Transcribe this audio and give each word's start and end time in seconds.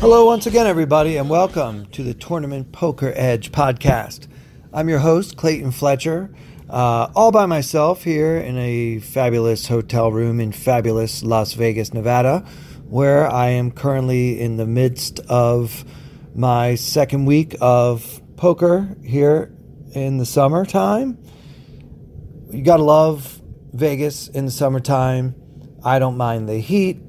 Hello, 0.00 0.26
once 0.26 0.46
again, 0.46 0.68
everybody, 0.68 1.16
and 1.16 1.28
welcome 1.28 1.86
to 1.86 2.04
the 2.04 2.14
Tournament 2.14 2.70
Poker 2.70 3.12
Edge 3.16 3.50
podcast. 3.50 4.28
I'm 4.72 4.88
your 4.88 5.00
host, 5.00 5.36
Clayton 5.36 5.72
Fletcher, 5.72 6.30
uh, 6.70 7.10
all 7.16 7.32
by 7.32 7.46
myself 7.46 8.04
here 8.04 8.36
in 8.36 8.56
a 8.58 9.00
fabulous 9.00 9.66
hotel 9.66 10.12
room 10.12 10.38
in 10.38 10.52
fabulous 10.52 11.24
Las 11.24 11.54
Vegas, 11.54 11.92
Nevada, 11.92 12.46
where 12.86 13.28
I 13.28 13.48
am 13.48 13.72
currently 13.72 14.40
in 14.40 14.56
the 14.56 14.66
midst 14.66 15.18
of 15.28 15.84
my 16.32 16.76
second 16.76 17.24
week 17.26 17.56
of 17.60 18.22
poker 18.36 18.96
here 19.02 19.52
in 19.94 20.18
the 20.18 20.26
summertime. 20.26 21.18
You 22.52 22.62
gotta 22.62 22.84
love 22.84 23.42
Vegas 23.72 24.28
in 24.28 24.44
the 24.44 24.52
summertime. 24.52 25.34
I 25.84 25.98
don't 25.98 26.16
mind 26.16 26.48
the 26.48 26.60
heat. 26.60 27.00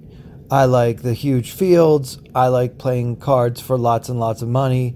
I 0.52 0.66
like 0.66 1.04
the 1.04 1.14
huge 1.14 1.52
fields. 1.52 2.18
I 2.34 2.48
like 2.48 2.80
playing 2.80 3.18
cards 3.18 3.62
for 3.62 3.78
lots 3.78 4.10
and 4.10 4.20
lots 4.20 4.42
of 4.42 4.48
money. 4.48 4.96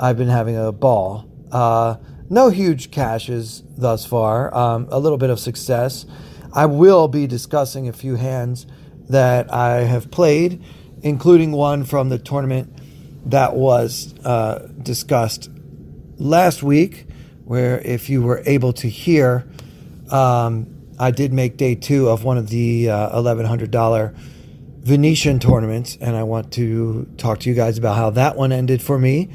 I've 0.00 0.16
been 0.16 0.28
having 0.28 0.56
a 0.56 0.70
ball. 0.70 1.28
Uh, 1.50 1.96
no 2.30 2.48
huge 2.48 2.92
cashes 2.92 3.64
thus 3.76 4.06
far. 4.06 4.54
Um, 4.54 4.86
a 4.90 5.00
little 5.00 5.18
bit 5.18 5.30
of 5.30 5.40
success. 5.40 6.06
I 6.52 6.66
will 6.66 7.08
be 7.08 7.26
discussing 7.26 7.88
a 7.88 7.92
few 7.92 8.14
hands 8.14 8.66
that 9.08 9.52
I 9.52 9.80
have 9.80 10.12
played, 10.12 10.62
including 11.02 11.50
one 11.50 11.82
from 11.82 12.08
the 12.08 12.18
tournament 12.18 12.72
that 13.26 13.56
was 13.56 14.14
uh, 14.24 14.68
discussed 14.80 15.50
last 16.18 16.62
week, 16.62 17.06
where 17.44 17.80
if 17.80 18.08
you 18.08 18.22
were 18.22 18.44
able 18.46 18.72
to 18.74 18.88
hear, 18.88 19.44
um, 20.10 20.68
I 21.00 21.10
did 21.10 21.32
make 21.32 21.56
day 21.56 21.74
two 21.74 22.08
of 22.08 22.22
one 22.22 22.38
of 22.38 22.48
the 22.48 22.90
uh, 22.90 23.20
$1,100 23.20 24.16
Venetian 24.84 25.38
tournaments, 25.38 25.96
and 25.98 26.14
I 26.14 26.24
want 26.24 26.52
to 26.52 27.08
talk 27.16 27.40
to 27.40 27.48
you 27.48 27.54
guys 27.54 27.78
about 27.78 27.96
how 27.96 28.10
that 28.10 28.36
one 28.36 28.52
ended 28.52 28.82
for 28.82 28.98
me. 28.98 29.30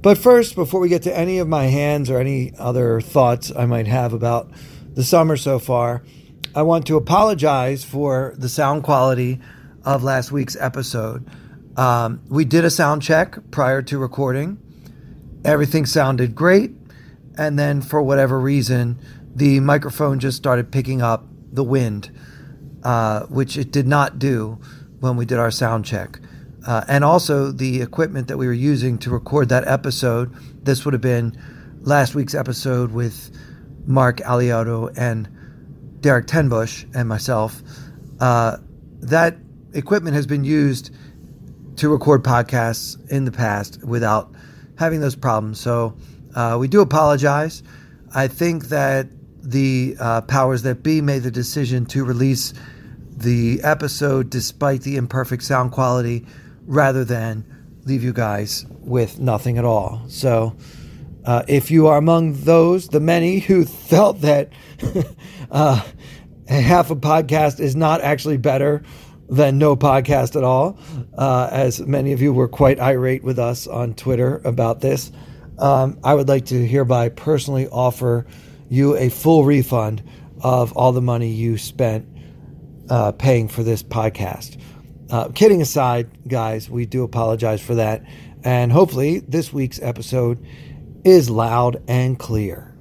But 0.00 0.16
first, 0.16 0.54
before 0.54 0.80
we 0.80 0.88
get 0.88 1.02
to 1.02 1.14
any 1.14 1.38
of 1.38 1.46
my 1.46 1.64
hands 1.66 2.08
or 2.08 2.18
any 2.18 2.54
other 2.58 3.02
thoughts 3.02 3.52
I 3.54 3.66
might 3.66 3.86
have 3.86 4.14
about 4.14 4.50
the 4.94 5.04
summer 5.04 5.36
so 5.36 5.58
far, 5.58 6.02
I 6.54 6.62
want 6.62 6.86
to 6.86 6.96
apologize 6.96 7.84
for 7.84 8.34
the 8.38 8.48
sound 8.48 8.82
quality 8.82 9.38
of 9.84 10.02
last 10.02 10.32
week's 10.32 10.56
episode. 10.56 11.28
Um, 11.76 12.22
we 12.30 12.46
did 12.46 12.64
a 12.64 12.70
sound 12.70 13.02
check 13.02 13.36
prior 13.50 13.82
to 13.82 13.98
recording. 13.98 14.58
Everything 15.44 15.84
sounded 15.84 16.34
great. 16.34 16.70
And 17.36 17.58
then, 17.58 17.82
for 17.82 18.00
whatever 18.00 18.40
reason, 18.40 18.98
the 19.34 19.60
microphone 19.60 20.20
just 20.20 20.38
started 20.38 20.72
picking 20.72 21.02
up 21.02 21.26
the 21.52 21.64
wind 21.64 22.10
uh, 22.82 23.26
which 23.26 23.56
it 23.56 23.70
did 23.70 23.86
not 23.86 24.18
do 24.18 24.58
when 25.00 25.16
we 25.16 25.24
did 25.24 25.38
our 25.38 25.50
sound 25.50 25.84
check. 25.84 26.18
Uh, 26.66 26.84
and 26.88 27.04
also 27.04 27.50
the 27.50 27.80
equipment 27.80 28.28
that 28.28 28.36
we 28.36 28.46
were 28.46 28.52
using 28.52 28.98
to 28.98 29.10
record 29.10 29.48
that 29.48 29.66
episode. 29.66 30.32
This 30.64 30.84
would 30.84 30.92
have 30.92 31.00
been 31.00 31.36
last 31.80 32.14
week's 32.14 32.34
episode 32.34 32.92
with 32.92 33.30
Mark 33.86 34.18
Aliotto 34.18 34.92
and 34.96 35.28
Derek 36.00 36.26
Tenbush 36.26 36.84
and 36.94 37.08
myself. 37.08 37.62
Uh, 38.20 38.58
that 39.00 39.36
equipment 39.72 40.14
has 40.14 40.26
been 40.26 40.44
used 40.44 40.90
to 41.76 41.88
record 41.88 42.22
podcasts 42.22 42.98
in 43.10 43.24
the 43.24 43.32
past 43.32 43.82
without 43.82 44.30
having 44.78 45.00
those 45.00 45.16
problems. 45.16 45.58
So 45.58 45.96
uh, 46.34 46.56
we 46.60 46.68
do 46.68 46.82
apologize. 46.82 47.62
I 48.14 48.28
think 48.28 48.68
that 48.68 49.06
the 49.42 49.96
uh, 49.98 50.20
powers 50.22 50.62
that 50.62 50.82
be 50.82 51.00
made 51.00 51.22
the 51.22 51.30
decision 51.30 51.86
to 51.86 52.04
release 52.04 52.52
the 53.16 53.60
episode 53.62 54.30
despite 54.30 54.82
the 54.82 54.96
imperfect 54.96 55.42
sound 55.42 55.72
quality 55.72 56.26
rather 56.66 57.04
than 57.04 57.44
leave 57.84 58.02
you 58.02 58.12
guys 58.12 58.66
with 58.80 59.18
nothing 59.18 59.58
at 59.58 59.64
all. 59.64 60.02
So, 60.08 60.56
uh, 61.24 61.42
if 61.48 61.70
you 61.70 61.86
are 61.88 61.98
among 61.98 62.34
those, 62.44 62.88
the 62.88 63.00
many 63.00 63.40
who 63.40 63.64
felt 63.66 64.20
that 64.22 64.52
uh, 65.50 65.82
half 66.48 66.90
a 66.90 66.96
podcast 66.96 67.60
is 67.60 67.76
not 67.76 68.00
actually 68.00 68.38
better 68.38 68.82
than 69.28 69.58
no 69.58 69.76
podcast 69.76 70.34
at 70.34 70.42
all, 70.42 70.78
uh, 71.16 71.48
as 71.52 71.80
many 71.80 72.12
of 72.12 72.20
you 72.20 72.32
were 72.32 72.48
quite 72.48 72.80
irate 72.80 73.22
with 73.22 73.38
us 73.38 73.66
on 73.66 73.94
Twitter 73.94 74.40
about 74.44 74.80
this, 74.80 75.12
um, 75.58 75.98
I 76.02 76.14
would 76.14 76.28
like 76.28 76.46
to 76.46 76.66
hereby 76.66 77.10
personally 77.10 77.68
offer 77.68 78.26
you 78.70 78.96
a 78.96 79.10
full 79.10 79.44
refund 79.44 80.02
of 80.42 80.72
all 80.72 80.92
the 80.92 81.02
money 81.02 81.28
you 81.28 81.58
spent 81.58 82.08
uh, 82.88 83.12
paying 83.12 83.48
for 83.48 83.62
this 83.62 83.82
podcast. 83.82 84.58
Uh, 85.10 85.28
kidding 85.28 85.60
aside, 85.60 86.08
guys, 86.28 86.70
we 86.70 86.86
do 86.86 87.02
apologize 87.02 87.60
for 87.60 87.74
that. 87.74 88.04
And 88.42 88.72
hopefully, 88.72 89.18
this 89.18 89.52
week's 89.52 89.82
episode 89.82 90.42
is 91.04 91.28
loud 91.28 91.82
and 91.88 92.18
clear. 92.18 92.72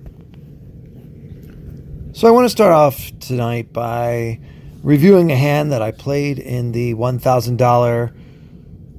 So, 2.13 2.27
I 2.27 2.31
want 2.31 2.45
to 2.45 2.49
start 2.49 2.71
off 2.71 3.11
tonight 3.19 3.73
by 3.73 4.39
reviewing 4.83 5.31
a 5.31 5.35
hand 5.35 5.71
that 5.71 5.81
I 5.81 5.91
played 5.91 6.39
in 6.39 6.71
the 6.71 6.93
$1,000 6.93 8.13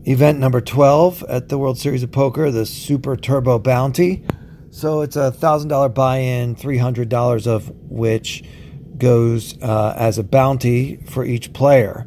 event 0.05 0.39
number 0.39 0.61
12 0.61 1.25
at 1.29 1.49
the 1.49 1.57
World 1.57 1.79
Series 1.79 2.03
of 2.03 2.11
Poker, 2.11 2.51
the 2.51 2.67
Super 2.67 3.17
Turbo 3.17 3.59
Bounty. 3.59 4.25
So 4.71 5.01
it's 5.03 5.17
a 5.17 5.33
thousand 5.33 5.69
dollar 5.69 5.89
buy-in, 5.89 6.55
three 6.55 6.79
hundred 6.79 7.09
dollars 7.09 7.47
of 7.47 7.71
which 7.91 8.45
goes 8.97 9.61
uh, 9.63 9.95
as 9.97 10.19
a 10.19 10.23
bounty 10.23 10.97
for 11.09 11.25
each 11.25 11.53
player. 11.53 12.07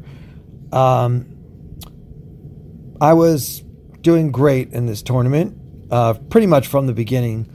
Um, 0.72 1.26
I 3.00 3.12
was 3.12 3.60
doing 4.00 4.32
great 4.32 4.72
in 4.72 4.86
this 4.86 5.02
tournament, 5.02 5.58
uh, 5.90 6.14
pretty 6.14 6.46
much 6.46 6.66
from 6.66 6.86
the 6.86 6.94
beginning. 6.94 7.50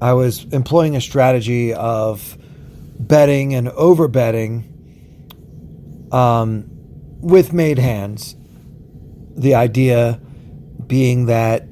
I 0.00 0.12
was 0.12 0.44
employing 0.52 0.94
a 0.94 1.00
strategy 1.00 1.72
of 1.72 2.36
betting 2.98 3.54
and 3.54 3.68
over 3.70 4.08
betting 4.08 4.70
um, 6.12 6.66
with 7.20 7.52
made 7.52 7.78
hands. 7.78 8.36
The 9.36 9.54
idea 9.54 10.20
being 10.86 11.26
that 11.26 11.66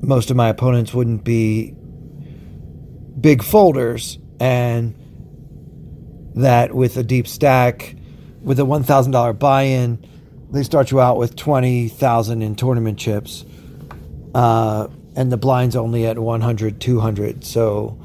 most 0.00 0.30
of 0.30 0.36
my 0.36 0.48
opponents 0.48 0.94
wouldn't 0.94 1.24
be 1.24 1.74
big 3.20 3.42
folders 3.42 4.18
and 4.40 4.94
that 6.34 6.74
with 6.74 6.96
a 6.96 7.02
deep 7.02 7.26
stack 7.26 7.94
with 8.42 8.60
a 8.60 8.62
$1000 8.62 9.38
buy-in 9.38 10.04
they 10.50 10.62
start 10.62 10.90
you 10.90 11.00
out 11.00 11.16
with 11.16 11.36
20000 11.36 12.42
in 12.42 12.54
tournament 12.54 12.98
chips 12.98 13.44
uh, 14.34 14.88
and 15.16 15.32
the 15.32 15.36
blind's 15.36 15.74
only 15.74 16.06
at 16.06 16.18
100 16.18 16.80
200 16.80 17.44
so 17.44 17.98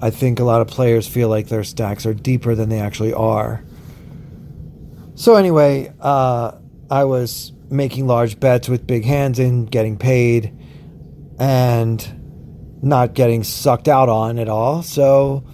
i 0.00 0.10
think 0.10 0.38
a 0.38 0.44
lot 0.44 0.60
of 0.60 0.66
players 0.66 1.08
feel 1.08 1.28
like 1.28 1.48
their 1.48 1.64
stacks 1.64 2.04
are 2.04 2.14
deeper 2.14 2.54
than 2.54 2.68
they 2.68 2.80
actually 2.80 3.14
are. 3.14 3.64
So 5.14 5.36
anyway 5.36 5.92
uh, 6.00 6.52
i 6.90 7.04
was 7.04 7.52
making 7.70 8.06
large 8.06 8.38
bets 8.38 8.68
with 8.68 8.86
big 8.86 9.04
hands 9.04 9.38
and 9.38 9.70
getting 9.70 9.96
paid 9.96 10.52
and 11.38 12.15
not 12.82 13.14
getting 13.14 13.42
sucked 13.42 13.88
out 13.88 14.08
on 14.08 14.38
at 14.38 14.48
all. 14.48 14.82
So 14.82 15.44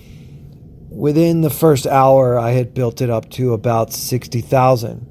within 0.88 1.40
the 1.40 1.50
first 1.50 1.86
hour, 1.86 2.38
I 2.38 2.50
had 2.50 2.74
built 2.74 3.00
it 3.00 3.10
up 3.10 3.30
to 3.30 3.52
about 3.52 3.92
60,000. 3.92 5.08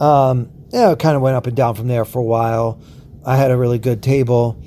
Um, 0.00 0.50
yeah, 0.70 0.92
it 0.92 0.98
kind 0.98 1.16
of 1.16 1.22
went 1.22 1.36
up 1.36 1.46
and 1.46 1.56
down 1.56 1.74
from 1.74 1.88
there 1.88 2.04
for 2.04 2.18
a 2.18 2.24
while. 2.24 2.80
I 3.24 3.36
had 3.36 3.50
a 3.50 3.56
really 3.56 3.78
good 3.78 4.02
table. 4.02 4.62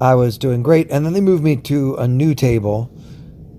I 0.00 0.14
was 0.14 0.38
doing 0.38 0.62
great. 0.62 0.90
And 0.90 1.04
then 1.04 1.12
they 1.12 1.20
moved 1.20 1.42
me 1.42 1.56
to 1.56 1.96
a 1.96 2.06
new 2.06 2.34
table. 2.34 2.90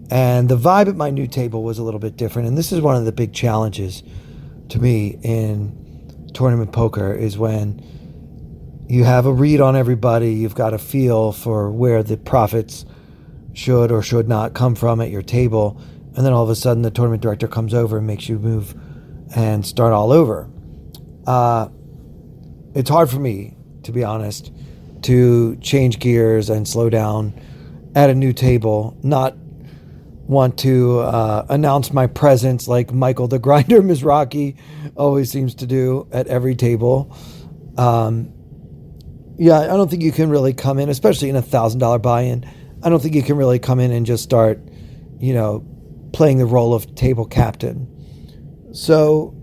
And 0.10 0.50
the 0.50 0.58
vibe 0.58 0.90
at 0.90 0.96
my 0.96 1.10
new 1.10 1.28
table 1.28 1.64
was 1.64 1.78
a 1.78 1.84
little 1.84 2.00
bit 2.00 2.18
different. 2.18 2.48
And 2.48 2.58
this 2.58 2.72
is 2.72 2.82
one 2.82 2.96
of 2.96 3.06
the 3.06 3.12
big 3.12 3.34
challenges 3.34 4.04
to 4.70 4.80
me 4.80 5.20
in 5.22 6.30
tournament 6.34 6.72
poker 6.72 7.14
is 7.14 7.38
when 7.38 7.82
you 8.92 9.06
have 9.06 9.26
a 9.26 9.32
read 9.32 9.62
on 9.62 9.74
everybody. 9.74 10.34
You've 10.34 10.54
got 10.54 10.74
a 10.74 10.78
feel 10.78 11.32
for 11.32 11.72
where 11.72 12.04
the 12.04 12.18
profits 12.18 12.86
should 13.54 13.90
or 13.90 14.02
should 14.02 14.28
not 14.28 14.54
come 14.54 14.76
from 14.76 15.00
at 15.00 15.10
your 15.10 15.22
table. 15.22 15.82
And 16.14 16.26
then 16.26 16.34
all 16.34 16.44
of 16.44 16.50
a 16.50 16.56
sudden, 16.56 16.84
the 16.84 16.92
tournament 16.92 17.24
director 17.24 17.48
comes 17.48 17.74
over 17.74 18.00
and 18.00 18.06
makes 18.06 18.28
you 18.28 18.38
move 18.38 18.76
and 19.34 19.66
start 19.66 19.94
all 19.94 20.12
over. 20.12 20.50
Uh, 21.26 21.70
it's 22.76 22.90
hard 22.90 23.10
for 23.10 23.20
me, 23.20 23.56
to 23.84 23.94
be 23.94 24.04
honest, 24.04 24.52
to 25.04 25.56
change 25.62 26.00
gears 26.00 26.50
and 26.50 26.68
slow 26.68 26.90
down 26.90 27.34
at 27.96 28.10
a 28.10 28.14
new 28.14 28.34
table, 28.34 28.98
not 29.04 29.38
want 30.28 30.60
to 30.60 31.00
uh, 31.00 31.46
announce 31.48 31.94
my 31.94 32.08
presence 32.08 32.68
like 32.68 32.92
Michael 32.92 33.30
the 33.30 33.40
Grinder 33.40 33.82
Mizrachi 33.82 34.58
always 34.98 35.32
seems 35.32 35.56
to 35.56 35.66
do 35.66 36.10
at 36.12 36.28
every 36.28 36.56
table. 36.56 37.16
Um, 37.78 38.34
yeah, 39.42 39.62
I 39.62 39.68
don't 39.70 39.90
think 39.90 40.04
you 40.04 40.12
can 40.12 40.30
really 40.30 40.54
come 40.54 40.78
in, 40.78 40.88
especially 40.88 41.28
in 41.28 41.36
a 41.36 41.42
thousand 41.42 41.80
dollar 41.80 41.98
buy-in. 41.98 42.46
I 42.84 42.90
don't 42.90 43.02
think 43.02 43.16
you 43.16 43.24
can 43.24 43.38
really 43.38 43.58
come 43.58 43.80
in 43.80 43.92
and 43.92 44.06
just 44.06 44.24
start, 44.24 44.62
you 45.18 45.34
know, 45.34 45.66
playing 46.14 46.38
the 46.38 46.46
role 46.46 46.76
of 46.76 46.94
table 46.94 47.26
captain. 47.26 47.88
So 48.72 49.34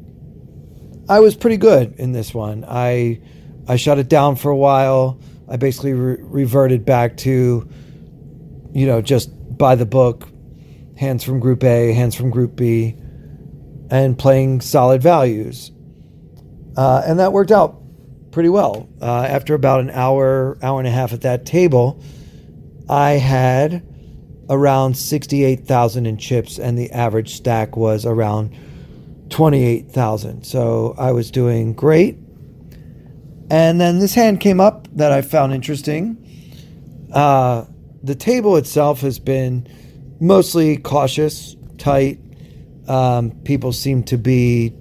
I 1.08 1.18
was 1.18 1.34
pretty 1.34 1.56
good 1.56 1.96
in 1.98 2.12
this 2.12 2.32
one. 2.32 2.64
I 2.68 3.20
I 3.66 3.74
shut 3.74 3.98
it 3.98 4.08
down 4.08 4.36
for 4.36 4.52
a 4.52 4.56
while. 4.56 5.20
I 5.48 5.56
basically 5.56 5.94
re- 5.94 6.18
reverted 6.20 6.84
back 6.84 7.16
to, 7.18 7.68
you 8.72 8.86
know, 8.86 9.02
just 9.02 9.30
by 9.58 9.74
the 9.74 9.86
book, 9.86 10.28
hands 10.96 11.24
from 11.24 11.40
Group 11.40 11.64
A, 11.64 11.92
hands 11.92 12.14
from 12.14 12.30
Group 12.30 12.54
B, 12.54 12.94
and 13.90 14.16
playing 14.16 14.60
solid 14.60 15.02
values. 15.02 15.72
Uh, 16.76 17.02
and 17.04 17.18
that 17.18 17.32
worked 17.32 17.50
out 17.50 17.82
pretty 18.38 18.48
well. 18.48 18.88
Uh, 19.02 19.22
after 19.28 19.52
about 19.52 19.80
an 19.80 19.90
hour, 19.90 20.56
hour 20.62 20.78
and 20.78 20.86
a 20.86 20.92
half 20.92 21.12
at 21.12 21.22
that 21.22 21.44
table, 21.44 22.00
I 22.88 23.14
had 23.14 23.84
around 24.48 24.96
68,000 24.96 26.06
in 26.06 26.18
chips, 26.18 26.56
and 26.56 26.78
the 26.78 26.88
average 26.92 27.34
stack 27.34 27.76
was 27.76 28.06
around 28.06 28.56
28,000. 29.30 30.44
So 30.44 30.94
I 30.96 31.10
was 31.10 31.32
doing 31.32 31.72
great. 31.72 32.16
And 33.50 33.80
then 33.80 33.98
this 33.98 34.14
hand 34.14 34.38
came 34.38 34.60
up 34.60 34.86
that 34.92 35.10
I 35.10 35.22
found 35.22 35.52
interesting. 35.52 36.16
Uh, 37.12 37.64
the 38.04 38.14
table 38.14 38.54
itself 38.54 39.00
has 39.00 39.18
been 39.18 39.66
mostly 40.20 40.76
cautious, 40.76 41.56
tight. 41.76 42.20
Um, 42.86 43.32
people 43.42 43.72
seem 43.72 44.04
to 44.04 44.16
be 44.16 44.72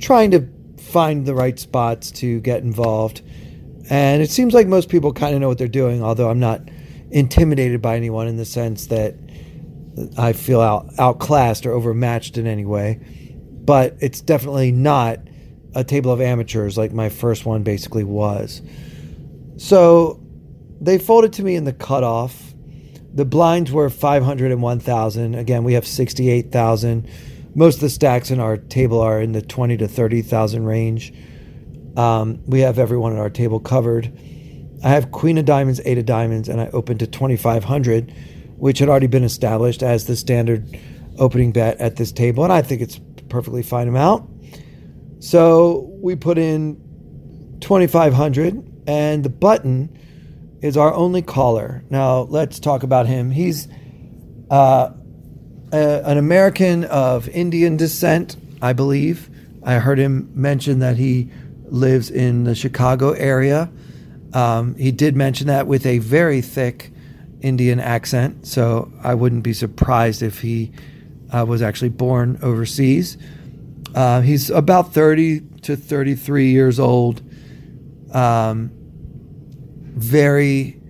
trying 0.00 0.30
to 0.30 0.48
find 0.88 1.26
the 1.26 1.34
right 1.34 1.58
spots 1.58 2.10
to 2.12 2.40
get 2.40 2.62
involved. 2.62 3.22
And 3.90 4.22
it 4.22 4.30
seems 4.30 4.54
like 4.54 4.66
most 4.66 4.88
people 4.88 5.12
kind 5.12 5.34
of 5.34 5.40
know 5.40 5.48
what 5.48 5.58
they're 5.58 5.68
doing, 5.68 6.02
although 6.02 6.30
I'm 6.30 6.40
not 6.40 6.62
intimidated 7.10 7.80
by 7.80 7.96
anyone 7.96 8.26
in 8.28 8.36
the 8.36 8.44
sense 8.44 8.86
that 8.86 9.14
I 10.16 10.32
feel 10.32 10.60
out, 10.60 10.90
outclassed 10.98 11.66
or 11.66 11.72
overmatched 11.72 12.36
in 12.38 12.46
any 12.46 12.64
way. 12.64 13.00
But 13.64 13.96
it's 14.00 14.20
definitely 14.20 14.72
not 14.72 15.20
a 15.74 15.84
table 15.84 16.12
of 16.12 16.20
amateurs 16.20 16.78
like 16.78 16.92
my 16.92 17.08
first 17.08 17.44
one 17.44 17.62
basically 17.62 18.04
was. 18.04 18.62
So 19.56 20.20
they 20.80 20.98
folded 20.98 21.32
to 21.34 21.42
me 21.42 21.56
in 21.56 21.64
the 21.64 21.72
cutoff. 21.72 22.54
The 23.12 23.24
blinds 23.24 23.72
were 23.72 23.90
500 23.90 24.52
and 24.52 24.62
1,000. 24.62 25.34
Again, 25.34 25.64
we 25.64 25.74
have 25.74 25.86
68,000. 25.86 27.08
Most 27.54 27.76
of 27.76 27.80
the 27.80 27.90
stacks 27.90 28.30
in 28.30 28.40
our 28.40 28.56
table 28.56 29.00
are 29.00 29.20
in 29.20 29.32
the 29.32 29.42
20 29.42 29.76
to 29.78 29.88
30,000 29.88 30.64
range. 30.64 31.12
Um, 31.96 32.40
we 32.46 32.60
have 32.60 32.78
everyone 32.78 33.12
at 33.12 33.18
our 33.18 33.30
table 33.30 33.58
covered. 33.58 34.12
I 34.84 34.90
have 34.90 35.10
Queen 35.10 35.38
of 35.38 35.44
Diamonds, 35.44 35.80
Eight 35.84 35.98
of 35.98 36.06
Diamonds, 36.06 36.48
and 36.48 36.60
I 36.60 36.68
opened 36.68 37.00
to 37.00 37.06
2,500, 37.06 38.14
which 38.56 38.78
had 38.78 38.88
already 38.88 39.08
been 39.08 39.24
established 39.24 39.82
as 39.82 40.06
the 40.06 40.14
standard 40.14 40.78
opening 41.18 41.50
bet 41.52 41.78
at 41.80 41.96
this 41.96 42.12
table, 42.12 42.44
and 42.44 42.52
I 42.52 42.62
think 42.62 42.80
it's 42.80 43.00
perfectly 43.28 43.62
fine 43.62 43.88
amount. 43.88 44.30
So 45.20 45.90
we 46.00 46.14
put 46.14 46.38
in 46.38 46.76
2,500, 47.60 48.82
and 48.86 49.24
the 49.24 49.28
button 49.28 49.98
is 50.62 50.76
our 50.76 50.92
only 50.94 51.22
caller. 51.22 51.82
Now 51.90 52.20
let's 52.20 52.60
talk 52.60 52.82
about 52.82 53.06
him. 53.06 53.30
He's 53.30 53.68
uh, 54.50 54.90
a, 55.72 56.02
an 56.04 56.18
American 56.18 56.84
of 56.84 57.28
Indian 57.28 57.76
descent, 57.76 58.36
I 58.62 58.72
believe. 58.72 59.30
I 59.62 59.74
heard 59.74 59.98
him 59.98 60.30
mention 60.34 60.78
that 60.78 60.96
he 60.96 61.30
lives 61.66 62.10
in 62.10 62.44
the 62.44 62.54
Chicago 62.54 63.12
area. 63.12 63.70
Um, 64.32 64.74
he 64.76 64.92
did 64.92 65.16
mention 65.16 65.46
that 65.48 65.66
with 65.66 65.86
a 65.86 65.98
very 65.98 66.40
thick 66.40 66.92
Indian 67.40 67.80
accent, 67.80 68.46
so 68.46 68.92
I 69.02 69.14
wouldn't 69.14 69.42
be 69.42 69.52
surprised 69.52 70.22
if 70.22 70.40
he 70.40 70.72
uh, 71.32 71.44
was 71.46 71.62
actually 71.62 71.90
born 71.90 72.38
overseas. 72.42 73.16
Uh, 73.94 74.20
he's 74.20 74.50
about 74.50 74.92
30 74.92 75.40
to 75.62 75.76
33 75.76 76.50
years 76.50 76.78
old. 76.80 77.22
Um, 78.12 78.70
very 79.98 80.80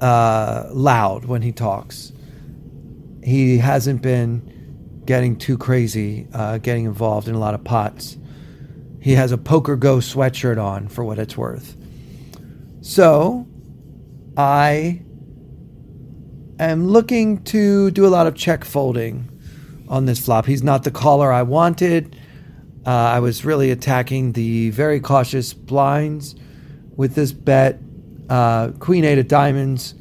uh, 0.00 0.68
loud 0.70 1.24
when 1.24 1.42
he 1.42 1.52
talks. 1.52 2.12
He 3.22 3.58
hasn't 3.58 4.02
been 4.02 5.02
getting 5.04 5.36
too 5.36 5.56
crazy, 5.56 6.28
uh, 6.32 6.58
getting 6.58 6.84
involved 6.84 7.28
in 7.28 7.34
a 7.34 7.38
lot 7.38 7.54
of 7.54 7.64
pots. 7.64 8.18
He 9.00 9.12
has 9.14 9.32
a 9.32 9.38
Poker 9.38 9.76
Go 9.76 9.98
sweatshirt 9.98 10.62
on, 10.62 10.88
for 10.88 11.04
what 11.04 11.18
it's 11.18 11.36
worth. 11.36 11.76
So, 12.80 13.46
I 14.36 15.02
am 16.58 16.86
looking 16.86 17.42
to 17.44 17.90
do 17.90 18.06
a 18.06 18.08
lot 18.08 18.26
of 18.26 18.34
check 18.34 18.64
folding 18.64 19.28
on 19.88 20.04
this 20.04 20.24
flop. 20.24 20.46
He's 20.46 20.62
not 20.62 20.84
the 20.84 20.90
caller 20.90 21.32
I 21.32 21.42
wanted. 21.42 22.16
Uh, 22.86 22.90
I 22.90 23.20
was 23.20 23.44
really 23.44 23.70
attacking 23.70 24.32
the 24.32 24.70
very 24.70 25.00
cautious 25.00 25.54
blinds 25.54 26.34
with 26.96 27.14
this 27.14 27.32
bet. 27.32 27.80
Uh, 28.28 28.72
Queen 28.78 29.04
eight 29.04 29.18
of 29.18 29.28
diamonds 29.28 29.94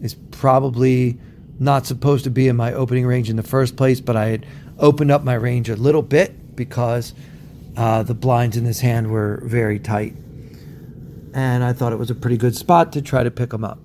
is 0.00 0.14
probably 0.30 1.18
not 1.58 1.86
supposed 1.86 2.24
to 2.24 2.30
be 2.30 2.48
in 2.48 2.56
my 2.56 2.72
opening 2.72 3.06
range 3.06 3.30
in 3.30 3.36
the 3.36 3.42
first 3.42 3.76
place, 3.76 4.00
but 4.00 4.16
I 4.16 4.26
had 4.26 4.46
opened 4.78 5.10
up 5.10 5.22
my 5.22 5.34
range 5.34 5.68
a 5.68 5.76
little 5.76 6.02
bit 6.02 6.56
because 6.56 7.14
uh, 7.76 8.02
the 8.02 8.14
blinds 8.14 8.56
in 8.56 8.64
this 8.64 8.80
hand 8.80 9.10
were 9.10 9.40
very 9.44 9.78
tight. 9.78 10.14
And 11.32 11.64
I 11.64 11.72
thought 11.72 11.92
it 11.92 11.98
was 11.98 12.10
a 12.10 12.14
pretty 12.14 12.36
good 12.36 12.56
spot 12.56 12.92
to 12.92 13.02
try 13.02 13.22
to 13.22 13.30
pick 13.30 13.50
them 13.50 13.64
up. 13.64 13.78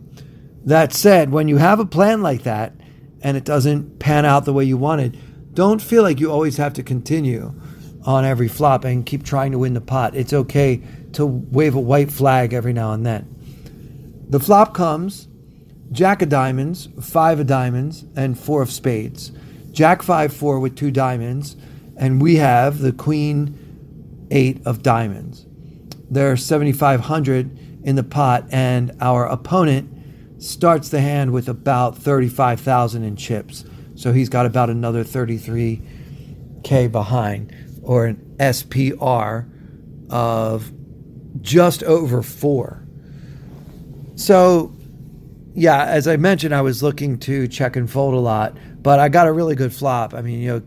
That 0.66 0.94
said, 0.94 1.32
when 1.32 1.48
you 1.48 1.58
have 1.58 1.80
a 1.80 1.86
plan 1.86 2.22
like 2.22 2.44
that 2.44 2.74
and 3.22 3.36
it 3.36 3.44
doesn't 3.44 4.00
pan 4.00 4.26
out 4.26 4.46
the 4.46 4.54
way 4.54 4.64
you 4.66 4.78
wanted, 4.78 5.18
don't 5.54 5.82
feel 5.82 6.04
like 6.04 6.20
you 6.20 6.32
always 6.32 6.58
have 6.58 6.74
to 6.74 6.84
continue 6.84 7.54
on 8.06 8.26
every 8.26 8.48
flop 8.48 8.84
and 8.84 9.06
keep 9.06 9.24
trying 9.24 9.52
to 9.52 9.60
win 9.60 9.74
the 9.74 9.82
pot. 9.82 10.16
It's 10.16 10.34
okay 10.34 10.82
to 11.14 11.26
wave 11.26 11.76
a 11.76 11.80
white 11.80 12.12
flag 12.12 12.54
every 12.54 12.74
now 12.74 12.94
and 12.94 13.06
then. 13.06 13.36
The 14.30 14.40
flop 14.40 14.74
comes 14.74 15.28
Jack 15.92 16.22
of 16.22 16.30
diamonds, 16.30 16.88
five 17.02 17.40
of 17.40 17.48
diamonds, 17.48 18.06
and 18.16 18.38
four 18.40 18.62
of 18.62 18.72
spades. 18.72 19.32
Jack 19.72 20.02
five 20.04 20.34
four 20.34 20.60
with 20.60 20.76
two 20.76 20.92
diamonds, 20.92 21.56
and 21.98 22.22
we 22.22 22.36
have 22.36 22.80
the 22.80 22.92
queen 22.92 24.28
eight 24.32 24.62
of 24.66 24.84
diamonds. 24.84 25.46
There 26.10 26.32
are 26.32 26.38
7,500 26.38 27.60
in 27.84 27.96
the 27.96 28.04
pot, 28.04 28.46
and 28.52 28.92
our 29.00 29.26
opponent 29.26 30.42
starts 30.42 30.90
the 30.90 31.02
hand 31.02 31.32
with 31.32 31.48
about 31.50 31.98
35,000 31.98 33.04
in 33.04 33.16
chips. 33.16 33.66
So 33.96 34.14
he's 34.14 34.30
got 34.30 34.46
about 34.46 34.70
another 34.70 35.04
33K 35.04 36.92
behind, 36.92 37.54
or 37.84 38.06
an 38.06 38.36
SPR 38.40 39.50
of 40.10 40.72
just 41.42 41.84
over 41.84 42.24
four. 42.24 42.84
So, 44.16 44.76
yeah, 45.60 45.86
as 45.86 46.08
I 46.08 46.16
mentioned, 46.16 46.56
I 46.56 46.62
was 46.62 46.82
looking 46.82 47.20
to 47.20 47.46
check 47.48 47.76
and 47.76 47.92
fold 47.92 48.14
a 48.14 48.20
lot, 48.20 48.56
but 48.82 49.00
I 49.00 49.10
got 49.10 49.28
a 49.28 49.34
really 49.34 49.56
good 49.56 49.74
flop. 49.74 50.14
I 50.14 50.22
mean, 50.22 50.40
you 50.40 50.48
know, 50.48 50.62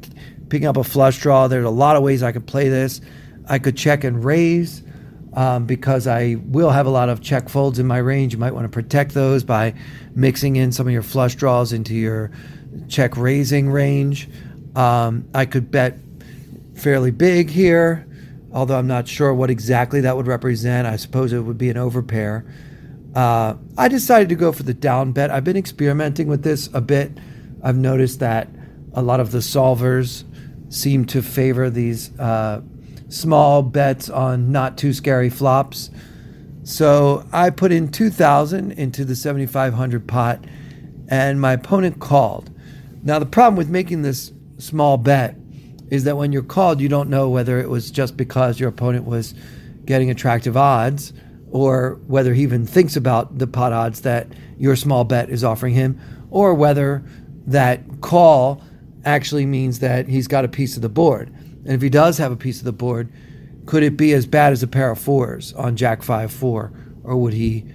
picking 0.51 0.69
up 0.69 0.77
a 0.77 0.85
flush 0.85 1.19
draw, 1.19 1.49
there's 1.49 1.65
a 1.65 1.71
lot 1.71 1.97
of 1.97 2.03
ways 2.03 2.23
I 2.23 2.31
could 2.31 2.47
play 2.47 2.69
this. 2.69 3.01
I 3.49 3.59
could 3.59 3.75
check 3.77 4.05
and 4.05 4.23
raise. 4.23 4.83
Um, 5.35 5.65
because 5.65 6.07
I 6.07 6.37
will 6.45 6.69
have 6.69 6.85
a 6.85 6.91
lot 6.91 7.09
of 7.09 7.23
check 7.23 7.49
folds 7.49 7.79
in 7.79 7.87
my 7.87 7.97
range. 7.97 8.35
You 8.35 8.39
might 8.39 8.53
want 8.53 8.67
to 8.67 8.69
protect 8.69 9.15
those 9.15 9.43
by 9.43 9.73
mixing 10.15 10.57
in 10.57 10.73
some 10.73 10.87
of 10.87 10.93
your 10.93 11.01
flush 11.01 11.37
draws 11.37 11.73
into 11.73 11.95
your 11.95 12.31
check 12.89 13.17
raising 13.17 13.71
range. 13.71 14.29
Um, 14.77 15.27
I 15.35 15.47
could 15.47 15.71
bet 15.71 15.97
fairly 16.75 17.13
big 17.13 17.49
here, 17.49 18.07
although 18.53 18.77
I'm 18.77 18.87
not 18.87 19.09
sure 19.09 19.33
what 19.33 19.49
exactly 19.49 20.03
that 20.03 20.19
would 20.19 20.27
represent. 20.27 20.87
I 20.87 20.97
suppose 20.97 21.33
it 21.33 21.41
would 21.41 21.57
be 21.57 21.71
an 21.71 21.79
overpair. 21.79 22.47
Uh, 23.15 23.55
I 23.77 23.89
decided 23.89 24.29
to 24.31 24.35
go 24.35 24.53
for 24.53 24.63
the 24.63 24.75
down 24.75 25.13
bet. 25.13 25.31
I've 25.31 25.45
been 25.45 25.57
experimenting 25.57 26.29
with 26.29 26.43
this 26.43 26.69
a 26.73 26.81
bit. 26.81 27.13
I've 27.63 27.77
noticed 27.77 28.21
that 28.21 28.49
a 28.95 29.03
lot 29.03 29.21
of 29.21 29.33
the 29.33 29.39
solvers 29.39 30.25
seem 30.73 31.05
to 31.07 31.23
favor 31.23 31.69
these 31.69 32.19
uh, 32.19 32.63
small 33.09 33.63
bets 33.63 34.09
on 34.09 34.51
not 34.51 34.79
too 34.79 34.93
scary 34.93 35.29
flops. 35.29 35.91
So 36.65 37.27
I 37.33 37.51
put 37.51 37.73
in 37.73 37.91
2000 37.91 38.73
into 38.73 39.05
the 39.05 39.17
7500 39.17 40.07
pot 40.07 40.45
and 41.09 41.41
my 41.41 41.53
opponent 41.53 42.01
called. 42.01 42.51
Now, 43.03 43.19
the 43.19 43.27
problem 43.27 43.57
with 43.57 43.69
making 43.69 44.03
this 44.03 44.33
small 44.59 44.97
bet 44.97 45.37
is 45.91 46.05
that 46.05 46.17
when 46.17 46.33
you're 46.33 46.43
called, 46.43 46.81
you 46.81 46.89
don't 46.89 47.11
know 47.11 47.29
whether 47.29 47.59
it 47.61 47.69
was 47.69 47.91
just 47.91 48.17
because 48.17 48.59
your 48.59 48.71
opponent 48.71 49.05
was 49.05 49.35
getting 49.85 50.09
attractive 50.09 50.57
odds 50.57 51.13
or 51.53 52.01
whether 52.07 52.33
he 52.33 52.43
even 52.43 52.67
thinks 52.67 52.97
about 52.97 53.39
the 53.39 53.47
pot 53.47 53.73
odds 53.73 54.01
that 54.01 54.27
your 54.59 54.75
small 54.75 55.05
bet 55.05 55.29
is 55.29 55.45
offering 55.45 55.75
him, 55.75 56.01
or 56.31 56.55
whether 56.55 57.05
that 57.47 58.01
call 58.01 58.63
actually 59.05 59.45
means 59.45 59.81
that 59.81 60.09
he's 60.09 60.27
got 60.27 60.45
a 60.45 60.49
piece 60.49 60.77
of 60.77 60.83
the 60.83 60.89
board. 60.89 61.29
And 61.65 61.73
if 61.73 61.83
he 61.83 61.91
does 61.91 62.17
have 62.19 62.33
a 62.33 62.37
piece 62.37 62.59
of 62.59 62.65
the 62.65 62.73
board, 62.73 63.13
could 63.67 63.83
it 63.83 63.97
be 63.97 64.13
as 64.15 64.27
bad 64.27 64.53
as 64.53 64.63
a 64.63 64.67
pair 64.67 64.91
of 64.91 64.99
fours 64.99 65.53
on 65.53 65.77
Jack 65.77 66.03
5 66.03 66.33
4? 66.33 66.73
Or 67.05 67.17
would 67.17 67.35
he 67.35 67.67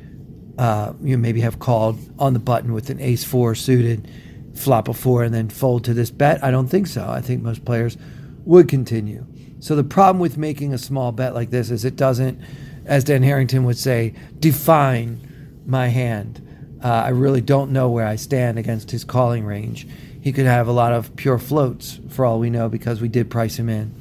uh, 0.58 0.94
you 1.02 1.16
know, 1.16 1.22
maybe 1.22 1.42
have 1.42 1.60
called 1.60 2.00
on 2.18 2.34
the 2.34 2.40
button 2.40 2.74
with 2.74 2.90
an 2.90 3.00
ace 3.00 3.24
4 3.24 3.54
suited, 3.54 4.10
flop 4.56 4.88
a 4.88 4.94
4, 4.94 5.24
and 5.24 5.34
then 5.34 5.50
fold 5.50 5.84
to 5.86 5.94
this 5.94 6.10
bet? 6.10 6.44
I 6.44 6.50
don't 6.50 6.68
think 6.68 6.88
so. 6.88 7.08
I 7.08 7.22
think 7.22 7.44
most 7.44 7.64
players 7.64 7.96
would 8.44 8.68
continue. 8.68 9.26
So 9.60 9.76
the 9.76 9.84
problem 9.84 10.20
with 10.20 10.38
making 10.38 10.74
a 10.74 10.78
small 10.78 11.12
bet 11.12 11.36
like 11.36 11.52
this 11.52 11.70
is 11.70 11.86
it 11.86 11.96
doesn't 11.96 12.42
as 12.88 13.04
Dan 13.04 13.22
Harrington 13.22 13.66
would 13.66 13.78
say, 13.78 14.14
define 14.40 15.62
my 15.66 15.90
hand. 15.90 16.42
Uh, 16.84 16.88
I 16.88 17.10
really 17.10 17.42
don't 17.42 17.72
know 17.72 17.90
where 17.90 18.08
I 18.08 18.16
stand 18.16 18.58
against 18.58 18.92
his 18.92 19.04
calling 19.04 19.46
range. 19.46 19.88
He 20.22 20.32
could 20.32 20.46
have 20.46 20.68
a 20.68 20.72
lot 20.72 20.94
of 20.94 21.16
pure 21.16 21.38
floats 21.38 22.00
for 22.10 22.26
all 22.26 22.40
we 22.40 22.50
know 22.50 22.70
because 22.70 23.02
we 23.02 23.10
did 23.10 23.30
price 23.30 23.58
him 23.58 23.70
in. 23.70 23.94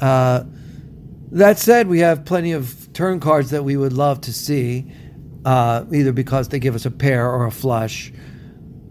Uh, 0.00 0.44
that 1.32 1.58
said, 1.58 1.88
we 1.88 2.00
have 2.00 2.24
plenty 2.24 2.52
of 2.52 2.92
turn 2.92 3.20
cards 3.20 3.50
that 3.50 3.64
we 3.64 3.76
would 3.76 3.92
love 3.92 4.20
to 4.22 4.32
see, 4.32 4.92
uh, 5.44 5.84
either 5.92 6.12
because 6.12 6.48
they 6.48 6.58
give 6.58 6.74
us 6.74 6.84
a 6.84 6.90
pair 6.90 7.28
or 7.30 7.46
a 7.46 7.50
flush, 7.50 8.12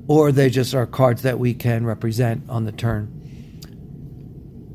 or 0.08 0.32
they 0.32 0.50
just 0.50 0.74
are 0.74 0.86
cards 0.86 1.22
that 1.22 1.39
we 1.39 1.53
can 1.53 1.86
represent 1.86 2.43
on 2.50 2.65
the 2.65 2.72
turn. 2.72 3.20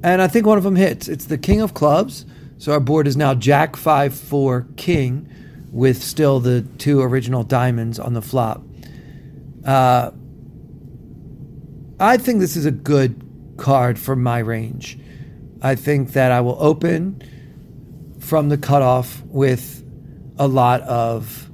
And 0.03 0.23
I 0.23 0.29
think 0.29 0.47
one 0.47 0.59
of 0.59 0.65
them 0.65 0.77
hits. 0.77 1.09
It's 1.09 1.25
the 1.25 1.39
King 1.39 1.61
of 1.61 1.75
Clubs 1.75 2.25
so 2.59 2.73
our 2.73 2.81
board 2.81 3.07
is 3.07 3.17
now 3.17 3.35
Jack 3.35 3.77
5 3.77 4.15
4 4.15 4.67
King 4.77 5.29
with 5.71 6.03
still 6.03 6.41
the 6.41 6.63
two 6.79 7.01
original 7.01 7.45
diamonds 7.45 7.99
on 7.99 8.15
the 8.15 8.23
flop. 8.23 8.63
Uh, 9.65 10.11
I 12.01 12.17
think 12.17 12.41
this 12.41 12.57
is 12.57 12.67
a 12.67 12.71
good 12.71 13.23
card 13.57 13.99
for 13.99 14.17
my 14.17 14.39
range. 14.39 14.99
I 15.63 15.75
think 15.75 16.13
that 16.13 16.33
I 16.33 16.41
will 16.41 16.57
open 16.61 17.23
from 18.21 18.49
the 18.49 18.59
cutoff 18.59 19.23
with 19.25 19.85
a 20.39 20.47
lot 20.47 20.81
of 20.83 21.51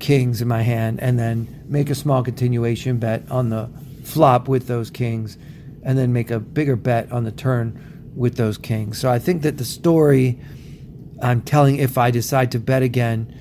kings 0.00 0.40
in 0.40 0.48
my 0.48 0.62
hand 0.62 1.00
and 1.00 1.18
then 1.18 1.64
make 1.66 1.90
a 1.90 1.94
small 1.94 2.22
continuation 2.22 2.98
bet 2.98 3.30
on 3.30 3.48
the 3.48 3.68
flop 4.04 4.48
with 4.48 4.66
those 4.66 4.90
kings 4.90 5.36
and 5.82 5.98
then 5.98 6.12
make 6.12 6.30
a 6.30 6.38
bigger 6.40 6.76
bet 6.76 7.10
on 7.10 7.24
the 7.24 7.32
turn 7.32 7.97
with 8.18 8.36
those 8.36 8.58
kings. 8.58 8.98
So 8.98 9.10
I 9.10 9.18
think 9.18 9.42
that 9.42 9.58
the 9.58 9.64
story 9.64 10.40
I'm 11.22 11.40
telling, 11.40 11.76
if 11.76 11.96
I 11.96 12.10
decide 12.10 12.52
to 12.52 12.58
bet 12.58 12.82
again, 12.82 13.34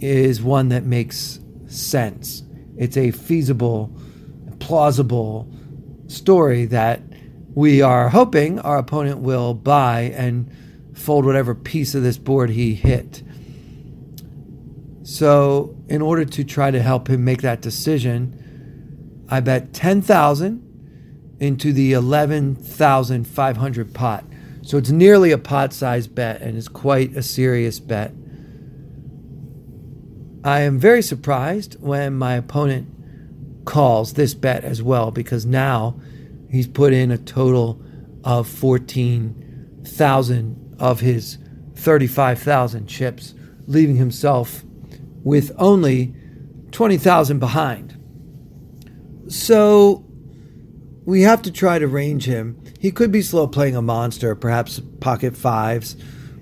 is 0.00 0.42
one 0.42 0.68
that 0.68 0.84
makes 0.84 1.40
sense. 1.66 2.42
It's 2.76 2.96
a 2.96 3.10
feasible, 3.10 3.94
plausible 4.60 5.52
story 6.06 6.66
that 6.66 7.02
we 7.54 7.82
are 7.82 8.08
hoping 8.08 8.58
our 8.60 8.78
opponent 8.78 9.20
will 9.20 9.54
buy 9.54 10.12
and 10.16 10.50
fold 10.94 11.24
whatever 11.24 11.54
piece 11.54 11.94
of 11.94 12.02
this 12.02 12.18
board 12.18 12.50
he 12.50 12.74
hit. 12.74 13.22
So, 15.02 15.76
in 15.88 16.00
order 16.00 16.24
to 16.24 16.44
try 16.44 16.70
to 16.70 16.80
help 16.80 17.08
him 17.08 17.24
make 17.24 17.42
that 17.42 17.60
decision, 17.60 19.26
I 19.28 19.40
bet 19.40 19.72
10,000 19.74 20.63
into 21.40 21.72
the 21.72 21.92
11,500 21.92 23.94
pot. 23.94 24.24
So 24.62 24.78
it's 24.78 24.90
nearly 24.90 25.30
a 25.30 25.38
pot 25.38 25.72
size 25.72 26.06
bet 26.06 26.40
and 26.40 26.56
it's 26.56 26.68
quite 26.68 27.16
a 27.16 27.22
serious 27.22 27.80
bet. 27.80 28.12
I 30.42 30.60
am 30.60 30.78
very 30.78 31.02
surprised 31.02 31.76
when 31.80 32.14
my 32.14 32.34
opponent 32.34 32.88
calls 33.64 34.12
this 34.12 34.34
bet 34.34 34.62
as 34.64 34.82
well 34.82 35.10
because 35.10 35.46
now 35.46 35.98
he's 36.50 36.66
put 36.66 36.92
in 36.92 37.10
a 37.10 37.18
total 37.18 37.80
of 38.24 38.48
14,000 38.48 40.76
of 40.78 41.00
his 41.00 41.38
35,000 41.76 42.86
chips, 42.86 43.34
leaving 43.66 43.96
himself 43.96 44.62
with 45.22 45.52
only 45.58 46.14
20,000 46.70 47.38
behind. 47.38 47.98
So 49.28 50.03
we 51.04 51.22
have 51.22 51.42
to 51.42 51.50
try 51.50 51.78
to 51.78 51.86
range 51.86 52.24
him. 52.24 52.62
He 52.78 52.90
could 52.90 53.12
be 53.12 53.22
slow 53.22 53.46
playing 53.46 53.76
a 53.76 53.82
monster, 53.82 54.34
perhaps 54.34 54.80
pocket 55.00 55.36
fives 55.36 55.96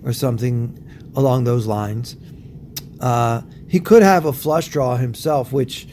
or 0.04 0.12
something 0.12 0.78
along 1.14 1.44
those 1.44 1.66
lines. 1.66 2.16
Uh, 3.00 3.42
he 3.68 3.80
could 3.80 4.02
have 4.02 4.24
a 4.24 4.32
flush 4.32 4.68
draw 4.68 4.96
himself, 4.96 5.52
which 5.52 5.88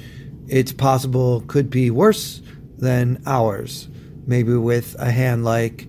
it's 0.48 0.72
possible 0.72 1.42
could 1.48 1.70
be 1.70 1.90
worse 1.90 2.42
than 2.78 3.22
ours. 3.26 3.88
Maybe 4.26 4.54
with 4.54 4.96
a 5.00 5.12
hand 5.12 5.44
like 5.44 5.88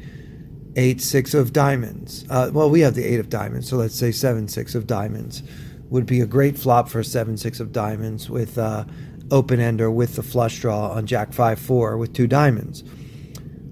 eight 0.76 1.00
six 1.00 1.34
of 1.34 1.52
diamonds. 1.52 2.24
Uh, 2.30 2.50
well, 2.52 2.70
we 2.70 2.80
have 2.80 2.94
the 2.94 3.04
eight 3.04 3.20
of 3.20 3.28
diamonds, 3.28 3.68
so 3.68 3.76
let's 3.76 3.94
say 3.94 4.12
seven 4.12 4.48
six 4.48 4.74
of 4.74 4.86
diamonds 4.86 5.42
would 5.90 6.06
be 6.06 6.20
a 6.20 6.26
great 6.26 6.56
flop 6.56 6.88
for 6.88 7.02
seven 7.02 7.36
six 7.36 7.60
of 7.60 7.72
diamonds 7.72 8.30
with 8.30 8.56
uh, 8.56 8.84
open 9.30 9.60
ender 9.60 9.90
with 9.90 10.16
the 10.16 10.22
flush 10.22 10.60
draw 10.60 10.88
on 10.90 11.06
Jack 11.06 11.32
5 11.32 11.58
4 11.58 11.96
with 11.96 12.12
two 12.12 12.26
diamonds. 12.26 12.84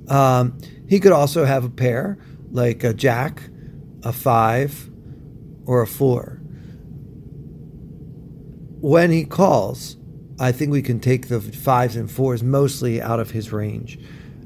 Um, 0.09 0.59
he 0.89 1.01
could 1.01 1.13
also 1.13 1.45
have 1.45 1.65
a 1.65 1.71
pair 1.71 2.19
like 2.51 2.83
a 2.83 2.95
Jack, 2.95 3.43
a 4.03 4.13
5, 4.13 4.91
or 5.67 5.83
a 5.83 5.87
4. 5.87 6.41
When 8.81 9.11
he 9.11 9.25
calls, 9.25 9.97
I 10.41 10.53
think 10.53 10.71
we 10.71 10.83
can 10.83 11.01
take 11.01 11.29
the 11.29 11.41
fives 11.41 11.97
and 11.97 12.11
fours 12.11 12.43
mostly 12.43 13.03
out 13.03 13.21
of 13.21 13.33
his 13.33 13.53
range. 13.53 13.99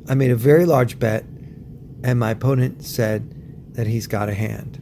I 0.09 0.15
made 0.15 0.31
a 0.31 0.37
very 0.37 0.65
large 0.65 0.99
bet, 0.99 1.25
and 2.03 2.19
my 2.19 2.31
opponent 2.31 2.83
said 2.83 3.75
that 3.75 3.87
he's 3.87 4.07
got 4.07 4.29
a 4.29 4.35
hand. 4.35 4.79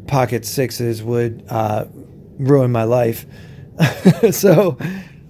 pocket 0.08 0.46
sixes 0.46 1.04
would 1.04 1.44
uh, 1.50 1.86
ruin 2.40 2.72
my 2.72 2.84
life. 2.84 3.26
so 4.32 4.78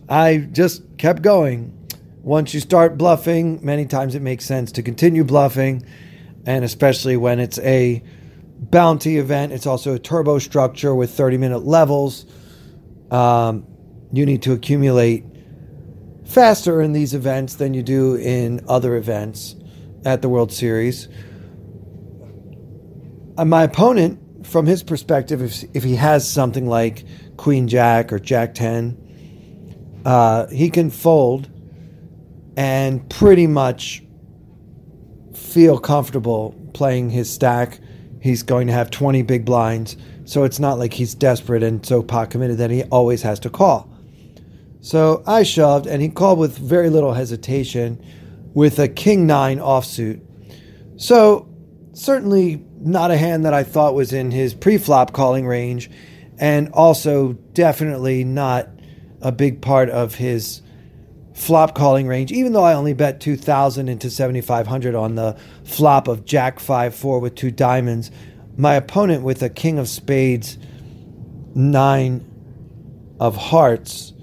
I 0.08 0.38
just 0.38 0.98
kept 0.98 1.22
going 1.22 1.78
once 2.28 2.54
you 2.54 2.60
start 2.60 2.98
bluffing, 2.98 3.58
many 3.64 3.86
times 3.86 4.14
it 4.14 4.22
makes 4.22 4.44
sense 4.44 4.74
to 4.74 4.84
continue 4.84 5.24
bluffing, 5.24 5.86
and 6.46 6.66
especially 6.66 7.16
when 7.16 7.40
it's 7.40 7.58
a 7.60 8.04
bounty 8.60 9.18
event. 9.18 9.54
It's 9.54 9.66
also 9.66 9.94
a 9.94 10.00
turbo 10.00 10.38
structure 10.38 10.94
with 10.94 11.10
30 11.10 11.38
minute 11.38 11.60
levels. 11.60 12.26
Um, 13.12 13.66
you 14.12 14.26
need 14.26 14.42
to 14.42 14.52
accumulate 14.52 15.24
faster 16.28 16.82
in 16.82 16.94
these 16.94 17.14
events 17.14 17.56
than 17.56 17.74
you 17.74 17.82
do 17.82 18.16
in 18.16 18.62
other 18.68 18.96
events 18.96 19.56
at 20.06 20.22
the 20.22 20.30
World 20.30 20.52
Series. 20.52 21.08
Uh, 23.38 23.46
my 23.46 23.64
opponent, 23.64 24.46
from 24.46 24.66
his 24.66 24.84
perspective, 24.84 25.42
if, 25.42 25.64
if 25.74 25.84
he 25.84 25.96
has 25.96 26.30
something 26.30 26.68
like 26.68 27.06
Queen 27.38 27.68
Jack 27.68 28.12
or 28.12 28.20
Jack 28.20 28.56
10, 28.56 30.02
uh, 30.06 30.48
he 30.48 30.70
can 30.70 30.90
fold 30.90 31.50
and 32.56 33.08
pretty 33.10 33.48
much 33.48 34.04
feel 35.34 35.78
comfortable 35.78 36.56
playing 36.74 37.10
his 37.10 37.32
stack. 37.32 37.80
He's 38.22 38.44
going 38.44 38.68
to 38.68 38.74
have 38.74 38.90
20 38.90 39.22
big 39.22 39.46
blinds, 39.46 39.96
so 40.26 40.44
it's 40.44 40.60
not 40.60 40.80
like 40.80 40.94
he's 40.94 41.14
desperate 41.16 41.64
and 41.64 41.86
so 41.86 42.02
pot 42.02 42.32
committed 42.32 42.58
that 42.58 42.72
he 42.72 42.84
always 42.86 43.22
has 43.22 43.40
to 43.42 43.50
call. 43.50 43.97
So 44.88 45.22
I 45.28 45.44
shoved, 45.44 45.86
and 45.86 46.02
he 46.02 46.08
called 46.08 46.40
with 46.40 46.58
very 46.58 46.90
little 46.90 47.12
hesitation 47.12 48.02
with 48.54 48.80
a 48.80 48.88
king 48.88 49.28
nine 49.28 49.60
offsuit. 49.60 50.22
So 50.96 51.50
certainly 51.92 52.66
not 52.80 53.12
a 53.12 53.18
hand 53.18 53.44
that 53.44 53.54
I 53.54 53.64
thought 53.64 53.96
was 53.96 54.14
in 54.14 54.32
his 54.32 54.54
pre-flop 54.54 55.12
calling 55.12 55.46
range, 55.46 55.92
and 56.40 56.70
also 56.72 57.34
definitely 57.52 58.24
not 58.24 58.70
a 59.22 59.30
big 59.34 59.62
part 59.62 59.90
of 59.90 60.16
his 60.16 60.62
flop 61.34 61.76
calling 61.76 62.08
range, 62.08 62.32
even 62.32 62.54
though 62.54 62.64
I 62.64 62.74
only 62.74 62.94
bet 62.94 63.20
2,000 63.20 63.90
into 63.90 64.10
7,500 64.10 64.96
on 64.96 65.16
the 65.16 65.38
flop 65.66 66.08
of 66.08 66.24
Jack 66.24 66.62
5 66.62 66.96
4 66.96 67.20
with 67.20 67.36
two 67.36 67.52
diamonds. 67.52 68.10
My 68.56 68.76
opponent 68.76 69.24
with 69.24 69.44
a 69.44 69.50
King 69.50 69.80
of 69.80 69.90
Spades, 69.90 70.58
nine 71.54 72.24
of 73.20 73.36
hearts, 73.36 74.14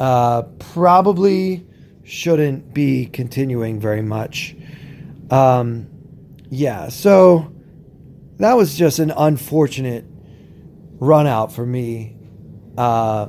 uh, 0.00 0.42
probably 0.58 1.66
shouldn't 2.02 2.74
be 2.74 3.06
continuing 3.06 3.78
very 3.78 4.02
much. 4.02 4.56
Um, 5.30 5.88
yeah, 6.48 6.88
so 6.88 7.52
that 8.38 8.54
was 8.54 8.76
just 8.76 8.98
an 8.98 9.12
unfortunate 9.16 10.04
run 10.98 11.26
out 11.26 11.52
for 11.52 11.64
me. 11.64 12.16
Uh, 12.76 13.28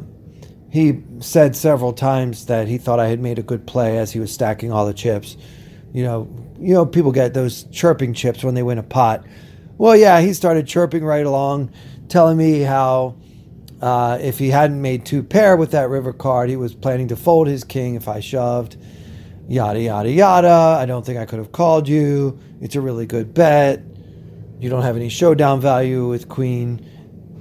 he 0.72 1.04
said 1.20 1.56
several 1.56 1.92
times 1.92 2.46
that 2.46 2.70
he 2.70 2.78
thought 2.78 3.00
I 3.00 3.08
had 3.08 3.20
made 3.20 3.38
a 3.38 3.44
good 3.44 3.68
play 3.68 3.98
as 3.98 4.12
he 4.12 4.20
was 4.20 4.34
stacking 4.34 4.72
all 4.72 4.86
the 4.86 4.94
chips. 4.94 5.36
You 5.94 6.04
know, 6.04 6.48
you 6.58 6.74
know, 6.74 6.86
people 6.86 7.12
get 7.12 7.34
those 7.34 7.66
chirping 7.66 8.14
chips 8.14 8.44
when 8.44 8.56
they 8.56 8.64
win 8.64 8.78
a 8.78 8.84
pot. 8.84 9.26
Well, 9.78 9.96
yeah, 9.98 10.22
he 10.22 10.34
started 10.34 10.66
chirping 10.66 11.04
right 11.04 11.26
along, 11.26 11.74
telling 12.08 12.38
me 12.38 12.62
how 12.62 13.18
uh, 13.82 14.20
if 14.22 14.38
he 14.38 14.50
hadn't 14.50 14.82
made 14.82 15.06
two 15.06 15.24
pair 15.24 15.58
with 15.58 15.72
that 15.72 15.90
river 15.90 16.14
card, 16.14 16.50
he 16.50 16.56
was 16.56 16.74
planning 16.74 17.08
to 17.08 17.16
fold 17.16 17.48
his 17.48 17.64
king 17.64 17.96
if 17.96 18.08
I 18.08 18.20
shoved. 18.20 18.78
Yada 19.48 19.82
yada 19.82 20.10
yada. 20.10 20.78
I 20.80 20.86
don't 20.86 21.06
think 21.06 21.18
I 21.18 21.26
could 21.26 21.40
have 21.40 21.52
called 21.52 21.88
you. 21.88 22.40
It's 22.62 22.76
a 22.76 22.82
really 22.82 23.06
good 23.06 23.34
bet. 23.34 23.82
You 24.60 24.70
don't 24.70 24.84
have 24.84 24.96
any 24.96 25.10
showdown 25.10 25.60
value 25.60 26.08
with 26.08 26.30
queen 26.30 26.88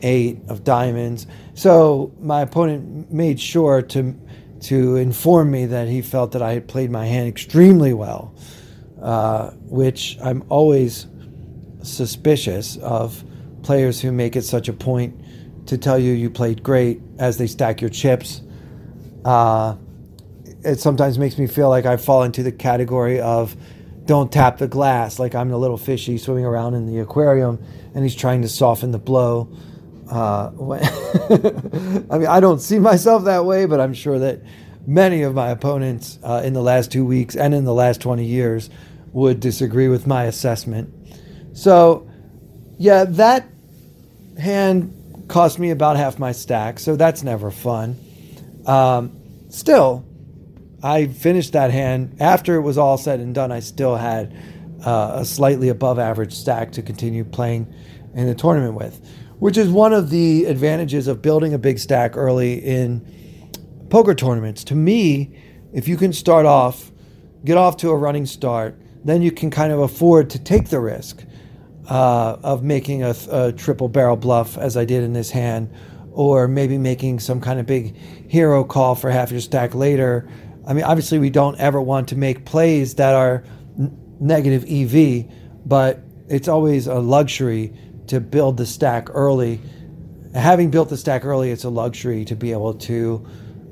eight 0.03 0.41
of 0.49 0.65
diamonds. 0.65 1.27
So 1.55 2.13
my 2.19 2.41
opponent 2.41 3.13
made 3.13 3.39
sure 3.39 3.83
to 3.83 4.19
to 4.63 4.97
inform 4.97 5.51
me 5.51 5.67
that 5.67 5.89
he 5.89 6.03
felt 6.03 6.33
that 6.33 6.43
I 6.43 6.53
had 6.53 6.69
played 6.69 6.91
my 6.91 7.07
hand 7.07 7.29
extremely 7.29 7.93
well, 7.95 8.35
uh, 9.01 9.51
which 9.69 10.19
I'm 10.23 10.45
always 10.49 11.07
suspicious 11.83 12.77
of 12.79 13.25
players 13.63 14.01
who 14.01 14.13
make 14.13 14.37
it 14.37 14.43
such 14.43 14.69
a 14.69 14.73
point 14.73 15.20
to 15.71 15.79
tell 15.79 15.99
you 15.99 16.13
you 16.13 16.31
played 16.31 16.63
great 16.63 17.01
as 17.19 17.39
they 17.39 17.47
stack 17.47 17.81
your 17.81 17.91
chips. 17.91 18.43
Uh, 19.25 19.77
it 20.65 20.81
sometimes 20.81 21.19
makes 21.19 21.39
me 21.39 21.47
feel 21.47 21.69
like 21.69 21.87
I 21.87 21.97
fall 21.97 22.25
into 22.25 22.43
the 22.43 22.53
category 22.53 23.21
of 23.21 23.57
don't 24.05 24.33
tap 24.33 24.59
the 24.59 24.67
glass, 24.67 25.19
like 25.19 25.35
I'm 25.35 25.49
the 25.49 25.57
little 25.57 25.79
fishy 25.79 26.19
swimming 26.19 26.45
around 26.45 26.75
in 26.75 26.87
the 26.87 26.99
aquarium 26.99 27.65
and 27.95 28.03
he's 28.03 28.17
trying 28.17 28.43
to 28.43 28.49
soften 28.49 28.91
the 28.91 28.99
blow. 28.99 29.49
Uh, 30.11 30.51
I 32.11 32.19
mean, 32.19 32.27
I 32.27 32.41
don't 32.41 32.61
see 32.61 32.81
myself 32.81 33.25
that 33.25 33.45
way, 33.45 33.67
but 33.67 33.81
I'm 33.81 33.95
sure 33.95 34.19
that 34.19 34.41
many 34.87 35.23
of 35.23 35.35
my 35.35 35.51
opponents 35.51 36.19
uh, 36.25 36.43
in 36.45 36.53
the 36.53 36.63
last 36.63 36.91
two 36.91 37.05
weeks 37.05 37.37
and 37.37 37.55
in 37.55 37.65
the 37.65 37.75
last 37.75 38.01
20 38.01 38.25
years 38.25 38.71
would 39.13 39.39
disagree 39.39 39.87
with 39.87 40.07
my 40.07 40.25
assessment. 40.25 40.93
So, 41.53 42.11
yeah, 42.77 43.05
that 43.05 43.47
hand 44.37 44.97
cost 45.31 45.59
me 45.59 45.71
about 45.71 45.97
half 45.97 46.19
my 46.19 46.33
stack, 46.33 46.79
so 46.79 46.97
that's 46.97 47.23
never 47.23 47.51
fun. 47.51 47.97
Um, 48.67 49.19
still, 49.49 50.05
I 50.83 51.07
finished 51.07 51.55
that 51.55 51.71
hand 51.71 52.17
after 52.21 52.57
it 52.57 52.61
was 52.63 52.77
all 52.77 52.99
said 52.99 53.21
and 53.21 53.35
done. 53.35 53.51
I 53.51 53.61
still 53.61 53.97
had 53.97 54.37
uh, 54.85 55.13
a 55.15 55.25
slightly 55.25 55.69
above 55.69 55.99
average 55.99 56.35
stack 56.35 56.73
to 56.73 56.83
continue 56.83 57.25
playing 57.25 57.73
in 58.15 58.27
the 58.27 58.35
tournament 58.35 58.75
with 58.75 59.01
which 59.41 59.57
is 59.57 59.71
one 59.71 59.93
of 59.93 60.11
the 60.11 60.45
advantages 60.45 61.09
of 61.09 61.23
building 61.23 61.55
a 61.55 61.59
big 61.59 61.79
stack 61.79 62.17
early 62.17 62.59
in 62.59 63.05
poker 63.89 64.15
tournaments. 64.15 64.63
To 64.65 64.75
me, 64.75 65.35
if 65.73 65.89
you 65.89 65.97
can 65.97 66.13
start 66.13 66.45
off, 66.45 66.93
get 67.45 67.57
off 67.57 67.79
to 67.79 67.89
a 67.89 67.97
running 67.97 68.27
start, 68.27 68.79
then 69.03 69.23
you 69.23 69.33
can 69.33 69.51
kind 69.51 69.73
of 69.73 69.81
afford 69.81 70.29
to 70.31 70.39
take 70.39 70.69
the 70.69 70.79
risk 70.79 71.25
uh, 71.91 72.39
of 72.45 72.63
making 72.63 73.03
a, 73.03 73.15
a, 73.31 73.53
triple 73.53 73.89
barrel 73.89 74.17
bluff, 74.17 74.57
as 74.57 74.77
I 74.77 74.85
did 74.85 75.03
in 75.03 75.13
this 75.13 75.31
hand, 75.31 75.73
or 76.13 76.47
maybe 76.47 76.79
making 76.79 77.19
some 77.19 77.41
kind 77.41 77.59
of 77.59 77.67
big 77.67 77.97
hero 78.29 78.63
call 78.63 78.95
for 78.95 79.11
half 79.11 79.33
your 79.33 79.41
stack 79.41 79.75
later. 79.75 80.29
I 80.67 80.73
mean, 80.73 80.85
obviously, 80.85 81.19
we 81.19 81.31
don't 81.31 81.59
ever 81.59 81.83
want 81.83 82.09
to 82.09 82.17
make 82.17 82.45
plays 82.45 82.95
that 82.95 83.15
are 83.15 83.43
n- 83.77 83.99
negative 84.21 84.65
EV, 84.71 85.27
but 85.67 86.01
it's 86.29 86.47
always 86.47 86.87
a 86.87 87.01
luxury 87.01 87.75
to 88.07 88.21
build 88.21 88.57
the 88.57 88.67
stack 88.67 89.09
early. 89.11 89.61
Having 90.33 90.71
built 90.71 90.91
the 90.91 90.97
stack 90.97 91.25
early, 91.25 91.51
it's 91.51 91.65
a 91.65 91.71
luxury 91.71 92.25
to 92.27 92.37
be 92.37 92.53
able 92.53 92.75
to 92.75 93.27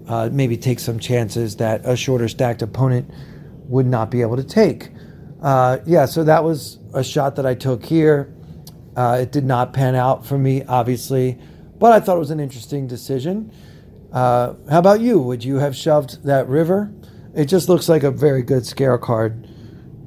uh, 0.09 0.29
maybe 0.33 0.57
take 0.57 0.81
some 0.81 0.99
chances 0.99 1.57
that 1.57 1.83
a 1.85 1.97
shorter 1.97 2.27
stacked 2.27 2.63
opponent 2.63 3.09
would 3.69 3.87
not 3.87 4.11
be 4.11 4.23
able 4.23 4.37
to 4.37 4.45
take. 4.45 4.91
Uh, 5.41 5.79
yeah, 5.87 6.05
so 6.07 6.25
that 6.25 6.43
was 6.43 6.79
a 6.95 7.05
shot 7.05 7.37
that 7.37 7.47
I 7.47 7.55
took 7.55 7.85
here. 7.85 8.35
Uh, 8.97 9.19
it 9.23 9.33
did 9.33 9.45
not 9.45 9.73
pan 9.73 9.95
out 9.95 10.27
for 10.27 10.37
me, 10.37 10.65
obviously, 10.65 11.39
but 11.79 11.93
I 11.93 12.01
thought 12.01 12.17
it 12.17 12.21
was 12.21 12.33
an 12.33 12.41
interesting 12.41 12.87
decision. 12.89 13.53
Uh, 14.13 14.55
how 14.69 14.79
about 14.79 15.01
you? 15.01 15.21
Would 15.21 15.45
you 15.45 15.57
have 15.57 15.77
shoved 15.77 16.25
that 16.25 16.49
river? 16.49 16.93
It 17.35 17.45
just 17.45 17.69
looks 17.69 17.89
like 17.89 18.03
a 18.03 18.11
very 18.11 18.43
good 18.43 18.67
scare 18.67 18.99
card 18.99 19.49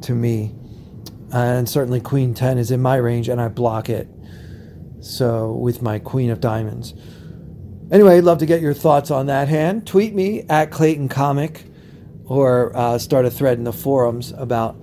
to 0.01 0.13
me. 0.13 0.53
And 1.31 1.69
certainly 1.69 2.01
Queen 2.01 2.33
10 2.33 2.57
is 2.57 2.71
in 2.71 2.81
my 2.81 2.97
range, 2.97 3.29
and 3.29 3.39
I 3.39 3.47
block 3.47 3.89
it. 3.89 4.09
So 4.99 5.53
with 5.53 5.81
my 5.81 5.99
Queen 5.99 6.29
of 6.29 6.41
Diamonds. 6.41 6.93
Anyway, 7.91 8.17
I'd 8.17 8.23
love 8.23 8.39
to 8.39 8.45
get 8.45 8.61
your 8.61 8.73
thoughts 8.73 9.11
on 9.11 9.27
that 9.27 9.47
hand. 9.47 9.87
Tweet 9.87 10.13
me 10.13 10.43
at 10.49 10.71
Clayton 10.71 11.09
Comic 11.09 11.65
or 12.25 12.75
uh, 12.75 12.97
start 12.97 13.25
a 13.25 13.31
thread 13.31 13.57
in 13.57 13.63
the 13.63 13.73
forums 13.73 14.31
about 14.37 14.77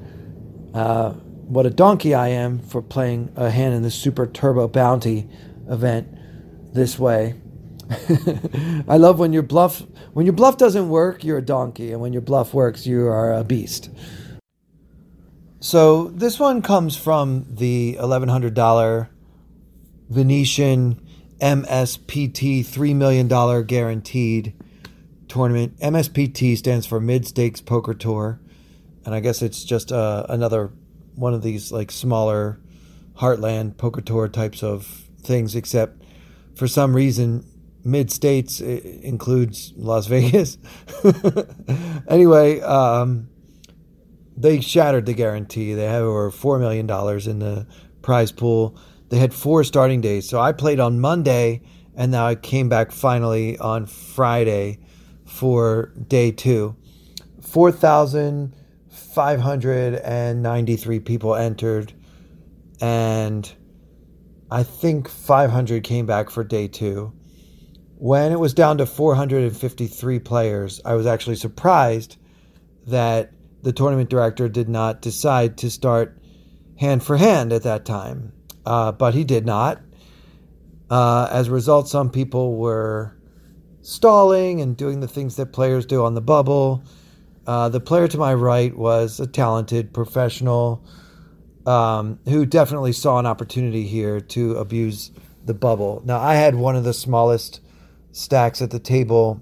uh, 0.75 1.13
what 1.13 1.67
a 1.67 1.71
donkey 1.71 2.15
I 2.15 2.29
am 2.29 2.59
for 2.59 2.83
playing 2.83 3.33
a 3.37 3.51
hand 3.51 3.75
in 3.75 3.83
the 3.83 3.91
Super 3.91 4.27
Turbo 4.27 4.69
Bounty 4.69 5.29
event 5.69 6.09
this 6.75 6.99
way. 6.99 7.35
I 8.89 8.99
love 8.99 9.19
when 9.19 9.33
your 9.33 9.43
bluff 9.43 9.83
when 10.13 10.27
your 10.27 10.35
bluff 10.35 10.57
doesn't 10.57 10.89
work, 10.89 11.25
you're 11.25 11.39
a 11.39 11.43
donkey, 11.43 11.93
and 11.93 12.01
when 12.01 12.13
your 12.13 12.23
bluff 12.23 12.53
works, 12.53 12.87
you 12.87 13.07
are 13.07 13.33
a 13.33 13.45
beast. 13.45 13.91
So 15.61 16.09
this 16.09 16.39
one 16.39 16.61
comes 16.63 16.97
from 16.97 17.47
the 17.49 17.97
eleven 17.97 18.29
hundred 18.29 18.55
dollar 18.55 19.11
Venetian 20.09 21.01
MSPT 21.41 22.61
$3 22.61 22.97
million 22.97 23.29
guaranteed 23.67 24.55
tournament. 25.29 25.79
MSPT 25.79 26.57
stands 26.57 26.87
for 26.87 26.99
Mid-States 26.99 27.61
Poker 27.61 27.95
Tour. 27.95 28.41
And 29.09 29.15
I 29.15 29.21
guess 29.21 29.41
it's 29.41 29.65
just 29.65 29.91
uh, 29.91 30.27
another 30.29 30.71
one 31.15 31.33
of 31.33 31.43
these 31.43 31.73
like 31.73 31.91
smaller 31.91 32.61
heartland 33.17 33.79
poker 33.79 34.03
tour 34.03 34.29
types 34.29 34.63
of 34.63 34.87
things, 35.23 35.57
except 35.57 36.03
for 36.55 36.69
some 36.69 36.95
reason, 36.95 37.43
mid 37.83 38.13
states 38.13 38.61
includes 38.61 39.73
Las 39.77 40.07
Vegas. 40.09 40.59
anyway, 42.07 42.61
um, 42.61 43.31
they 44.37 44.61
shattered 44.61 45.07
the 45.07 45.15
guarantee. 45.15 45.73
They 45.73 45.87
have 45.87 46.03
over 46.03 46.31
$4 46.31 46.61
million 46.61 46.85
in 47.31 47.39
the 47.39 47.67
prize 48.03 48.31
pool 48.31 48.79
they 49.09 49.19
had 49.19 49.33
four 49.33 49.65
starting 49.65 50.01
days. 50.01 50.29
So 50.29 50.39
I 50.39 50.53
played 50.53 50.81
on 50.81 51.01
Monday, 51.01 51.63
and 51.97 52.13
now 52.13 52.27
I 52.27 52.35
came 52.35 52.69
back 52.69 52.93
finally 52.93 53.59
on 53.59 53.87
Friday 53.87 54.81
for 55.25 55.93
day 56.09 56.31
two. 56.31 56.77
4,593 58.99 61.01
people 61.01 61.35
entered, 61.35 61.93
and 62.81 63.53
I 64.51 64.63
think 64.63 65.09
500 65.09 65.85
came 65.85 66.07
back 66.07 66.31
for 66.31 66.45
day 66.45 66.69
two. 66.69 67.13
When 67.97 68.33
it 68.33 68.39
was 68.39 68.55
down 68.55 68.79
to 68.79 68.87
453 68.87 70.19
players, 70.21 70.81
I 70.85 70.95
was 70.95 71.07
actually 71.07 71.37
surprised 71.37 72.17
that 72.87 73.33
the 73.63 73.73
tournament 73.73 74.09
director 74.09 74.49
did 74.49 74.69
not 74.69 75.03
decide 75.03 75.59
to 75.59 75.71
start 75.71 76.17
hand 76.77 77.03
for 77.03 77.17
hand 77.17 77.53
at 77.53 77.65
that 77.65 77.85
time. 77.85 78.33
Uh, 78.65 78.93
but 78.93 79.15
he 79.15 79.25
did 79.25 79.45
not. 79.45 79.81
Uh, 80.91 81.29
as 81.31 81.49
a 81.49 81.53
result, 81.53 81.89
some 81.89 82.11
people 82.11 82.57
were 82.57 83.17
stalling 83.83 84.61
and 84.61 84.77
doing 84.77 85.01
the 85.01 85.09
things 85.09 85.37
that 85.37 85.53
players 85.53 85.87
do 85.87 86.05
on 86.05 86.15
the 86.15 86.21
bubble. 86.21 86.83
Uh, 87.49 87.67
the 87.71 87.81
player 87.81 88.07
to 88.07 88.19
my 88.19 88.35
right 88.35 88.77
was 88.77 89.19
a 89.19 89.27
talented 89.27 89.95
professional 89.95 90.85
um, 91.65 92.19
who 92.27 92.45
definitely 92.45 92.93
saw 92.93 93.19
an 93.19 93.25
opportunity 93.25 93.85
here 93.87 94.21
to 94.21 94.55
abuse 94.57 95.11
the 95.47 95.55
bubble. 95.55 96.03
Now, 96.05 96.21
I 96.21 96.35
had 96.35 96.57
one 96.57 96.77
of 96.77 96.85
the 96.85 96.93
smallest 96.93 97.63
stacks 98.13 98.61
at 98.61 98.71
the 98.71 98.79
table, 98.79 99.41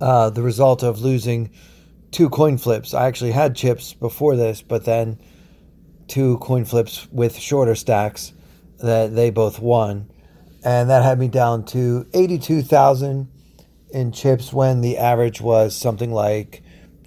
uh, 0.00 0.30
the 0.30 0.40
result 0.40 0.82
of 0.82 1.02
losing 1.02 1.50
two 2.12 2.30
coin 2.30 2.56
flips. 2.56 2.94
I 2.94 3.08
actually 3.08 3.32
had 3.32 3.54
chips 3.54 3.92
before 3.92 4.34
this, 4.34 4.62
but 4.62 4.86
then 4.86 5.20
two 6.08 6.38
coin 6.38 6.64
flips 6.64 7.06
with 7.12 7.36
shorter 7.36 7.74
stacks 7.74 8.32
that 8.78 9.14
they 9.14 9.28
both 9.28 9.58
won. 9.58 10.10
And 10.64 10.88
that 10.88 11.02
had 11.02 11.18
me 11.18 11.28
down 11.28 11.66
to 11.66 12.06
82,000 12.14 13.28
in 13.90 14.12
chips 14.12 14.50
when 14.50 14.80
the 14.80 14.96
average 14.96 15.42
was 15.42 15.76
something 15.76 16.10
like 16.10 16.62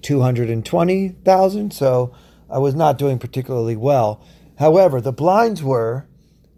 220,000. 0.06 1.74
So 1.74 2.16
I 2.50 2.60
was 2.60 2.76
not 2.76 2.98
doing 2.98 3.20
particularly 3.20 3.76
well. 3.76 4.24
However, 4.60 5.02
the 5.02 5.12
blinds 5.12 5.64
were 5.64 6.08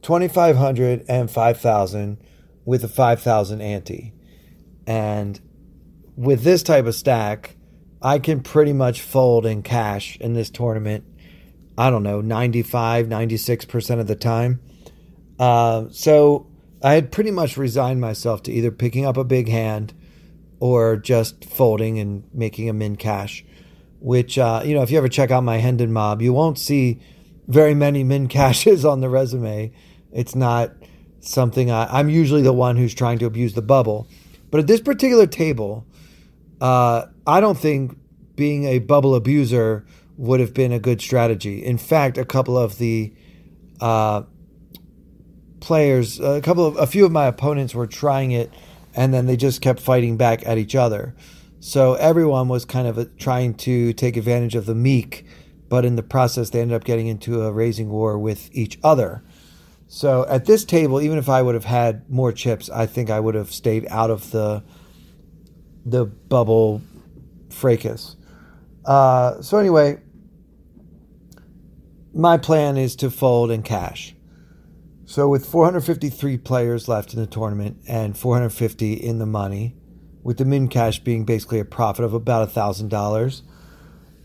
2,500 0.02 1.06
and 1.08 1.32
5,000 1.32 2.18
with 2.66 2.84
a 2.84 2.88
5,000 2.88 3.62
ante. 3.62 4.14
And 4.86 5.40
with 6.16 6.44
this 6.44 6.62
type 6.62 6.86
of 6.86 6.96
stack, 6.96 7.56
I 8.02 8.20
can 8.20 8.42
pretty 8.42 8.74
much 8.74 9.02
fold 9.02 9.46
in 9.46 9.64
cash 9.64 10.18
in 10.18 10.34
this 10.34 10.50
tournament. 10.50 11.06
I 11.78 11.90
don't 11.90 12.04
know, 12.04 12.22
95, 12.22 13.08
96% 13.08 14.00
of 14.00 14.08
the 14.08 14.16
time. 14.16 14.60
Uh, 15.40 15.86
so 15.92 16.48
I 16.84 16.94
had 16.94 17.12
pretty 17.12 17.32
much 17.32 17.56
resigned 17.56 18.02
myself 18.02 18.44
to 18.44 18.52
either 18.52 18.72
picking 18.72 19.06
up 19.06 19.16
a 19.18 19.24
big 19.24 19.48
hand 19.48 19.94
or 20.60 20.98
just 20.98 21.46
folding 21.46 22.00
and 22.00 22.24
making 22.34 22.70
a 22.70 22.74
min 22.74 22.96
cash. 22.96 23.44
Which, 24.00 24.38
uh, 24.38 24.62
you 24.64 24.76
know, 24.76 24.84
if 24.84 24.92
you 24.92 24.98
ever 24.98 25.10
check 25.10 25.32
out 25.32 25.44
my 25.44 25.58
Hendon 25.58 25.92
mob, 25.92 26.22
you 26.22 26.32
won't 26.34 26.60
see 26.60 27.00
very 27.48 27.74
many 27.74 28.04
min 28.04 28.28
cashes 28.38 28.86
on 28.86 29.02
the 29.02 29.10
resume. 29.10 29.72
It's 30.12 30.36
not 30.36 30.72
something 31.20 31.72
I, 31.72 31.88
I'm 32.00 32.10
usually 32.10 32.42
the 32.42 32.54
one 32.54 32.78
who's 32.78 32.94
trying 32.94 33.20
to 33.20 33.26
abuse 33.26 33.54
the 33.54 33.62
bubble. 33.62 34.08
But 34.50 34.62
at 34.62 34.68
this 34.68 34.82
particular 34.82 35.28
table, 35.28 35.86
uh, 36.62 37.08
I 37.26 37.40
don't 37.42 37.58
think 37.58 37.98
being 38.36 38.66
a 38.66 38.80
bubble 38.80 39.16
abuser 39.16 39.86
would 40.16 40.40
have 40.40 40.54
been 40.54 40.72
a 40.72 40.80
good 40.80 41.02
strategy. 41.02 41.64
In 41.64 41.78
fact, 41.78 42.18
a 42.18 42.26
couple 42.26 42.58
of 42.58 42.78
the 42.78 43.14
uh, 43.80 44.24
players, 45.60 46.20
a 46.20 46.42
couple 46.42 46.66
of 46.66 46.78
a 46.78 46.88
few 46.88 47.06
of 47.06 47.12
my 47.12 47.26
opponents 47.26 47.76
were 47.76 47.88
trying 47.88 48.32
it, 48.32 48.52
and 48.98 49.14
then 49.14 49.28
they 49.28 49.38
just 49.38 49.62
kept 49.62 49.80
fighting 49.80 50.18
back 50.18 50.46
at 50.46 50.58
each 50.58 50.76
other. 50.76 51.16
So 51.60 51.94
everyone 51.94 52.48
was 52.48 52.66
kind 52.66 52.88
of 52.88 52.98
a, 52.98 53.06
trying 53.06 53.54
to 53.56 53.94
take 53.94 54.18
advantage 54.18 54.56
of 54.56 54.66
the 54.66 54.76
meek, 54.76 55.26
but 55.70 55.86
in 55.86 55.96
the 55.96 56.04
process, 56.04 56.50
they 56.50 56.62
ended 56.62 56.76
up 56.76 56.84
getting 56.84 57.08
into 57.08 57.44
a 57.44 57.52
raising 57.52 57.90
war 57.90 58.18
with 58.18 58.50
each 58.52 58.80
other. 58.84 59.24
So 59.88 60.26
at 60.28 60.46
this 60.46 60.66
table, 60.66 61.00
even 61.00 61.18
if 61.18 61.30
I 61.30 61.42
would 61.42 61.56
have 61.56 61.66
had 61.66 62.10
more 62.10 62.34
chips, 62.34 62.70
I 62.70 62.88
think 62.88 63.10
I 63.10 63.20
would 63.20 63.36
have 63.36 63.52
stayed 63.52 63.88
out 63.90 64.10
of 64.10 64.32
the 64.32 64.64
the 65.86 66.06
bubble 66.06 66.82
fracas. 67.50 68.18
Uh, 68.84 69.42
so 69.42 69.58
anyway, 69.58 70.02
my 72.14 72.38
plan 72.38 72.76
is 72.78 72.98
to 72.98 73.10
fold 73.10 73.52
and 73.52 73.64
cash. 73.64 74.17
So 75.10 75.30
with 75.30 75.46
453 75.46 76.38
players 76.40 76.90
left 76.90 77.14
in 77.14 77.22
the 77.22 77.28
tournament 77.28 77.78
and 77.88 78.18
450 78.18 78.92
in 78.92 79.20
the 79.20 79.26
money, 79.26 79.74
with 80.22 80.36
the 80.36 80.44
min 80.44 80.68
cash 80.68 81.00
being 81.00 81.24
basically 81.24 81.62
a 81.62 81.66
profit 81.66 82.04
of 82.04 82.14
about 82.14 82.52
thousand 82.52 82.94
uh, 82.94 82.98
dollars, 82.98 83.42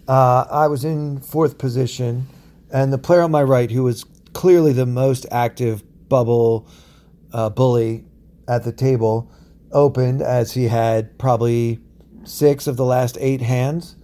I 0.09 0.67
was 0.67 0.85
in 0.85 1.21
fourth 1.21 1.57
position, 1.57 2.27
and 2.73 2.93
the 2.93 2.99
player 2.99 3.21
on 3.21 3.31
my 3.31 3.45
right, 3.45 3.71
who 3.71 3.85
was 3.85 4.05
clearly 4.33 4.73
the 4.73 4.85
most 4.85 5.25
active 5.31 5.85
bubble 6.09 6.67
uh, 7.33 7.49
bully 7.49 8.05
at 8.49 8.65
the 8.65 8.73
table, 8.73 9.31
opened 9.71 10.21
as 10.21 10.55
he 10.55 10.65
had 10.65 11.17
probably 11.17 11.79
six 12.25 12.67
of 12.67 12.77
the 12.77 12.85
last 12.85 13.17
eight 13.21 13.41
hands. 13.41 13.95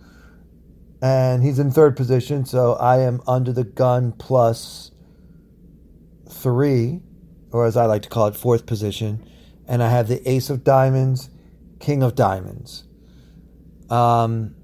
And 1.03 1.43
he's 1.43 1.59
in 1.59 1.73
third 1.73 1.97
position, 1.97 2.45
so 2.45 2.75
I 2.75 3.01
am 3.01 3.21
under 3.27 3.53
the 3.53 3.65
gun 3.65 4.13
plus 4.13 4.93
three, 6.39 7.01
or 7.51 7.67
as 7.67 7.77
I 7.77 7.87
like 7.87 8.03
to 8.03 8.09
call 8.09 8.27
it, 8.27 8.37
fourth 8.37 8.67
position. 8.67 9.25
And 9.67 9.83
I 9.83 9.91
have 9.91 10.09
the 10.09 10.27
ace 10.29 10.51
of 10.51 10.65
diamonds, 10.65 11.31
king 11.79 12.03
of 12.03 12.15
diamonds. 12.15 12.85
Um, 13.91 14.55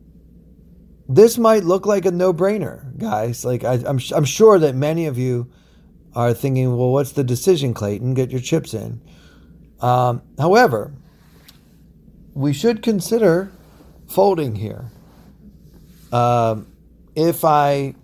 this 1.09 1.37
might 1.37 1.65
look 1.65 1.87
like 1.87 2.07
a 2.07 2.11
no-brainer, 2.11 2.97
guys. 2.99 3.45
Like 3.45 3.65
I, 3.65 3.75
am 3.75 3.87
I'm, 3.87 4.01
I'm 4.15 4.25
sure 4.25 4.59
that 4.59 4.75
many 4.75 5.07
of 5.07 5.19
you 5.19 5.51
are 6.15 6.33
thinking, 6.33 6.77
well, 6.77 6.91
what's 6.91 7.13
the 7.13 7.25
decision, 7.25 7.75
Clayton? 7.75 8.15
Get 8.15 8.31
your 8.31 8.41
chips 8.41 8.73
in. 8.73 9.03
Um, 9.81 10.23
however, 10.39 10.95
we 12.33 12.53
should 12.53 12.83
consider 12.83 13.53
folding 14.09 14.57
here. 14.57 14.91
Um, 16.13 16.69
if 17.15 17.45
I 17.45 17.95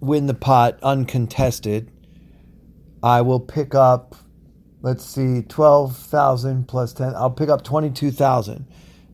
win 0.00 0.26
the 0.26 0.34
pot 0.34 0.78
uncontested, 0.82 1.91
I 3.02 3.20
will 3.22 3.40
pick 3.40 3.74
up, 3.74 4.14
let's 4.80 5.04
see, 5.04 5.42
12,000 5.42 6.68
plus 6.68 6.92
10. 6.92 7.14
I'll 7.14 7.30
pick 7.30 7.48
up 7.48 7.64
22,000 7.64 8.66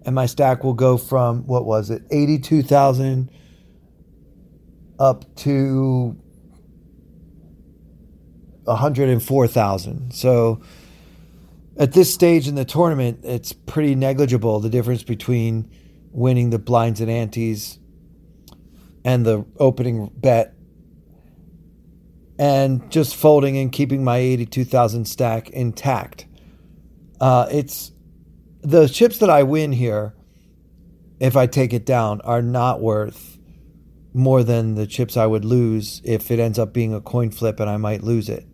and 0.08 0.14
my 0.14 0.26
stack 0.26 0.64
will 0.64 0.74
go 0.74 0.96
from 0.96 1.46
what 1.46 1.64
was 1.64 1.90
it 1.90 2.02
82,000 2.10 3.30
up 4.98 5.34
to 5.36 6.16
104,000 8.64 10.12
so 10.12 10.60
at 11.76 11.92
this 11.92 12.12
stage 12.12 12.48
in 12.48 12.54
the 12.54 12.64
tournament 12.64 13.20
it's 13.22 13.52
pretty 13.52 13.94
negligible 13.94 14.60
the 14.60 14.70
difference 14.70 15.02
between 15.02 15.70
winning 16.10 16.50
the 16.50 16.58
blinds 16.58 17.00
and 17.00 17.10
antes 17.10 17.78
and 19.04 19.24
the 19.24 19.44
opening 19.58 20.10
bet 20.16 20.54
and 22.38 22.90
just 22.90 23.16
folding 23.16 23.56
and 23.58 23.72
keeping 23.72 24.04
my 24.04 24.18
82,000 24.18 25.06
stack 25.06 25.50
intact 25.50 26.26
uh, 27.20 27.46
it's 27.50 27.92
the 28.60 28.88
chips 28.88 29.18
that 29.18 29.30
I 29.30 29.42
win 29.42 29.72
here, 29.72 30.14
if 31.20 31.36
I 31.36 31.46
take 31.46 31.72
it 31.72 31.84
down, 31.84 32.20
are 32.22 32.42
not 32.42 32.80
worth 32.80 33.38
more 34.14 34.42
than 34.42 34.74
the 34.74 34.86
chips 34.86 35.16
I 35.16 35.26
would 35.26 35.44
lose 35.44 36.00
if 36.04 36.30
it 36.30 36.38
ends 36.38 36.58
up 36.58 36.72
being 36.72 36.94
a 36.94 37.00
coin 37.00 37.30
flip 37.30 37.60
and 37.60 37.68
I 37.68 37.76
might 37.76 38.02
lose 38.02 38.28
it. 38.28 38.46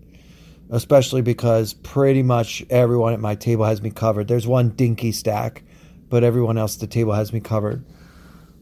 Especially 0.71 1.23
because 1.23 1.75
pretty 1.75 2.23
much 2.23 2.65
everyone 2.71 3.13
at 3.13 3.21
my 3.21 3.35
table 3.35 3.65
has 3.65 3.83
me 3.83 3.91
covered. 3.91 4.29
There's 4.29 4.47
one 4.47 4.71
dinky 4.71 5.13
stack, 5.13 5.63
but 6.09 6.25
everyone 6.25 6.59
else 6.59 6.75
at 6.77 6.81
the 6.81 6.87
table 6.87 7.13
has 7.13 7.33
me 7.33 7.41
covered. 7.41 7.85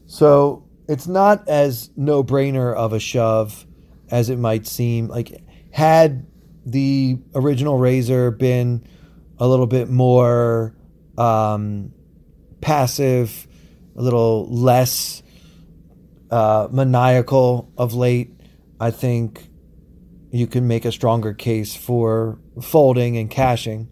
So 0.05 0.67
it's 0.87 1.07
not 1.07 1.47
as 1.47 1.89
no 1.95 2.23
brainer 2.23 2.75
of 2.75 2.93
a 2.93 2.99
shove 2.99 3.65
as 4.13 4.29
it 4.29 4.37
might 4.37 4.67
seem. 4.67 5.07
Like, 5.07 5.43
had 5.71 6.27
the 6.65 7.17
original 7.33 7.79
raiser 7.79 8.29
been 8.29 8.87
a 9.39 9.47
little 9.47 9.65
bit 9.65 9.89
more 9.89 10.75
um, 11.17 11.91
passive, 12.61 13.47
a 13.95 14.01
little 14.03 14.47
less 14.53 15.23
uh, 16.29 16.67
maniacal 16.71 17.71
of 17.75 17.95
late, 17.95 18.39
I 18.79 18.91
think 18.91 19.49
you 20.31 20.45
can 20.45 20.67
make 20.67 20.85
a 20.85 20.91
stronger 20.91 21.33
case 21.33 21.75
for 21.75 22.37
folding 22.61 23.17
and 23.17 23.31
cashing. 23.31 23.89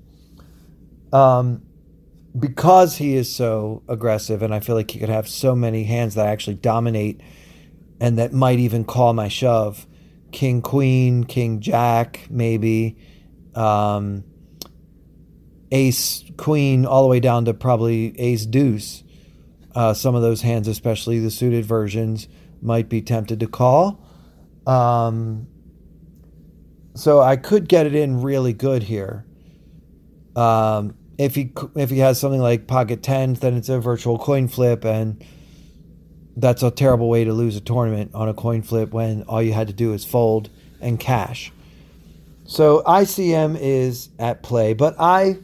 Um, 1.11 1.63
because 2.39 2.97
he 2.97 3.15
is 3.15 3.33
so 3.33 3.81
aggressive, 3.87 4.43
and 4.43 4.53
I 4.53 4.59
feel 4.59 4.75
like 4.75 4.91
he 4.91 4.99
could 4.99 5.09
have 5.09 5.27
so 5.27 5.55
many 5.55 5.83
hands 5.83 6.13
that 6.13 6.27
actually 6.27 6.55
dominate 6.55 7.21
and 7.99 8.17
that 8.19 8.33
might 8.33 8.59
even 8.59 8.85
call 8.85 9.13
my 9.13 9.27
shove. 9.27 9.87
King, 10.31 10.61
Queen, 10.61 11.23
King, 11.23 11.59
Jack, 11.59 12.27
maybe. 12.29 12.97
Um, 13.55 14.23
ace 15.71 16.23
queen 16.37 16.85
all 16.85 17.03
the 17.03 17.09
way 17.09 17.19
down 17.19 17.45
to 17.45 17.53
probably 17.53 18.19
ace 18.19 18.45
deuce. 18.45 19.03
uh, 19.75 19.93
some 19.93 20.15
of 20.15 20.21
those 20.21 20.41
hands, 20.41 20.67
especially 20.67 21.19
the 21.19 21.31
suited 21.31 21.65
versions, 21.65 22.27
might 22.61 22.89
be 22.89 23.01
tempted 23.01 23.39
to 23.39 23.47
call. 23.47 24.03
Um, 24.67 25.47
so 26.93 27.21
I 27.21 27.35
could 27.37 27.67
get 27.67 27.85
it 27.85 27.95
in 27.95 28.21
really 28.21 28.53
good 28.53 28.83
here. 28.83 29.25
Um, 30.35 30.95
if 31.17 31.35
he 31.35 31.51
if 31.75 31.89
he 31.89 31.99
has 31.99 32.19
something 32.19 32.41
like 32.41 32.67
pocket 32.67 33.03
tens, 33.03 33.39
then 33.39 33.55
it's 33.55 33.69
a 33.69 33.79
virtual 33.79 34.17
coin 34.17 34.47
flip, 34.47 34.85
and 34.85 35.23
that's 36.35 36.63
a 36.63 36.71
terrible 36.71 37.09
way 37.09 37.23
to 37.23 37.33
lose 37.33 37.55
a 37.55 37.61
tournament 37.61 38.11
on 38.13 38.29
a 38.29 38.33
coin 38.33 38.61
flip 38.61 38.91
when 38.91 39.23
all 39.23 39.41
you 39.41 39.53
had 39.53 39.67
to 39.67 39.73
do 39.73 39.93
is 39.93 40.05
fold 40.05 40.49
and 40.79 40.99
cash. 40.99 41.51
So 42.45 42.83
ICM 42.85 43.57
is 43.59 44.09
at 44.19 44.43
play, 44.43 44.73
but 44.73 44.95
I, 44.99 45.37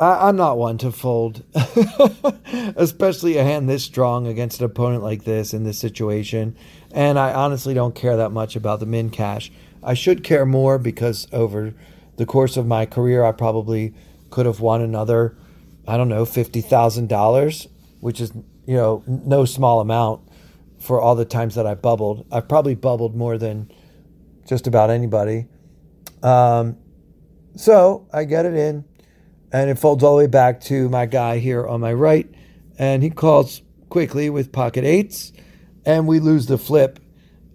I 0.00 0.28
am 0.28 0.36
not 0.36 0.58
one 0.58 0.78
to 0.78 0.90
fold, 0.90 1.44
especially 2.76 3.36
a 3.36 3.44
hand 3.44 3.68
this 3.68 3.84
strong 3.84 4.26
against 4.26 4.60
an 4.60 4.66
opponent 4.66 5.02
like 5.02 5.24
this 5.24 5.54
in 5.54 5.64
this 5.64 5.78
situation. 5.78 6.56
And 6.92 7.18
I 7.18 7.32
honestly 7.32 7.74
don't 7.74 7.94
care 7.94 8.16
that 8.16 8.30
much 8.30 8.56
about 8.56 8.80
the 8.80 8.86
min 8.86 9.10
cash. 9.10 9.52
I 9.82 9.94
should 9.94 10.24
care 10.24 10.46
more 10.46 10.78
because 10.78 11.28
over 11.32 11.74
the 12.16 12.26
course 12.26 12.56
of 12.56 12.66
my 12.66 12.86
career, 12.86 13.24
I 13.24 13.32
probably 13.32 13.94
could 14.30 14.46
have 14.46 14.60
won 14.60 14.80
another, 14.80 15.36
I 15.86 15.96
don't 15.96 16.08
know, 16.08 16.24
fifty 16.24 16.62
thousand 16.62 17.08
dollars, 17.08 17.68
which 18.00 18.20
is 18.20 18.32
you 18.66 18.74
know 18.74 19.02
no 19.06 19.44
small 19.44 19.80
amount 19.80 20.28
for 20.78 21.00
all 21.00 21.14
the 21.14 21.24
times 21.24 21.54
that 21.54 21.66
I 21.66 21.74
bubbled. 21.74 22.26
I've 22.30 22.48
probably 22.48 22.74
bubbled 22.74 23.14
more 23.14 23.38
than 23.38 23.70
just 24.46 24.66
about 24.66 24.90
anybody. 24.90 25.46
Um, 26.22 26.76
so 27.56 28.06
I 28.12 28.24
get 28.24 28.46
it 28.46 28.54
in, 28.54 28.84
and 29.52 29.70
it 29.70 29.78
folds 29.78 30.02
all 30.02 30.16
the 30.16 30.24
way 30.24 30.26
back 30.26 30.60
to 30.62 30.88
my 30.88 31.06
guy 31.06 31.38
here 31.38 31.66
on 31.66 31.80
my 31.80 31.92
right, 31.92 32.28
and 32.78 33.02
he 33.02 33.10
calls 33.10 33.62
quickly 33.88 34.28
with 34.30 34.52
pocket 34.52 34.84
eights, 34.84 35.32
and 35.86 36.06
we 36.06 36.20
lose 36.20 36.46
the 36.46 36.58
flip, 36.58 36.98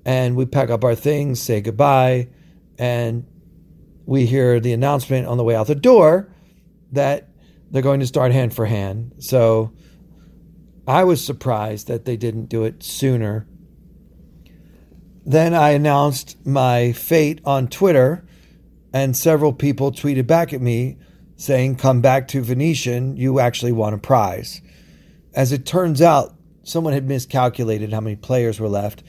and 0.05 0.35
we 0.35 0.45
pack 0.45 0.69
up 0.69 0.83
our 0.83 0.95
things, 0.95 1.41
say 1.41 1.61
goodbye, 1.61 2.29
and 2.77 3.25
we 4.05 4.25
hear 4.25 4.59
the 4.59 4.73
announcement 4.73 5.27
on 5.27 5.37
the 5.37 5.43
way 5.43 5.55
out 5.55 5.67
the 5.67 5.75
door 5.75 6.33
that 6.91 7.29
they're 7.69 7.81
going 7.81 7.99
to 7.99 8.07
start 8.07 8.31
hand 8.31 8.53
for 8.53 8.65
hand. 8.65 9.13
So 9.19 9.71
I 10.89 11.03
was 11.03 11.23
surprised 11.23 11.87
that 11.87 12.05
they 12.05 12.17
didn't 12.17 12.47
do 12.47 12.63
it 12.63 12.81
sooner. 12.81 13.45
Then 15.23 15.53
I 15.53 15.69
announced 15.69 16.43
my 16.47 16.93
fate 16.93 17.41
on 17.45 17.67
Twitter, 17.67 18.25
and 18.91 19.15
several 19.15 19.53
people 19.53 19.91
tweeted 19.91 20.25
back 20.25 20.51
at 20.51 20.61
me 20.61 20.97
saying, 21.35 21.75
Come 21.75 22.01
back 22.01 22.27
to 22.29 22.41
Venetian, 22.41 23.17
you 23.17 23.39
actually 23.39 23.71
won 23.71 23.93
a 23.93 23.99
prize. 23.99 24.61
As 25.35 25.51
it 25.51 25.63
turns 25.63 26.01
out, 26.01 26.33
someone 26.63 26.93
had 26.93 27.07
miscalculated 27.07 27.93
how 27.93 28.01
many 28.01 28.15
players 28.15 28.59
were 28.59 28.67
left. 28.67 29.03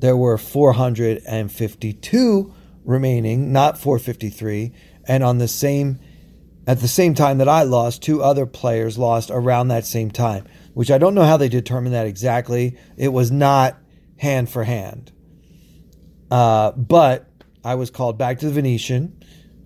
There 0.00 0.18
were 0.18 0.36
452 0.36 2.54
remaining, 2.84 3.52
not 3.54 3.78
453. 3.78 4.74
And 5.08 5.24
on 5.24 5.38
the 5.38 5.48
same 5.48 5.98
at 6.66 6.80
the 6.80 6.88
same 6.88 7.14
time 7.14 7.38
that 7.38 7.48
I 7.48 7.62
lost, 7.62 8.02
two 8.02 8.22
other 8.22 8.46
players 8.46 8.96
lost 8.96 9.30
around 9.32 9.68
that 9.68 9.84
same 9.84 10.10
time, 10.10 10.46
which 10.74 10.90
I 10.90 10.98
don't 10.98 11.14
know 11.14 11.24
how 11.24 11.36
they 11.36 11.48
determined 11.48 11.94
that 11.94 12.06
exactly. 12.06 12.76
It 12.96 13.12
was 13.12 13.30
not 13.30 13.78
hand 14.18 14.50
for 14.50 14.64
hand. 14.64 15.12
Uh, 16.30 16.72
but 16.72 17.28
I 17.64 17.74
was 17.74 17.90
called 17.90 18.16
back 18.18 18.38
to 18.38 18.46
the 18.46 18.52
Venetian, 18.52 19.22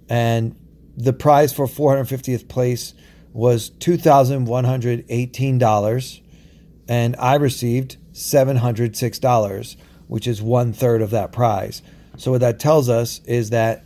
and 0.08 0.56
the 0.96 1.12
prize 1.12 1.52
for 1.52 1.66
450th 1.66 2.48
place 2.48 2.94
was 3.32 3.70
$2,118, 3.70 6.20
and 6.88 7.16
I 7.18 7.34
received 7.34 7.96
$706, 8.12 9.76
which 10.08 10.26
is 10.26 10.40
one 10.40 10.72
third 10.72 11.02
of 11.02 11.10
that 11.10 11.32
prize. 11.32 11.82
So, 12.16 12.30
what 12.30 12.40
that 12.40 12.58
tells 12.58 12.88
us 12.88 13.20
is 13.26 13.50
that 13.50 13.84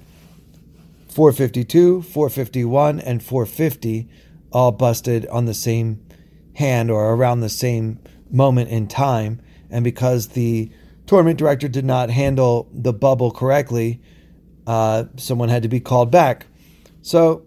452, 1.09 2.03
451, 2.03 3.01
and 3.01 3.21
450 3.23 4.09
all 4.53 4.71
busted 4.71 5.27
on 5.27 5.47
the 5.47 5.55
same 5.55 6.07
hand 6.55 6.91
or 6.91 7.13
around 7.13 7.41
the 7.41 7.49
same 7.49 7.99
moment 8.31 8.71
in 8.71 8.87
time. 8.87 9.41
And 9.71 9.85
because 9.85 10.29
the 10.29 10.71
tournament 11.07 11.39
director 11.39 11.69
did 11.69 11.85
not 11.85 12.11
handle 12.11 12.69
the 12.73 12.93
bubble 12.93 13.31
correctly, 13.31 14.01
uh, 14.67 15.05
someone 15.17 15.49
had 15.49 15.63
to 15.63 15.69
be 15.69 15.81
called 15.81 16.11
back. 16.11 16.47
So 17.03 17.47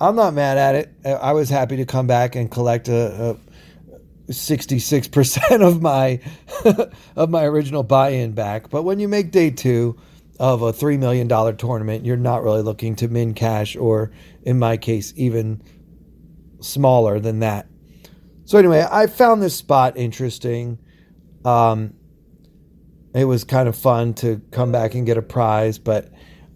I'm 0.00 0.16
not 0.16 0.34
mad 0.34 0.58
at 0.58 0.74
it. 0.74 0.94
I 1.04 1.32
was 1.32 1.48
happy 1.48 1.76
to 1.76 1.84
come 1.84 2.06
back 2.06 2.36
and 2.36 2.50
collect 2.50 2.88
a, 2.88 3.30
a 3.30 4.32
66% 4.32 5.60
of 5.66 5.82
my 5.82 6.20
of 7.16 7.30
my 7.30 7.44
original 7.44 7.82
buy-in 7.82 8.32
back. 8.32 8.70
But 8.70 8.82
when 8.82 8.98
you 8.98 9.08
make 9.08 9.30
day 9.30 9.50
two, 9.50 9.98
of 10.42 10.62
a 10.62 10.72
$3 10.72 10.98
million 10.98 11.28
tournament, 11.56 12.04
you're 12.04 12.16
not 12.16 12.42
really 12.42 12.62
looking 12.62 12.96
to 12.96 13.06
min 13.06 13.32
cash, 13.32 13.76
or 13.76 14.10
in 14.42 14.58
my 14.58 14.76
case, 14.76 15.12
even 15.16 15.62
smaller 16.60 17.20
than 17.20 17.38
that. 17.38 17.68
So, 18.52 18.58
anyway, 18.58 18.86
I 18.92 19.06
found 19.06 19.42
this 19.42 19.56
spot 19.56 19.96
interesting. 19.96 20.78
Um, 21.42 21.94
it 23.14 23.24
was 23.24 23.44
kind 23.44 23.66
of 23.66 23.74
fun 23.74 24.12
to 24.16 24.42
come 24.50 24.70
back 24.70 24.94
and 24.94 25.06
get 25.06 25.16
a 25.16 25.22
prize, 25.22 25.78
but 25.78 26.10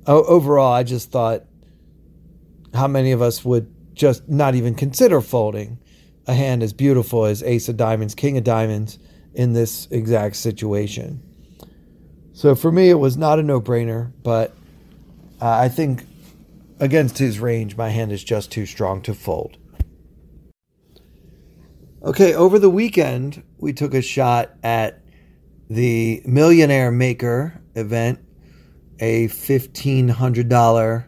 overall, 0.07 0.75
I 0.75 0.83
just 0.83 1.11
thought 1.11 1.45
how 2.75 2.87
many 2.87 3.13
of 3.13 3.23
us 3.23 3.47
would 3.47 3.75
just 3.95 4.29
not 4.29 4.55
even 4.55 4.75
consider 4.75 5.23
folding 5.23 5.79
a 6.27 6.35
hand 6.35 6.63
as 6.63 6.75
beautiful 6.75 7.25
as 7.25 7.43
Ace 7.43 7.67
of 7.71 7.79
Diamonds, 7.79 8.15
King 8.15 8.37
of 8.37 8.45
Diamonds 8.45 8.99
in 9.33 9.55
this 9.55 9.89
exact 9.91 10.37
situation. 10.37 11.23
So 12.35 12.55
for 12.55 12.71
me, 12.71 12.91
it 12.91 12.99
was 12.99 13.17
not 13.17 13.39
a 13.39 13.43
no 13.43 13.59
brainer, 13.59 14.13
but 14.23 14.55
uh, 15.41 15.49
I 15.49 15.71
think 15.71 16.05
against 16.79 17.17
his 17.17 17.41
range, 17.41 17.75
my 17.79 17.89
hand 17.89 18.13
is 18.13 18.23
just 18.23 18.53
too 18.53 18.67
strong 18.67 19.01
to 19.01 19.15
fold. 19.15 19.57
Okay, 22.03 22.35
over 22.35 22.59
the 22.59 22.69
weekend, 22.69 23.43
we 23.57 23.73
took 23.73 23.95
a 23.95 24.03
shot 24.03 24.53
at 24.63 25.01
the 25.71 26.23
Millionaire 26.27 26.91
Maker 26.91 27.63
event, 27.75 28.19
a 29.01 29.29
$1,500 29.29 31.05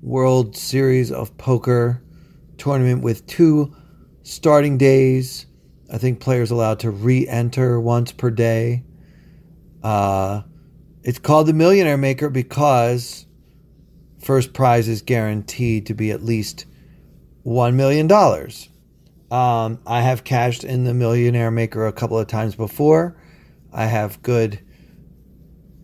World 0.00 0.56
Series 0.56 1.12
of 1.12 1.36
Poker 1.36 2.02
tournament 2.56 3.02
with 3.02 3.26
two 3.26 3.76
starting 4.22 4.78
days. 4.78 5.44
I 5.92 5.98
think 5.98 6.20
players 6.20 6.50
allowed 6.50 6.80
to 6.80 6.90
re 6.90 7.28
enter 7.28 7.78
once 7.78 8.10
per 8.10 8.30
day. 8.30 8.82
Uh, 9.82 10.40
it's 11.02 11.18
called 11.18 11.48
the 11.48 11.52
Millionaire 11.52 11.98
Maker 11.98 12.30
because 12.30 13.26
first 14.20 14.54
prize 14.54 14.88
is 14.88 15.02
guaranteed 15.02 15.84
to 15.86 15.94
be 15.94 16.10
at 16.10 16.22
least 16.22 16.64
$1 17.44 17.74
million. 17.74 18.08
Um, 19.34 19.80
I 19.84 20.00
have 20.00 20.22
cashed 20.22 20.62
in 20.62 20.84
the 20.84 20.94
Millionaire 20.94 21.50
Maker 21.50 21.88
a 21.88 21.92
couple 21.92 22.16
of 22.16 22.28
times 22.28 22.54
before. 22.54 23.20
I 23.72 23.86
have 23.86 24.22
good 24.22 24.60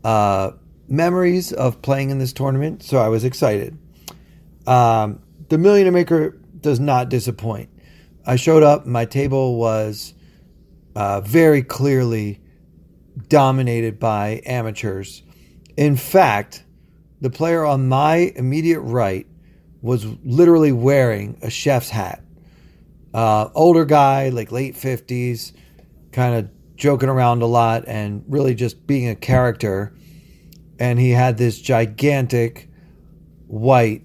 uh, 0.04 0.52
memories 0.86 1.52
of 1.52 1.82
playing 1.82 2.10
in 2.10 2.18
this 2.18 2.32
tournament, 2.32 2.84
so 2.84 2.98
I 2.98 3.08
was 3.08 3.24
excited. 3.24 3.76
Um, 4.68 5.20
the 5.48 5.58
Millionaire 5.58 5.90
Maker 5.90 6.38
does 6.60 6.78
not 6.78 7.08
disappoint. 7.08 7.70
I 8.24 8.36
showed 8.36 8.62
up, 8.62 8.86
my 8.86 9.04
table 9.04 9.56
was 9.56 10.14
uh, 10.94 11.20
very 11.22 11.64
clearly 11.64 12.38
dominated 13.26 13.98
by 13.98 14.42
amateurs. 14.46 15.24
In 15.76 15.96
fact, 15.96 16.62
the 17.20 17.30
player 17.30 17.64
on 17.64 17.88
my 17.88 18.32
immediate 18.36 18.82
right 18.82 19.26
was 19.82 20.06
literally 20.22 20.70
wearing 20.70 21.36
a 21.42 21.50
chef's 21.50 21.90
hat. 21.90 22.22
Uh, 23.12 23.48
older 23.54 23.84
guy, 23.84 24.28
like 24.28 24.52
late 24.52 24.74
50s, 24.74 25.52
kind 26.12 26.34
of 26.34 26.50
joking 26.76 27.08
around 27.08 27.42
a 27.42 27.46
lot 27.46 27.84
and 27.86 28.24
really 28.28 28.54
just 28.54 28.86
being 28.86 29.08
a 29.08 29.14
character. 29.14 29.94
And 30.78 30.98
he 30.98 31.10
had 31.10 31.36
this 31.36 31.60
gigantic 31.60 32.68
white 33.46 34.02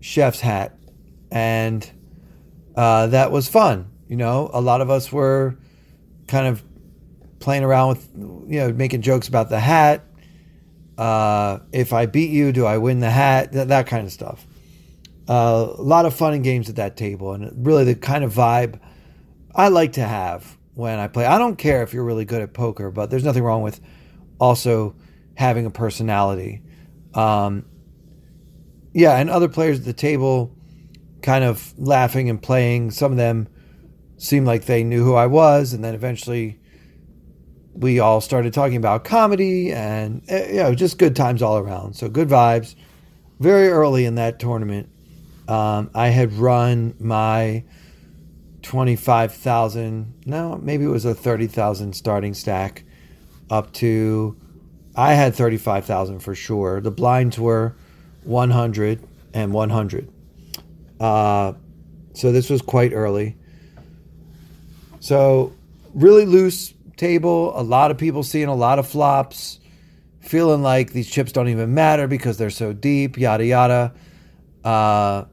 chef's 0.00 0.40
hat. 0.40 0.76
And 1.30 1.88
uh, 2.76 3.08
that 3.08 3.30
was 3.32 3.48
fun. 3.48 3.90
You 4.08 4.16
know, 4.16 4.50
a 4.52 4.60
lot 4.60 4.80
of 4.80 4.90
us 4.90 5.12
were 5.12 5.56
kind 6.26 6.46
of 6.46 6.62
playing 7.38 7.64
around 7.64 7.88
with, 7.90 8.08
you 8.50 8.60
know, 8.60 8.72
making 8.72 9.02
jokes 9.02 9.28
about 9.28 9.48
the 9.48 9.60
hat. 9.60 10.04
Uh, 10.98 11.60
if 11.72 11.92
I 11.92 12.06
beat 12.06 12.30
you, 12.30 12.52
do 12.52 12.66
I 12.66 12.78
win 12.78 13.00
the 13.00 13.10
hat? 13.10 13.52
That, 13.52 13.68
that 13.68 13.86
kind 13.86 14.06
of 14.06 14.12
stuff. 14.12 14.46
A 15.32 15.74
lot 15.78 16.06
of 16.06 16.14
fun 16.14 16.34
and 16.34 16.42
games 16.42 16.68
at 16.68 16.76
that 16.76 16.96
table, 16.96 17.32
and 17.32 17.64
really 17.64 17.84
the 17.84 17.94
kind 17.94 18.24
of 18.24 18.34
vibe 18.34 18.80
I 19.54 19.68
like 19.68 19.92
to 19.92 20.02
have 20.02 20.58
when 20.74 20.98
I 20.98 21.06
play. 21.06 21.24
I 21.24 21.38
don't 21.38 21.56
care 21.56 21.82
if 21.82 21.94
you're 21.94 22.04
really 22.04 22.24
good 22.24 22.42
at 22.42 22.52
poker, 22.52 22.90
but 22.90 23.10
there's 23.10 23.24
nothing 23.24 23.42
wrong 23.42 23.62
with 23.62 23.80
also 24.40 24.96
having 25.34 25.66
a 25.66 25.70
personality. 25.70 26.62
Um, 27.14 27.64
yeah, 28.92 29.16
and 29.16 29.30
other 29.30 29.48
players 29.48 29.78
at 29.78 29.84
the 29.84 29.92
table 29.92 30.56
kind 31.22 31.44
of 31.44 31.78
laughing 31.78 32.28
and 32.28 32.42
playing. 32.42 32.90
Some 32.90 33.12
of 33.12 33.18
them 33.18 33.48
seemed 34.16 34.46
like 34.46 34.64
they 34.64 34.82
knew 34.82 35.04
who 35.04 35.14
I 35.14 35.26
was, 35.26 35.72
and 35.72 35.84
then 35.84 35.94
eventually 35.94 36.60
we 37.72 38.00
all 38.00 38.20
started 38.20 38.52
talking 38.52 38.76
about 38.76 39.04
comedy 39.04 39.72
and 39.72 40.22
eh, 40.28 40.48
you 40.48 40.56
know 40.56 40.74
just 40.74 40.98
good 40.98 41.14
times 41.14 41.42
all 41.42 41.58
around. 41.58 41.94
So 41.94 42.08
good 42.08 42.28
vibes. 42.28 42.74
Very 43.38 43.68
early 43.68 44.04
in 44.04 44.16
that 44.16 44.38
tournament, 44.38 44.90
um, 45.50 45.90
I 45.94 46.08
had 46.08 46.32
run 46.34 46.94
my 47.00 47.64
twenty-five 48.62 49.34
thousand. 49.34 50.14
No, 50.24 50.56
maybe 50.56 50.84
it 50.84 50.88
was 50.88 51.04
a 51.04 51.14
thirty 51.14 51.46
thousand 51.46 51.94
starting 51.94 52.34
stack 52.34 52.84
up 53.50 53.72
to. 53.74 54.36
I 54.94 55.14
had 55.14 55.34
thirty-five 55.34 55.84
thousand 55.84 56.20
for 56.20 56.34
sure. 56.34 56.80
The 56.80 56.90
blinds 56.90 57.38
were 57.38 57.74
one 58.22 58.50
hundred 58.50 59.02
and 59.34 59.52
one 59.52 59.70
hundred. 59.70 60.12
Uh, 61.00 61.54
so 62.12 62.30
this 62.30 62.50
was 62.50 62.62
quite 62.62 62.92
early. 62.92 63.36
So 65.00 65.52
really 65.94 66.26
loose 66.26 66.74
table. 66.96 67.58
A 67.58 67.62
lot 67.62 67.90
of 67.90 67.98
people 67.98 68.22
seeing 68.22 68.48
a 68.48 68.54
lot 68.54 68.78
of 68.78 68.86
flops, 68.86 69.58
feeling 70.20 70.62
like 70.62 70.92
these 70.92 71.10
chips 71.10 71.32
don't 71.32 71.48
even 71.48 71.72
matter 71.72 72.06
because 72.06 72.36
they're 72.36 72.50
so 72.50 72.72
deep, 72.72 73.16
yada, 73.16 73.46
yada. 73.46 73.94
Uh, 74.62 75.24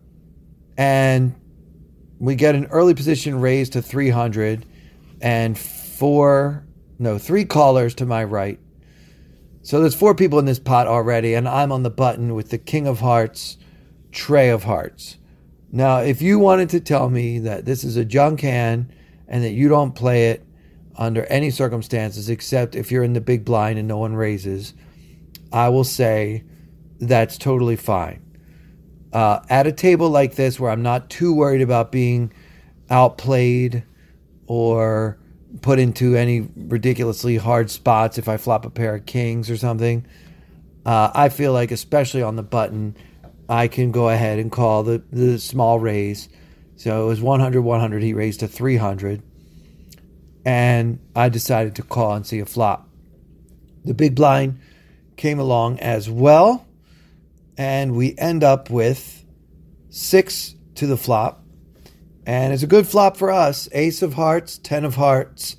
and 0.78 1.36
we 2.20 2.36
get 2.36 2.56
an 2.56 2.66
early 2.68 2.94
position 2.94 3.42
raised 3.42 3.74
to 3.74 3.82
300 3.82 4.66
and 5.22 5.58
four, 5.58 6.66
no, 7.00 7.18
three 7.18 7.46
callers 7.46 7.96
to 7.96 8.06
my 8.06 8.24
right. 8.24 8.60
So 9.64 9.82
there's 9.82 9.96
four 9.96 10.16
people 10.16 10.40
in 10.40 10.46
this 10.46 10.60
pot 10.60 10.88
already, 10.88 11.34
and 11.34 11.48
I'm 11.48 11.72
on 11.72 11.84
the 11.84 11.90
button 11.90 12.36
with 12.36 12.52
the 12.52 12.58
King 12.58 12.88
of 12.88 13.00
Hearts, 13.00 13.58
Trey 14.12 14.50
of 14.50 14.64
Hearts. 14.64 15.18
Now, 15.72 16.00
if 16.00 16.22
you 16.22 16.40
wanted 16.40 16.70
to 16.70 16.80
tell 16.80 17.10
me 17.10 17.40
that 17.40 17.66
this 17.66 17.84
is 17.84 17.98
a 17.98 18.06
junk 18.06 18.42
hand 18.42 18.94
and 19.28 19.44
that 19.44 19.52
you 19.52 19.68
don't 19.68 19.94
play 19.94 20.30
it 20.30 20.46
under 20.96 21.26
any 21.26 21.50
circumstances 21.50 22.30
except 22.30 22.76
if 22.76 22.92
you're 22.92 23.04
in 23.04 23.14
the 23.14 23.22
big 23.22 23.44
blind 23.44 23.78
and 23.78 23.88
no 23.88 23.98
one 23.98 24.16
raises, 24.16 24.74
I 25.52 25.70
will 25.70 25.84
say 25.84 26.44
that's 27.00 27.38
totally 27.38 27.76
fine. 27.76 28.24
Uh, 29.18 29.42
at 29.50 29.66
a 29.66 29.72
table 29.72 30.12
like 30.12 30.36
this 30.36 30.60
where 30.60 30.70
I'm 30.70 30.84
not 30.84 31.10
too 31.10 31.34
worried 31.34 31.64
about 31.64 31.92
being 31.92 32.32
outplayed 32.88 33.84
or 34.46 35.18
put 35.64 35.80
into 35.80 36.16
any 36.16 36.48
ridiculously 36.56 37.38
hard 37.38 37.72
spots 37.72 38.20
if 38.20 38.30
I 38.30 38.38
flop 38.38 38.64
a 38.64 38.70
pair 38.70 38.94
of 38.94 39.08
kings 39.08 39.50
or 39.50 39.58
something, 39.58 40.06
uh, 40.86 41.10
I 41.16 41.30
feel 41.30 41.52
like, 41.52 41.72
especially 41.72 42.22
on 42.22 42.36
the 42.36 42.44
button, 42.44 42.96
I 43.50 43.68
can 43.70 43.92
go 43.92 44.08
ahead 44.08 44.38
and 44.38 44.52
call 44.52 44.84
the, 44.84 45.02
the 45.12 45.40
small 45.40 45.80
raise. 45.80 46.30
So 46.76 47.06
it 47.06 47.08
was 47.08 47.20
100 47.20 47.60
100. 47.60 48.04
He 48.04 48.14
raised 48.14 48.42
to 48.42 48.48
300 48.48 49.24
and 50.46 51.00
I 51.16 51.30
decided 51.30 51.74
to 51.78 51.82
call 51.82 52.14
and 52.14 52.28
see 52.28 52.38
a 52.38 52.46
flop. 52.46 52.88
The 53.84 53.96
big 53.96 54.14
blind 54.14 54.60
came 55.16 55.40
along 55.40 55.80
as 55.80 56.08
well, 56.08 56.67
and 57.58 57.96
we 57.96 58.16
end 58.18 58.44
up 58.44 58.70
with 58.70 59.26
six 59.90 60.56
to 60.76 60.88
the 60.88 60.98
flop. 60.98 61.44
And 62.26 62.54
it's 62.54 62.64
a 62.64 62.68
good 62.68 62.88
flop 62.88 63.18
for 63.18 63.32
us. 63.32 63.68
Ace 63.72 64.02
of 64.02 64.14
hearts, 64.14 64.58
ten 64.58 64.86
of 64.86 64.96
hearts, 64.96 65.58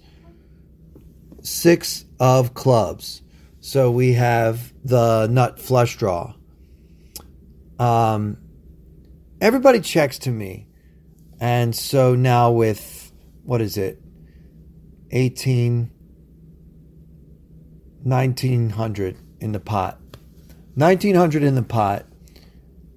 six 1.42 2.04
of 2.20 2.54
clubs. 2.54 3.22
So 3.60 3.90
we 3.90 4.12
have 4.14 4.72
the 4.84 5.26
nut 5.28 5.58
flush 5.58 5.96
draw. 5.96 6.34
Um, 7.78 8.38
everybody 9.40 9.80
checks 9.80 10.18
to 10.20 10.30
me. 10.30 10.68
And 11.40 11.74
so 11.74 12.14
now 12.14 12.50
with, 12.50 13.12
what 13.44 13.60
is 13.60 13.76
it? 13.76 14.00
18, 15.10 15.90
1900 18.02 19.16
in 19.40 19.52
the 19.52 19.60
pot. 19.60 19.98
1900 20.78 21.42
in 21.42 21.56
the 21.56 21.62
pot. 21.62 22.06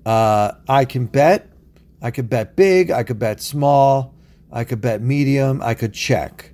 Uh, 0.06 0.52
I 0.70 0.86
can 0.86 1.08
bet. 1.08 1.50
I 2.00 2.12
could 2.12 2.30
bet 2.30 2.56
big. 2.56 2.92
I 2.92 3.02
could 3.02 3.18
bet 3.18 3.42
small. 3.42 4.14
I 4.52 4.66
could 4.66 4.82
bet 4.82 5.02
medium. 5.02 5.62
I 5.64 5.74
could 5.74 5.94
check. 5.94 6.54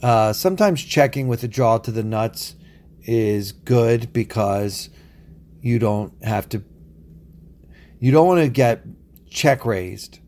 Uh, 0.00 0.32
sometimes 0.32 0.84
checking 0.84 1.26
with 1.26 1.42
a 1.42 1.48
draw 1.48 1.78
to 1.78 1.90
the 1.90 2.04
nuts 2.04 2.54
is 3.02 3.50
good 3.50 4.12
because 4.12 4.88
you 5.62 5.80
don't 5.80 6.12
have 6.22 6.48
to. 6.50 6.62
You 7.98 8.12
don't 8.12 8.28
want 8.28 8.40
to 8.40 8.48
get 8.48 8.84
check 9.28 9.64
raised 9.64 10.20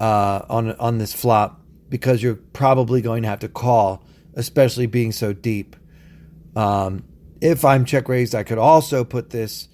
uh, 0.00 0.42
on 0.48 0.72
on 0.76 0.98
this 0.98 1.12
flop 1.12 1.60
because 1.88 2.24
you're 2.24 2.34
probably 2.34 3.00
going 3.02 3.22
to 3.22 3.28
have 3.28 3.40
to 3.40 3.48
call, 3.48 4.04
especially 4.34 4.86
being 4.86 5.12
so 5.12 5.32
deep. 5.32 5.76
Um, 6.56 7.04
if 7.40 7.64
I'm 7.64 7.84
check 7.84 8.08
raised, 8.08 8.34
I 8.34 8.42
could 8.42 8.58
also 8.58 9.04
put 9.04 9.30
this 9.30 9.68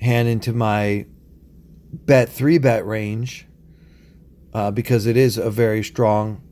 hand 0.00 0.28
into 0.28 0.52
my 0.52 1.06
bet 1.92 2.28
three 2.28 2.58
bet 2.58 2.86
range 2.86 3.46
uh, 4.54 4.70
because 4.70 5.06
it 5.06 5.16
is 5.16 5.36
a 5.38 5.50
very 5.50 5.82
strong 5.82 6.42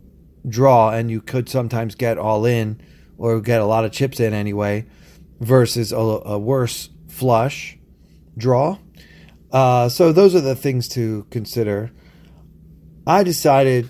draw, 0.48 0.90
and 0.90 1.10
you 1.10 1.20
could 1.20 1.48
sometimes 1.48 1.94
get 1.94 2.18
all 2.18 2.44
in 2.44 2.80
or 3.18 3.40
get 3.40 3.60
a 3.60 3.64
lot 3.64 3.84
of 3.84 3.92
chips 3.92 4.20
in 4.20 4.32
anyway, 4.32 4.86
versus 5.40 5.92
a, 5.92 5.96
a 5.96 6.38
worse 6.38 6.90
flush 7.08 7.78
draw. 8.36 8.78
Uh, 9.50 9.88
so 9.88 10.12
those 10.12 10.34
are 10.34 10.40
the 10.40 10.54
things 10.54 10.88
to 10.88 11.26
consider. 11.30 11.90
I 13.06 13.22
decided 13.22 13.88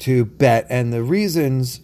to 0.00 0.24
bet, 0.24 0.66
and 0.68 0.92
the 0.92 1.02
reasons 1.02 1.80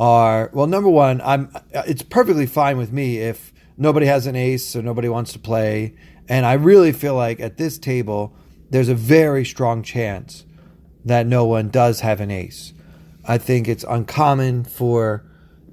are 0.00 0.50
well. 0.52 0.66
Number 0.66 0.88
one, 0.88 1.20
I'm. 1.20 1.54
It's 1.70 2.02
perfectly 2.02 2.46
fine 2.46 2.78
with 2.78 2.90
me 2.90 3.18
if 3.18 3.52
nobody 3.76 4.06
has 4.06 4.26
an 4.26 4.34
ace, 4.34 4.64
so 4.64 4.80
nobody 4.80 5.08
wants 5.08 5.32
to 5.34 5.38
play, 5.38 5.94
and 6.28 6.44
I 6.46 6.54
really 6.54 6.92
feel 6.92 7.14
like 7.14 7.38
at 7.38 7.58
this 7.58 7.78
table 7.78 8.34
there's 8.70 8.88
a 8.88 8.94
very 8.94 9.44
strong 9.44 9.82
chance 9.82 10.44
that 11.04 11.26
no 11.26 11.44
one 11.44 11.68
does 11.68 12.00
have 12.00 12.20
an 12.20 12.30
ace. 12.30 12.72
I 13.26 13.36
think 13.38 13.68
it's 13.68 13.84
uncommon 13.84 14.64
for 14.64 15.24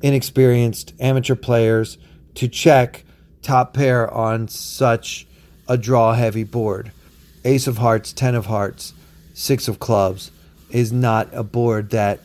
inexperienced 0.01 0.93
amateur 0.99 1.35
players 1.35 1.97
to 2.35 2.47
check 2.47 3.03
top 3.41 3.73
pair 3.73 4.11
on 4.13 4.47
such 4.47 5.25
a 5.67 5.77
draw 5.77 6.13
heavy 6.13 6.43
board. 6.43 6.91
Ace 7.45 7.67
of 7.67 7.77
hearts, 7.77 8.11
10 8.13 8.35
of 8.35 8.47
hearts, 8.47 8.93
6 9.33 9.67
of 9.67 9.79
clubs 9.79 10.31
is 10.69 10.91
not 10.91 11.29
a 11.33 11.43
board 11.43 11.91
that 11.91 12.19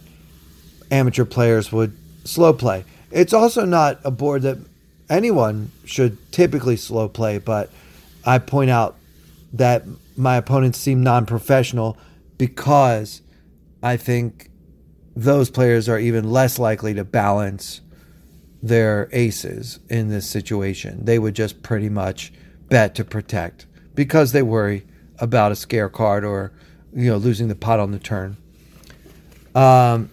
amateur 0.92 1.24
players 1.24 1.72
would 1.72 1.96
slow 2.24 2.52
play. 2.52 2.84
It's 3.10 3.32
also 3.32 3.64
not 3.64 4.00
a 4.04 4.10
board 4.12 4.42
that 4.42 4.58
anyone 5.10 5.72
should 5.84 6.16
typically 6.30 6.76
slow 6.76 7.08
play, 7.08 7.38
but 7.38 7.70
I 8.24 8.38
point 8.38 8.70
out 8.70 8.96
that 9.52 9.84
my 10.16 10.36
opponents 10.36 10.78
seem 10.78 11.02
non 11.02 11.26
professional 11.26 11.98
because 12.38 13.22
I 13.82 13.96
think 13.96 14.50
those 15.16 15.50
players 15.50 15.88
are 15.88 15.98
even 15.98 16.30
less 16.30 16.58
likely 16.58 16.94
to 16.94 17.04
balance 17.04 17.80
their 18.62 19.08
aces 19.12 19.80
in 19.88 20.08
this 20.08 20.28
situation. 20.28 21.04
They 21.04 21.18
would 21.18 21.34
just 21.34 21.62
pretty 21.62 21.88
much 21.88 22.32
bet 22.68 22.94
to 22.94 23.04
protect 23.04 23.66
because 23.94 24.32
they 24.32 24.42
worry 24.42 24.86
about 25.18 25.52
a 25.52 25.56
scare 25.56 25.88
card 25.88 26.24
or 26.24 26.52
you 26.94 27.10
know, 27.10 27.16
losing 27.16 27.48
the 27.48 27.54
pot 27.54 27.80
on 27.80 27.90
the 27.90 27.98
turn. 27.98 28.36
Um, 29.54 30.10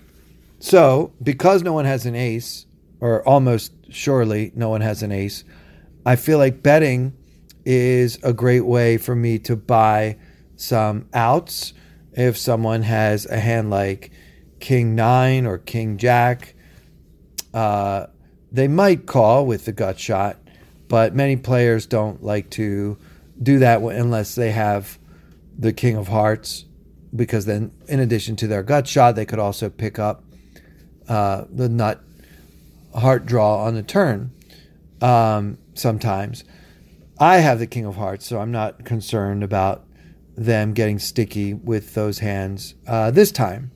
so 0.59 1.13
because 1.21 1.63
no 1.63 1.73
one 1.73 1.85
has 1.85 2.05
an 2.05 2.15
ace, 2.15 2.65
or 2.99 3.27
almost 3.27 3.73
surely 3.89 4.51
no 4.55 4.69
one 4.69 4.81
has 4.81 5.03
an 5.03 5.11
ace, 5.11 5.43
I 6.05 6.15
feel 6.15 6.37
like 6.37 6.63
betting 6.63 7.15
is 7.65 8.19
a 8.23 8.33
great 8.33 8.65
way 8.65 8.97
for 8.97 9.15
me 9.15 9.39
to 9.39 9.55
buy 9.55 10.17
some 10.55 11.07
outs. 11.13 11.73
If 12.13 12.37
someone 12.37 12.81
has 12.83 13.25
a 13.25 13.39
hand 13.39 13.69
like 13.69 14.11
King 14.59 14.95
Nine 14.95 15.45
or 15.45 15.57
King 15.57 15.97
Jack, 15.97 16.55
uh, 17.53 18.07
they 18.51 18.67
might 18.67 19.05
call 19.05 19.45
with 19.45 19.65
the 19.65 19.71
gut 19.71 19.99
shot, 19.99 20.37
but 20.87 21.15
many 21.15 21.35
players 21.35 21.85
don't 21.85 22.23
like 22.23 22.49
to 22.51 22.97
do 23.41 23.59
that 23.59 23.81
unless 23.81 24.35
they 24.35 24.51
have 24.51 24.99
the 25.57 25.71
King 25.71 25.95
of 25.95 26.07
Hearts 26.07 26.65
because 27.15 27.45
then, 27.45 27.71
in 27.87 27.99
addition 27.99 28.35
to 28.37 28.47
their 28.47 28.63
gut 28.63 28.87
shot, 28.87 29.15
they 29.15 29.25
could 29.25 29.39
also 29.39 29.69
pick 29.69 29.97
up 29.97 30.23
uh, 31.09 31.45
the 31.51 31.67
nut 31.67 32.01
heart 32.95 33.25
draw 33.25 33.65
on 33.65 33.75
the 33.75 33.83
turn 33.83 34.31
um, 35.01 35.57
sometimes. 35.73 36.43
I 37.19 37.37
have 37.37 37.59
the 37.59 37.67
King 37.67 37.85
of 37.85 37.95
Hearts, 37.95 38.25
so 38.25 38.39
I'm 38.39 38.51
not 38.51 38.85
concerned 38.85 39.43
about 39.43 39.85
them 40.37 40.73
getting 40.73 40.99
sticky 40.99 41.53
with 41.53 41.93
those 41.93 42.19
hands 42.19 42.75
uh, 42.87 43.11
this 43.11 43.31
time. 43.31 43.71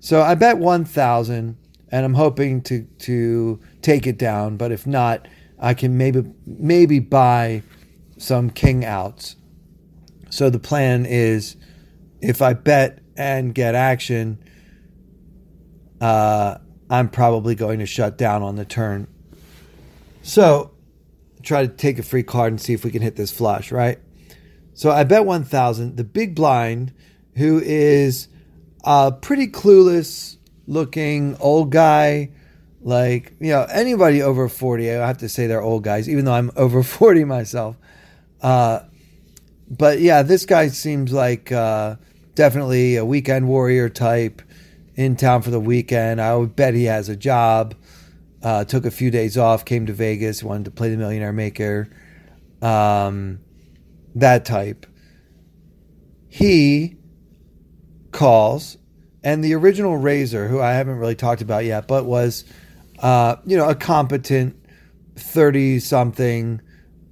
So 0.00 0.20
I 0.22 0.34
bet 0.34 0.58
1,000, 0.58 1.56
and 1.92 2.04
I'm 2.04 2.14
hoping 2.14 2.62
to, 2.62 2.82
to 2.82 3.60
take 3.82 4.06
it 4.06 4.18
down, 4.18 4.56
but 4.56 4.72
if 4.72 4.86
not, 4.86 5.28
I 5.58 5.74
can 5.74 5.96
maybe 5.96 6.22
maybe 6.44 6.98
buy 6.98 7.62
some 8.18 8.50
king 8.50 8.84
outs. 8.84 9.36
So 10.28 10.50
the 10.50 10.58
plan 10.58 11.06
is 11.06 11.56
if 12.20 12.42
I 12.42 12.52
bet 12.52 12.98
and 13.16 13.54
get 13.54 13.74
action, 13.74 14.38
uh, 16.00 16.58
I'm 16.88 17.08
probably 17.08 17.54
going 17.54 17.78
to 17.80 17.86
shut 17.86 18.18
down 18.18 18.42
on 18.42 18.56
the 18.56 18.64
turn. 18.64 19.08
So 20.22 20.72
try 21.42 21.62
to 21.66 21.68
take 21.68 21.98
a 21.98 22.02
free 22.02 22.22
card 22.22 22.52
and 22.52 22.60
see 22.60 22.72
if 22.72 22.84
we 22.84 22.90
can 22.90 23.02
hit 23.02 23.16
this 23.16 23.30
flush, 23.30 23.70
right? 23.70 23.98
So 24.74 24.90
I 24.90 25.04
bet 25.04 25.24
1,000. 25.24 25.96
The 25.96 26.04
big 26.04 26.34
blind, 26.34 26.92
who 27.36 27.60
is 27.60 28.28
a 28.84 29.12
pretty 29.12 29.48
clueless 29.48 30.36
looking 30.66 31.36
old 31.40 31.70
guy, 31.70 32.30
like, 32.82 33.34
you 33.40 33.50
know, 33.50 33.66
anybody 33.72 34.22
over 34.22 34.48
40, 34.48 34.90
I 34.90 35.06
have 35.06 35.18
to 35.18 35.28
say 35.28 35.46
they're 35.46 35.62
old 35.62 35.82
guys, 35.82 36.08
even 36.08 36.24
though 36.24 36.34
I'm 36.34 36.50
over 36.56 36.82
40 36.82 37.24
myself. 37.24 37.76
Uh, 38.42 38.80
but 39.68 40.00
yeah, 40.00 40.22
this 40.22 40.46
guy 40.46 40.68
seems 40.68 41.12
like 41.12 41.50
uh, 41.50 41.96
definitely 42.34 42.96
a 42.96 43.04
weekend 43.04 43.48
warrior 43.48 43.88
type 43.88 44.42
in 44.96 45.14
town 45.14 45.42
for 45.42 45.50
the 45.50 45.60
weekend. 45.60 46.20
I 46.20 46.34
would 46.34 46.56
bet 46.56 46.74
he 46.74 46.84
has 46.84 47.08
a 47.08 47.16
job. 47.16 47.74
Uh, 48.42 48.64
took 48.64 48.84
a 48.84 48.90
few 48.90 49.10
days 49.10 49.36
off, 49.36 49.64
came 49.64 49.86
to 49.86 49.92
Vegas, 49.92 50.42
wanted 50.42 50.66
to 50.66 50.70
play 50.70 50.90
the 50.90 50.96
Millionaire 50.96 51.32
Maker. 51.32 51.88
Um, 52.62 53.40
that 54.14 54.44
type. 54.44 54.86
He 56.28 56.96
calls, 58.12 58.76
and 59.24 59.42
the 59.42 59.54
original 59.54 59.96
raiser, 59.96 60.48
who 60.48 60.60
I 60.60 60.72
haven't 60.72 60.96
really 60.96 61.14
talked 61.14 61.42
about 61.42 61.64
yet, 61.64 61.88
but 61.88 62.04
was, 62.04 62.44
uh, 63.00 63.36
you 63.46 63.56
know, 63.56 63.68
a 63.68 63.74
competent 63.74 64.54
thirty-something 65.16 66.60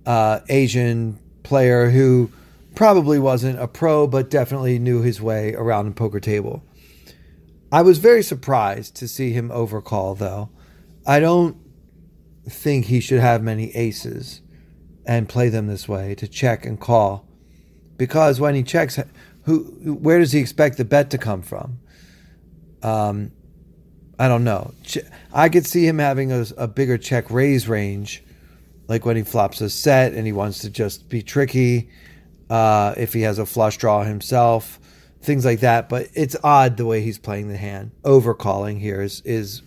uh, 0.06 0.40
Asian 0.48 1.18
player 1.42 1.90
who 1.90 2.30
probably 2.74 3.18
wasn't 3.18 3.58
a 3.58 3.66
pro, 3.66 4.06
but 4.06 4.30
definitely 4.30 4.78
knew 4.78 5.02
his 5.02 5.20
way 5.20 5.54
around 5.54 5.86
the 5.86 5.92
poker 5.92 6.20
table. 6.20 6.62
I 7.74 7.82
was 7.82 7.98
very 7.98 8.22
surprised 8.22 8.94
to 8.98 9.08
see 9.08 9.32
him 9.32 9.50
overcall, 9.50 10.14
though. 10.14 10.48
I 11.04 11.18
don't 11.18 11.56
think 12.48 12.84
he 12.84 13.00
should 13.00 13.18
have 13.18 13.42
many 13.42 13.74
aces 13.74 14.42
and 15.04 15.28
play 15.28 15.48
them 15.48 15.66
this 15.66 15.88
way 15.88 16.14
to 16.14 16.28
check 16.28 16.64
and 16.64 16.78
call, 16.78 17.26
because 17.96 18.38
when 18.38 18.54
he 18.54 18.62
checks, 18.62 18.96
who 19.42 19.64
where 20.00 20.20
does 20.20 20.30
he 20.30 20.38
expect 20.38 20.76
the 20.76 20.84
bet 20.84 21.10
to 21.10 21.18
come 21.18 21.42
from? 21.42 21.80
Um, 22.84 23.32
I 24.20 24.28
don't 24.28 24.44
know. 24.44 24.72
I 25.32 25.48
could 25.48 25.66
see 25.66 25.84
him 25.84 25.98
having 25.98 26.30
a, 26.30 26.46
a 26.56 26.68
bigger 26.68 26.96
check 26.96 27.28
raise 27.28 27.68
range, 27.68 28.22
like 28.86 29.04
when 29.04 29.16
he 29.16 29.24
flops 29.24 29.60
a 29.60 29.68
set 29.68 30.12
and 30.12 30.26
he 30.26 30.32
wants 30.32 30.60
to 30.60 30.70
just 30.70 31.08
be 31.08 31.22
tricky. 31.22 31.90
Uh, 32.48 32.94
if 32.96 33.12
he 33.14 33.22
has 33.22 33.40
a 33.40 33.46
flush 33.46 33.78
draw 33.78 34.04
himself, 34.04 34.78
things 35.24 35.44
like 35.44 35.60
that. 35.60 35.88
But 35.88 36.08
it's 36.14 36.36
odd 36.44 36.76
the 36.76 36.86
way 36.86 37.00
he's 37.00 37.18
playing 37.18 37.48
the 37.48 37.56
hand. 37.56 37.92
Overcalling 38.02 38.80
here 38.80 39.00
is 39.00 39.20
is 39.24 39.62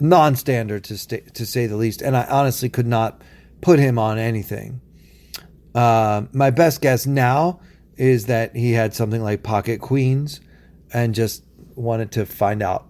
non-standard 0.00 0.84
to 0.84 0.98
st- 0.98 1.34
to 1.34 1.46
say 1.46 1.66
the 1.66 1.76
least. 1.76 2.02
And 2.02 2.16
I 2.16 2.24
honestly 2.24 2.68
could 2.68 2.86
not 2.86 3.22
put 3.60 3.78
him 3.78 3.98
on 3.98 4.18
anything. 4.18 4.80
Uh, 5.74 6.22
my 6.32 6.50
best 6.50 6.80
guess 6.80 7.06
now 7.06 7.60
is 7.96 8.26
that 8.26 8.54
he 8.54 8.72
had 8.72 8.94
something 8.94 9.22
like 9.22 9.42
pocket 9.42 9.80
queens 9.80 10.40
and 10.92 11.14
just 11.14 11.44
wanted 11.74 12.12
to 12.12 12.26
find 12.26 12.62
out 12.62 12.86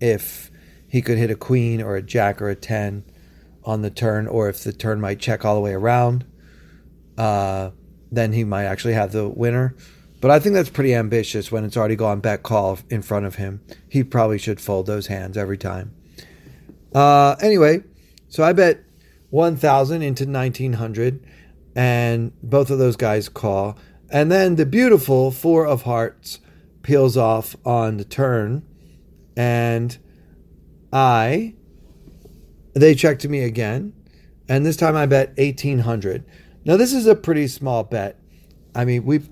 if 0.00 0.50
he 0.88 1.02
could 1.02 1.18
hit 1.18 1.30
a 1.30 1.34
queen 1.34 1.82
or 1.82 1.96
a 1.96 2.02
jack 2.02 2.40
or 2.40 2.48
a 2.48 2.56
10 2.56 3.04
on 3.64 3.82
the 3.82 3.90
turn, 3.90 4.26
or 4.26 4.48
if 4.48 4.64
the 4.64 4.72
turn 4.72 5.00
might 5.00 5.18
check 5.18 5.44
all 5.44 5.54
the 5.54 5.60
way 5.60 5.74
around. 5.74 6.24
Uh, 7.16 7.70
then 8.10 8.32
he 8.32 8.44
might 8.44 8.64
actually 8.64 8.94
have 8.94 9.12
the 9.12 9.28
winner. 9.28 9.74
But 10.20 10.30
I 10.30 10.40
think 10.40 10.54
that's 10.54 10.70
pretty 10.70 10.94
ambitious 10.94 11.52
when 11.52 11.64
it's 11.64 11.76
already 11.76 11.96
gone 11.96 12.20
bet 12.20 12.42
call 12.42 12.78
in 12.90 13.02
front 13.02 13.26
of 13.26 13.36
him. 13.36 13.60
He 13.88 14.02
probably 14.02 14.38
should 14.38 14.60
fold 14.60 14.86
those 14.86 15.06
hands 15.06 15.36
every 15.36 15.58
time. 15.58 15.94
Uh, 16.94 17.36
anyway, 17.40 17.84
so 18.28 18.42
I 18.42 18.52
bet 18.52 18.80
1,000 19.30 20.02
into 20.02 20.24
1,900, 20.24 21.24
and 21.76 22.32
both 22.42 22.70
of 22.70 22.78
those 22.78 22.96
guys 22.96 23.28
call. 23.28 23.78
And 24.10 24.32
then 24.32 24.56
the 24.56 24.66
beautiful 24.66 25.30
Four 25.30 25.66
of 25.66 25.82
Hearts 25.82 26.40
peels 26.82 27.16
off 27.16 27.54
on 27.64 27.98
the 27.98 28.04
turn, 28.04 28.66
and 29.36 29.96
I, 30.92 31.54
they 32.72 32.94
check 32.94 33.18
to 33.20 33.28
me 33.28 33.44
again, 33.44 33.92
and 34.48 34.64
this 34.64 34.76
time 34.76 34.96
I 34.96 35.06
bet 35.06 35.36
1,800. 35.36 36.24
Now, 36.64 36.76
this 36.76 36.92
is 36.92 37.06
a 37.06 37.14
pretty 37.14 37.46
small 37.46 37.84
bet. 37.84 38.18
I 38.74 38.84
mean, 38.84 39.04
we've 39.04 39.28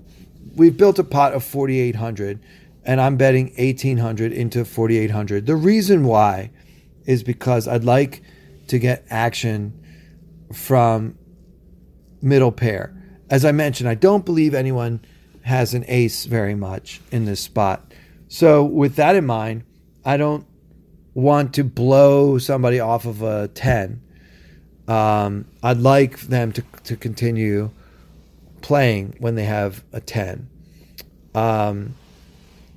we've 0.57 0.75
built 0.75 0.99
a 0.99 1.03
pot 1.03 1.33
of 1.33 1.43
4800 1.43 2.39
and 2.83 2.99
I'm 2.99 3.17
betting 3.17 3.53
1800 3.57 4.31
into 4.31 4.65
4800. 4.65 5.45
The 5.45 5.55
reason 5.55 6.05
why 6.05 6.51
is 7.05 7.23
because 7.23 7.67
I'd 7.67 7.83
like 7.83 8.21
to 8.67 8.79
get 8.79 9.05
action 9.09 9.73
from 10.53 11.17
middle 12.21 12.51
pair. 12.51 12.93
As 13.29 13.45
I 13.45 13.51
mentioned, 13.51 13.89
I 13.89 13.95
don't 13.95 14.25
believe 14.25 14.53
anyone 14.53 15.01
has 15.43 15.73
an 15.73 15.85
ace 15.87 16.25
very 16.25 16.55
much 16.55 17.01
in 17.11 17.25
this 17.25 17.39
spot. 17.39 17.93
So, 18.29 18.63
with 18.63 18.95
that 18.95 19.15
in 19.15 19.25
mind, 19.25 19.63
I 20.03 20.17
don't 20.17 20.45
want 21.13 21.53
to 21.55 21.63
blow 21.63 22.37
somebody 22.37 22.79
off 22.79 23.05
of 23.05 23.21
a 23.21 23.47
10. 23.49 24.01
Um, 24.87 25.45
I'd 25.63 25.77
like 25.77 26.21
them 26.21 26.51
to, 26.53 26.63
to 26.83 26.95
continue 26.95 27.71
playing 28.67 29.15
when 29.19 29.35
they 29.35 29.45
have 29.45 29.81
a 29.93 30.01
10. 30.01 30.49
Um, 31.33 31.95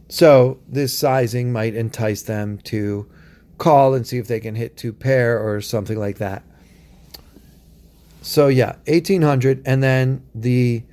so 0.09 0.61
this 0.68 0.97
sizing 0.97 1.53
might 1.53 1.74
entice 1.74 2.22
them 2.22 2.59
to 2.59 3.11
call 3.59 3.95
and 3.95 4.07
see 4.07 4.16
if 4.16 4.28
they 4.28 4.38
can 4.38 4.55
hit 4.55 4.76
two 4.76 4.93
pair 4.93 5.36
or 5.41 5.61
something 5.61 5.99
like 5.99 6.18
that. 6.18 6.45
So 8.22 8.47
yeah, 8.47 8.76
1800 8.86 9.62
and 9.66 9.82
then 9.82 10.24
the 10.32 10.84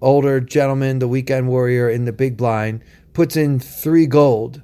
older 0.00 0.40
gentleman, 0.40 0.98
the 0.98 1.08
weekend 1.08 1.48
warrior 1.48 1.90
in 1.90 2.06
the 2.06 2.12
big 2.12 2.38
blind 2.38 2.82
puts 3.12 3.36
in 3.36 3.60
3 3.60 4.06
gold, 4.06 4.62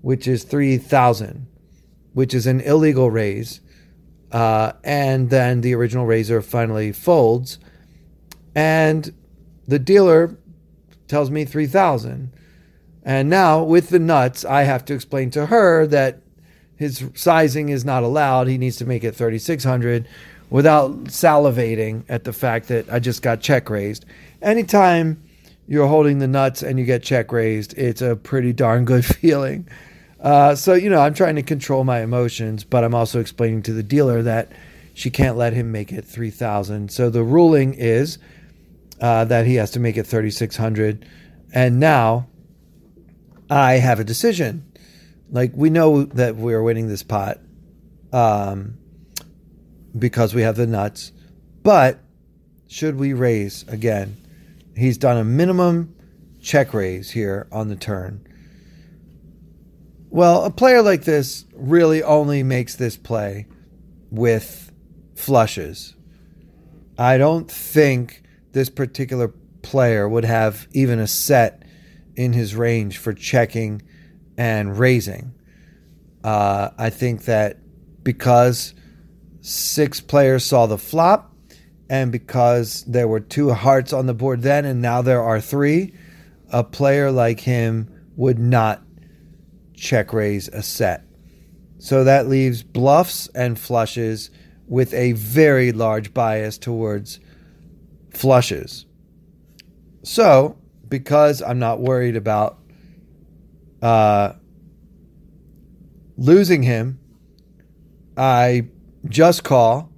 which 0.00 0.26
is 0.26 0.44
3000, 0.44 1.46
which 2.14 2.32
is 2.32 2.46
an 2.46 2.62
illegal 2.62 3.10
raise. 3.10 3.60
Uh, 4.32 4.72
and 4.82 5.28
then 5.28 5.60
the 5.60 5.74
original 5.74 6.06
raiser 6.06 6.40
finally 6.40 6.90
folds 6.90 7.58
and 8.54 9.12
the 9.66 9.78
dealer 9.78 10.36
tells 11.08 11.30
me 11.30 11.44
3000 11.44 12.32
and 13.04 13.28
now 13.28 13.62
with 13.62 13.90
the 13.90 13.98
nuts 13.98 14.44
i 14.44 14.62
have 14.62 14.84
to 14.84 14.94
explain 14.94 15.30
to 15.30 15.46
her 15.46 15.86
that 15.86 16.20
his 16.76 17.04
sizing 17.14 17.70
is 17.70 17.84
not 17.84 18.02
allowed. 18.02 18.48
He 18.48 18.58
needs 18.58 18.76
to 18.76 18.84
make 18.84 19.02
it 19.02 19.14
3600 19.14 20.06
without 20.50 20.92
salivating 21.04 22.04
at 22.08 22.22
the 22.22 22.32
fact 22.32 22.68
that 22.68 22.88
i 22.92 23.00
just 23.00 23.20
got 23.22 23.40
check 23.40 23.68
raised. 23.68 24.04
Anytime 24.40 25.22
you're 25.66 25.88
holding 25.88 26.20
the 26.20 26.28
nuts 26.28 26.62
and 26.62 26.78
you 26.78 26.84
get 26.84 27.02
check 27.02 27.32
raised 27.32 27.76
it's 27.76 28.02
a 28.02 28.14
pretty 28.14 28.52
darn 28.52 28.84
good 28.84 29.04
feeling. 29.16 29.66
Uh, 30.20 30.54
so 30.54 30.74
you 30.74 30.88
know 30.88 31.00
i'm 31.00 31.14
trying 31.14 31.36
to 31.36 31.42
control 31.42 31.84
my 31.84 32.00
emotions 32.00 32.64
but 32.64 32.82
i'm 32.82 32.94
also 32.94 33.20
explaining 33.20 33.62
to 33.62 33.72
the 33.72 33.82
dealer 33.82 34.22
that 34.22 34.50
she 34.94 35.10
can't 35.10 35.36
let 35.36 35.52
him 35.52 35.70
make 35.70 35.92
it 35.92 36.04
3000 36.04 36.90
so 36.90 37.10
the 37.10 37.22
ruling 37.22 37.74
is 37.74 38.18
uh, 39.00 39.24
that 39.24 39.46
he 39.46 39.56
has 39.56 39.70
to 39.72 39.80
make 39.80 39.96
it 39.96 40.06
3600 40.06 41.06
and 41.52 41.78
now 41.78 42.28
i 43.50 43.74
have 43.74 44.00
a 44.00 44.04
decision. 44.04 44.64
Like 45.30 45.52
we 45.54 45.70
know 45.70 46.04
that 46.04 46.36
we're 46.36 46.62
winning 46.62 46.88
this 46.88 47.02
pot 47.02 47.38
um, 48.12 48.78
because 49.96 50.34
we 50.34 50.42
have 50.42 50.56
the 50.56 50.66
nuts. 50.66 51.12
But 51.62 52.00
should 52.66 52.96
we 52.96 53.12
raise 53.12 53.66
again? 53.68 54.16
He's 54.76 54.98
done 54.98 55.16
a 55.16 55.24
minimum 55.24 55.94
check 56.40 56.72
raise 56.74 57.10
here 57.10 57.48
on 57.50 57.68
the 57.68 57.76
turn. 57.76 58.26
Well 60.10 60.44
a 60.44 60.50
player 60.50 60.82
like 60.82 61.04
this 61.04 61.44
really 61.54 62.02
only 62.02 62.42
makes 62.42 62.76
this 62.76 62.96
play 62.96 63.46
with 64.10 64.70
flushes. 65.14 65.94
I 66.98 67.18
don't 67.18 67.50
think 67.50 68.22
this 68.56 68.70
particular 68.70 69.28
player 69.60 70.08
would 70.08 70.24
have 70.24 70.66
even 70.72 70.98
a 70.98 71.06
set 71.06 71.62
in 72.14 72.32
his 72.32 72.54
range 72.54 72.96
for 72.96 73.12
checking 73.12 73.82
and 74.38 74.78
raising. 74.78 75.34
Uh, 76.24 76.70
I 76.78 76.88
think 76.88 77.26
that 77.26 77.58
because 78.02 78.72
six 79.42 80.00
players 80.00 80.42
saw 80.42 80.64
the 80.64 80.78
flop 80.78 81.34
and 81.90 82.10
because 82.10 82.82
there 82.84 83.06
were 83.06 83.20
two 83.20 83.52
hearts 83.52 83.92
on 83.92 84.06
the 84.06 84.14
board 84.14 84.40
then 84.40 84.64
and 84.64 84.80
now 84.80 85.02
there 85.02 85.22
are 85.22 85.38
three, 85.38 85.92
a 86.50 86.64
player 86.64 87.10
like 87.10 87.40
him 87.40 87.90
would 88.16 88.38
not 88.38 88.82
check 89.74 90.14
raise 90.14 90.48
a 90.48 90.62
set. 90.62 91.04
So 91.76 92.04
that 92.04 92.26
leaves 92.26 92.62
bluffs 92.62 93.28
and 93.34 93.58
flushes 93.58 94.30
with 94.66 94.94
a 94.94 95.12
very 95.12 95.72
large 95.72 96.14
bias 96.14 96.56
towards 96.56 97.20
flushes. 98.16 98.86
So, 100.02 100.56
because 100.88 101.42
I'm 101.42 101.58
not 101.58 101.80
worried 101.80 102.16
about 102.16 102.58
uh, 103.82 104.32
losing 106.16 106.62
him, 106.62 106.98
I 108.16 108.68
just 109.08 109.44
call, 109.44 109.90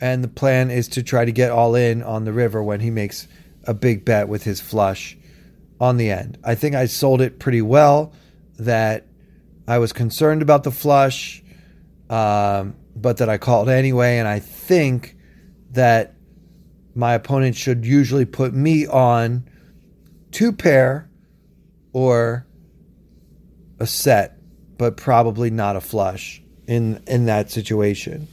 and 0.00 0.22
the 0.22 0.28
plan 0.28 0.70
is 0.70 0.88
to 0.88 1.02
try 1.02 1.24
to 1.24 1.32
get 1.32 1.50
all 1.50 1.74
in 1.74 2.02
on 2.02 2.24
the 2.24 2.32
river 2.32 2.62
when 2.62 2.80
he 2.80 2.90
makes 2.90 3.26
a 3.64 3.74
big 3.74 4.04
bet 4.04 4.28
with 4.28 4.44
his 4.44 4.60
flush 4.60 5.16
on 5.80 5.96
the 5.96 6.10
end. 6.10 6.38
I 6.44 6.54
think 6.54 6.74
I 6.74 6.86
sold 6.86 7.20
it 7.20 7.38
pretty 7.38 7.62
well 7.62 8.12
that 8.58 9.06
I 9.66 9.78
was 9.78 9.92
concerned 9.92 10.42
about 10.42 10.64
the 10.64 10.70
flush, 10.70 11.42
um, 12.08 12.74
but 12.96 13.18
that 13.18 13.28
I 13.28 13.38
called 13.38 13.68
anyway. 13.68 14.18
And 14.18 14.26
I 14.26 14.38
think 14.38 15.16
that 15.72 16.14
my 16.98 17.14
opponent 17.14 17.54
should 17.54 17.86
usually 17.86 18.24
put 18.24 18.52
me 18.52 18.84
on 18.84 19.48
two 20.32 20.50
pair 20.50 21.08
or 21.92 22.44
a 23.78 23.86
set, 23.86 24.36
but 24.76 24.96
probably 24.96 25.48
not 25.48 25.76
a 25.76 25.80
flush 25.80 26.42
in 26.66 27.00
in 27.06 27.26
that 27.26 27.52
situation. 27.52 28.26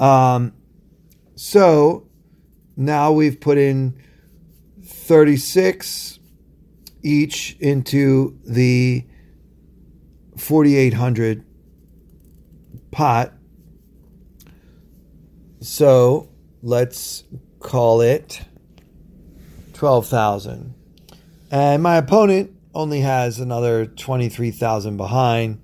Um, 0.00 0.54
so 1.34 2.08
now 2.74 3.12
we've 3.12 3.38
put 3.38 3.58
in 3.58 4.00
36 4.82 6.20
each 7.02 7.54
into 7.60 8.38
the 8.46 9.04
4800 10.38 11.44
pot. 12.90 13.34
So 15.60 16.31
let's 16.62 17.24
call 17.60 18.00
it 18.00 18.42
12,000. 19.74 20.74
And 21.50 21.82
my 21.82 21.96
opponent 21.96 22.56
only 22.74 23.00
has 23.00 23.38
another 23.38 23.86
23,000 23.86 24.96
behind. 24.96 25.60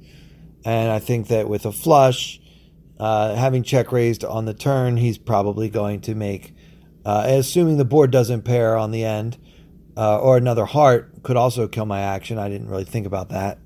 And 0.65 0.91
I 0.91 0.99
think 0.99 1.29
that 1.29 1.49
with 1.49 1.65
a 1.65 1.73
flush, 1.73 2.41
uh, 2.99 3.35
having 3.37 3.63
check 3.63 3.93
raised 3.93 4.25
on 4.25 4.45
the 4.45 4.55
turn, 4.55 4.97
he's 4.97 5.19
probably 5.19 5.69
going 5.69 6.01
to 6.03 6.15
make, 6.15 6.55
uh, 7.05 7.25
assuming 7.27 7.77
the 7.77 7.85
board 7.85 8.11
doesn't 8.11 8.43
pair 8.43 8.77
on 8.77 8.91
the 8.91 9.05
end, 9.05 9.39
uh, 9.97 10.19
or 10.19 10.37
another 10.37 10.65
heart 10.65 11.23
could 11.23 11.37
also 11.37 11.69
kill 11.69 11.87
my 11.87 12.01
action. 12.01 12.39
I 12.39 12.49
didn't 12.49 12.69
really 12.69 12.85
think 12.85 13.07
about 13.07 13.31
that. 13.31 13.59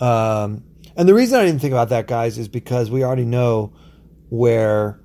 Um, 0.00 0.64
and 0.96 1.08
the 1.08 1.14
reason 1.14 1.38
I 1.38 1.44
didn't 1.44 1.60
think 1.60 1.72
about 1.72 1.90
that, 1.90 2.06
guys, 2.06 2.38
is 2.38 2.48
because 2.48 2.90
we 2.90 3.04
already 3.04 3.24
know 3.24 3.72
where 4.30 5.00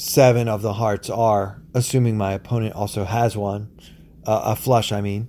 seven 0.00 0.48
of 0.48 0.62
the 0.62 0.72
hearts 0.72 1.10
are, 1.10 1.60
assuming 1.74 2.16
my 2.16 2.32
opponent 2.32 2.74
also 2.74 3.04
has 3.04 3.36
one, 3.36 3.70
uh, 4.26 4.40
a 4.46 4.56
flush, 4.56 4.92
I 4.92 5.02
mean. 5.02 5.28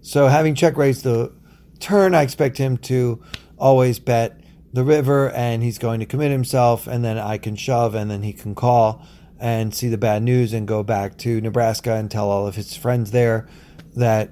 So 0.00 0.28
having 0.28 0.54
check 0.54 0.76
raised 0.78 1.04
the 1.04 1.32
turn, 1.78 2.14
I 2.14 2.22
expect 2.22 2.56
him 2.56 2.78
to 2.78 3.22
always 3.58 3.98
bet 3.98 4.40
the 4.72 4.82
river 4.82 5.30
and 5.30 5.62
he's 5.62 5.78
going 5.78 6.00
to 6.00 6.06
commit 6.06 6.30
himself, 6.30 6.86
and 6.86 7.04
then 7.04 7.18
I 7.18 7.36
can 7.36 7.54
shove, 7.54 7.94
and 7.94 8.10
then 8.10 8.22
he 8.22 8.32
can 8.32 8.54
call 8.54 9.06
and 9.38 9.74
see 9.74 9.88
the 9.88 9.98
bad 9.98 10.22
news 10.22 10.54
and 10.54 10.66
go 10.66 10.82
back 10.82 11.18
to 11.18 11.40
Nebraska 11.40 11.92
and 11.92 12.10
tell 12.10 12.30
all 12.30 12.46
of 12.46 12.54
his 12.54 12.74
friends 12.74 13.10
there 13.10 13.46
that 13.94 14.30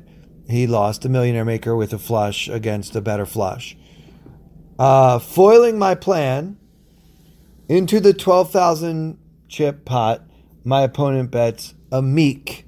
he 0.49 0.67
lost 0.67 1.05
a 1.05 1.09
millionaire 1.09 1.45
maker 1.45 1.77
with 1.77 1.93
a 1.93 1.99
flush 1.99 2.49
against 2.49 2.97
a 2.97 3.01
better 3.03 3.27
flush. 3.27 3.77
Uh, 4.79 5.19
foiling 5.19 5.79
my 5.79 5.95
plan 5.95 6.57
into 7.69 8.01
the 8.01 8.15
12,000 8.15 9.19
chip 9.51 9.85
pot, 9.85 10.23
my 10.65 10.83
opponent 10.83 11.31
bets 11.31 11.75
a 11.93 12.01
meek 12.01 12.65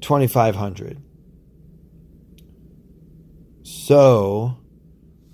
2,500. 0.00 1.00
So, 3.62 4.58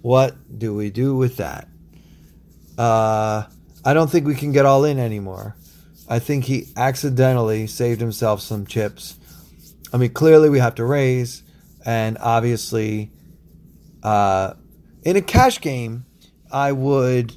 what 0.02 0.58
do 0.58 0.74
we 0.74 0.90
do 0.90 1.16
with 1.16 1.38
that? 1.38 1.68
Uh, 2.76 3.44
I 3.84 3.94
don't 3.94 4.10
think 4.10 4.26
we 4.26 4.34
can 4.34 4.52
get 4.52 4.66
all 4.66 4.84
in 4.84 4.98
anymore. 4.98 5.56
I 6.08 6.18
think 6.18 6.44
he 6.44 6.66
accidentally 6.76 7.66
saved 7.66 8.00
himself 8.00 8.42
some 8.42 8.66
chips. 8.66 9.18
I 9.92 9.96
mean, 9.96 10.12
clearly 10.12 10.50
we 10.50 10.58
have 10.58 10.74
to 10.74 10.84
raise, 10.84 11.42
and 11.86 12.18
obviously, 12.20 13.10
uh, 14.02 14.54
in 15.02 15.16
a 15.16 15.22
cash 15.22 15.60
game, 15.60 16.04
I 16.52 16.72
would 16.72 17.34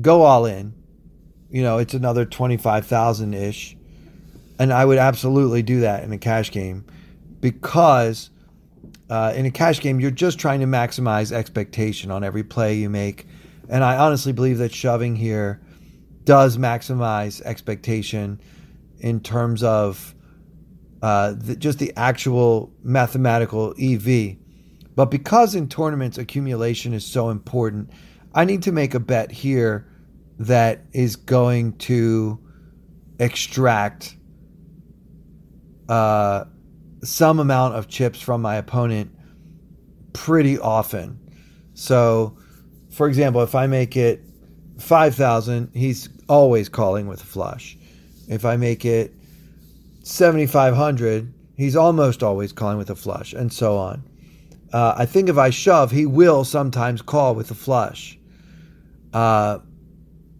go 0.00 0.22
all 0.22 0.44
in. 0.44 0.74
You 1.54 1.62
know, 1.62 1.78
it's 1.78 1.94
another 1.94 2.24
twenty 2.24 2.56
five 2.56 2.84
thousand 2.84 3.32
ish, 3.32 3.76
and 4.58 4.72
I 4.72 4.84
would 4.84 4.98
absolutely 4.98 5.62
do 5.62 5.82
that 5.82 6.02
in 6.02 6.12
a 6.12 6.18
cash 6.18 6.50
game 6.50 6.84
because 7.40 8.30
uh, 9.08 9.32
in 9.36 9.46
a 9.46 9.52
cash 9.52 9.80
game, 9.80 10.00
you're 10.00 10.10
just 10.10 10.40
trying 10.40 10.58
to 10.58 10.66
maximize 10.66 11.30
expectation 11.30 12.10
on 12.10 12.24
every 12.24 12.42
play 12.42 12.74
you 12.74 12.90
make. 12.90 13.28
And 13.68 13.84
I 13.84 13.98
honestly 13.98 14.32
believe 14.32 14.58
that 14.58 14.72
shoving 14.72 15.14
here 15.14 15.60
does 16.24 16.58
maximize 16.58 17.40
expectation 17.42 18.40
in 18.98 19.20
terms 19.20 19.62
of 19.62 20.12
uh, 21.02 21.34
the, 21.36 21.54
just 21.54 21.78
the 21.78 21.92
actual 21.94 22.72
mathematical 22.82 23.76
EV. 23.80 24.38
But 24.96 25.04
because 25.04 25.54
in 25.54 25.68
tournaments 25.68 26.18
accumulation 26.18 26.92
is 26.94 27.06
so 27.06 27.30
important, 27.30 27.90
I 28.34 28.44
need 28.44 28.64
to 28.64 28.72
make 28.72 28.94
a 28.94 29.00
bet 29.00 29.30
here 29.30 29.86
that 30.38 30.84
is 30.92 31.16
going 31.16 31.72
to 31.78 32.38
extract 33.18 34.16
uh, 35.88 36.44
some 37.02 37.38
amount 37.38 37.74
of 37.74 37.88
chips 37.88 38.20
from 38.20 38.42
my 38.42 38.56
opponent 38.56 39.14
pretty 40.12 40.58
often. 40.58 41.18
So, 41.74 42.36
for 42.90 43.08
example, 43.08 43.42
if 43.42 43.54
I 43.54 43.66
make 43.66 43.96
it 43.96 44.22
5,000, 44.78 45.70
he's 45.74 46.08
always 46.28 46.68
calling 46.68 47.06
with 47.06 47.22
a 47.22 47.26
flush. 47.26 47.76
If 48.28 48.44
I 48.44 48.56
make 48.56 48.84
it 48.84 49.12
7,500, 50.02 51.32
he's 51.56 51.76
almost 51.76 52.22
always 52.22 52.52
calling 52.52 52.78
with 52.78 52.90
a 52.90 52.96
flush, 52.96 53.32
and 53.32 53.52
so 53.52 53.76
on. 53.76 54.02
Uh, 54.72 54.94
I 54.96 55.06
think 55.06 55.28
if 55.28 55.38
I 55.38 55.50
shove, 55.50 55.90
he 55.90 56.06
will 56.06 56.44
sometimes 56.44 57.02
call 57.02 57.34
with 57.34 57.50
a 57.50 57.54
flush. 57.54 58.18
Uh, 59.12 59.58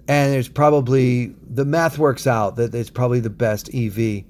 and 0.06 0.34
it's 0.34 0.48
probably, 0.48 1.34
the 1.48 1.64
math 1.64 1.98
works 1.98 2.26
out 2.26 2.56
that 2.56 2.74
it's 2.74 2.90
probably 2.90 3.20
the 3.20 3.30
best 3.30 3.74
EV. 3.74 4.24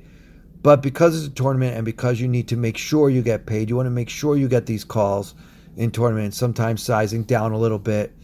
But 0.62 0.82
because 0.82 1.16
it's 1.16 1.26
a 1.26 1.34
tournament 1.34 1.76
and 1.76 1.84
because 1.84 2.20
you 2.20 2.28
need 2.28 2.48
to 2.48 2.56
make 2.56 2.78
sure 2.78 3.10
you 3.10 3.22
get 3.22 3.46
paid, 3.46 3.68
you 3.68 3.76
want 3.76 3.86
to 3.86 3.90
make 3.90 4.08
sure 4.08 4.36
you 4.36 4.48
get 4.48 4.66
these 4.66 4.84
calls 4.84 5.34
in 5.76 5.90
tournaments, 5.90 6.38
sometimes 6.38 6.82
sizing 6.82 7.24
down 7.24 7.52
a 7.52 7.58
little 7.58 7.78
bit 7.78 8.14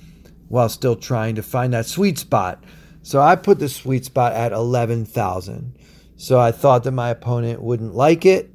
while 0.48 0.68
still 0.68 0.96
trying 0.96 1.34
to 1.34 1.42
find 1.42 1.72
that 1.72 1.86
sweet 1.86 2.18
spot. 2.18 2.62
So 3.02 3.20
I 3.20 3.36
put 3.36 3.58
the 3.58 3.68
sweet 3.68 4.04
spot 4.04 4.32
at 4.32 4.52
11,000. 4.52 5.76
So 6.16 6.38
I 6.38 6.52
thought 6.52 6.84
that 6.84 6.92
my 6.92 7.10
opponent 7.10 7.62
wouldn't 7.62 7.94
like 7.94 8.26
it, 8.26 8.50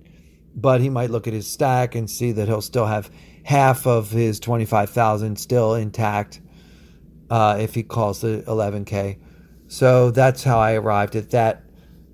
but 0.56 0.82
he 0.82 0.90
might 0.90 1.10
look 1.10 1.28
at 1.28 1.34
his 1.34 1.48
stack 1.48 1.96
and 1.96 2.10
see 2.10 2.32
that 2.32 2.48
he'll 2.48 2.62
still 2.62 2.86
have 2.86 3.12
half 3.44 3.86
of 3.86 4.10
his 4.10 4.40
25,000 4.40 5.38
still 5.38 5.76
intact 5.76 6.42
uh, 7.30 7.58
if 7.60 7.74
he 7.74 7.84
calls 7.84 8.22
the 8.22 8.44
11K. 8.48 9.18
So 9.68 10.12
that's 10.12 10.44
how 10.44 10.60
I 10.60 10.74
arrived 10.74 11.16
at 11.16 11.32
that 11.32 11.64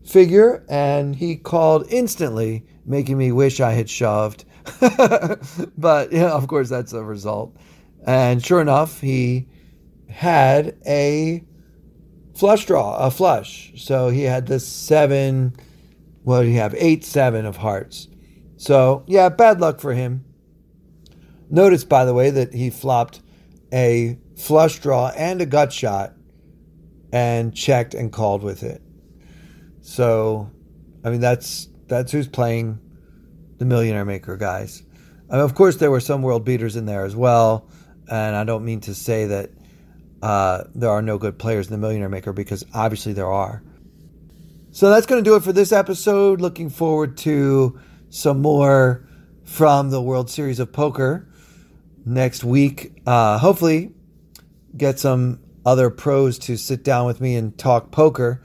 figure, 0.05 0.63
and 0.69 1.15
he 1.15 1.35
called 1.35 1.85
instantly, 1.89 2.65
making 2.85 3.17
me 3.17 3.31
wish 3.31 3.59
I 3.59 3.73
had 3.73 3.89
shoved. 3.89 4.45
but 5.77 6.11
yeah, 6.11 6.31
of 6.31 6.47
course, 6.47 6.69
that's 6.69 6.93
a 6.93 7.03
result. 7.03 7.55
And 8.05 8.43
sure 8.43 8.61
enough, 8.61 8.99
he 9.01 9.47
had 10.09 10.77
a 10.85 11.43
flush 12.35 12.65
draw, 12.65 12.97
a 12.97 13.11
flush. 13.11 13.73
So 13.75 14.09
he 14.09 14.23
had 14.23 14.47
the 14.47 14.59
seven, 14.59 15.55
what 16.23 16.41
do 16.41 16.47
you 16.47 16.57
have? 16.57 16.73
Eight, 16.77 17.03
seven 17.03 17.45
of 17.45 17.57
hearts. 17.57 18.07
So 18.57 19.03
yeah, 19.07 19.29
bad 19.29 19.61
luck 19.61 19.79
for 19.79 19.93
him. 19.93 20.25
Notice, 21.49 21.83
by 21.83 22.05
the 22.05 22.13
way, 22.13 22.29
that 22.29 22.53
he 22.53 22.69
flopped 22.69 23.21
a 23.73 24.17
flush 24.41 24.79
draw 24.79 25.09
and 25.15 25.41
a 25.41 25.45
gut 25.45 25.71
shot 25.71 26.13
and 27.13 27.55
checked 27.55 27.93
and 27.93 28.11
called 28.11 28.43
with 28.43 28.63
it. 28.63 28.81
So, 29.81 30.49
I 31.03 31.09
mean, 31.09 31.21
that's 31.21 31.67
that's 31.87 32.11
who's 32.11 32.27
playing 32.27 32.79
the 33.57 33.65
Millionaire 33.65 34.05
Maker 34.05 34.37
guys. 34.37 34.83
I 35.29 35.35
mean, 35.35 35.43
of 35.43 35.55
course, 35.55 35.77
there 35.77 35.91
were 35.91 35.99
some 35.99 36.21
world 36.21 36.43
beaters 36.43 36.75
in 36.75 36.85
there 36.85 37.05
as 37.05 37.15
well, 37.15 37.69
and 38.09 38.35
I 38.35 38.43
don't 38.43 38.65
mean 38.65 38.81
to 38.81 38.95
say 38.95 39.25
that 39.25 39.51
uh, 40.21 40.63
there 40.73 40.89
are 40.89 41.01
no 41.01 41.17
good 41.17 41.37
players 41.37 41.67
in 41.67 41.71
the 41.73 41.77
Millionaire 41.77 42.09
Maker 42.09 42.33
because 42.33 42.63
obviously 42.73 43.13
there 43.13 43.31
are. 43.31 43.63
So 44.71 44.89
that's 44.89 45.05
going 45.05 45.23
to 45.23 45.29
do 45.29 45.35
it 45.35 45.43
for 45.43 45.53
this 45.53 45.71
episode. 45.71 46.41
Looking 46.41 46.69
forward 46.69 47.17
to 47.17 47.79
some 48.09 48.41
more 48.41 49.07
from 49.43 49.89
the 49.89 50.01
World 50.01 50.29
Series 50.29 50.59
of 50.59 50.71
Poker 50.71 51.27
next 52.05 52.43
week. 52.43 53.01
Uh, 53.05 53.37
hopefully, 53.37 53.93
get 54.75 54.99
some 54.99 55.39
other 55.65 55.89
pros 55.89 56.39
to 56.39 56.57
sit 56.57 56.83
down 56.83 57.05
with 57.05 57.21
me 57.21 57.35
and 57.35 57.57
talk 57.57 57.91
poker 57.91 58.41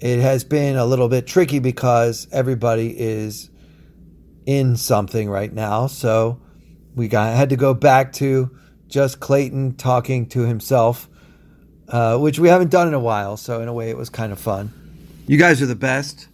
it 0.00 0.20
has 0.20 0.44
been 0.44 0.76
a 0.76 0.84
little 0.84 1.08
bit 1.08 1.26
tricky 1.26 1.58
because 1.58 2.28
everybody 2.30 2.94
is 2.98 3.50
in 4.44 4.76
something 4.76 5.28
right 5.28 5.52
now. 5.52 5.86
So 5.86 6.40
we 6.94 7.08
got 7.08 7.34
had 7.34 7.50
to 7.50 7.56
go 7.56 7.72
back 7.74 8.12
to 8.14 8.50
just 8.88 9.20
Clayton 9.20 9.76
talking 9.76 10.28
to 10.28 10.42
himself, 10.42 11.08
uh, 11.88 12.18
which 12.18 12.38
we 12.38 12.48
haven't 12.48 12.70
done 12.70 12.88
in 12.88 12.94
a 12.94 13.00
while. 13.00 13.36
So 13.36 13.60
in 13.62 13.68
a 13.68 13.72
way, 13.72 13.90
it 13.90 13.96
was 13.96 14.10
kind 14.10 14.32
of 14.32 14.38
fun. 14.38 14.72
You 15.26 15.38
guys 15.38 15.62
are 15.62 15.66
the 15.66 15.74
best. 15.74 16.28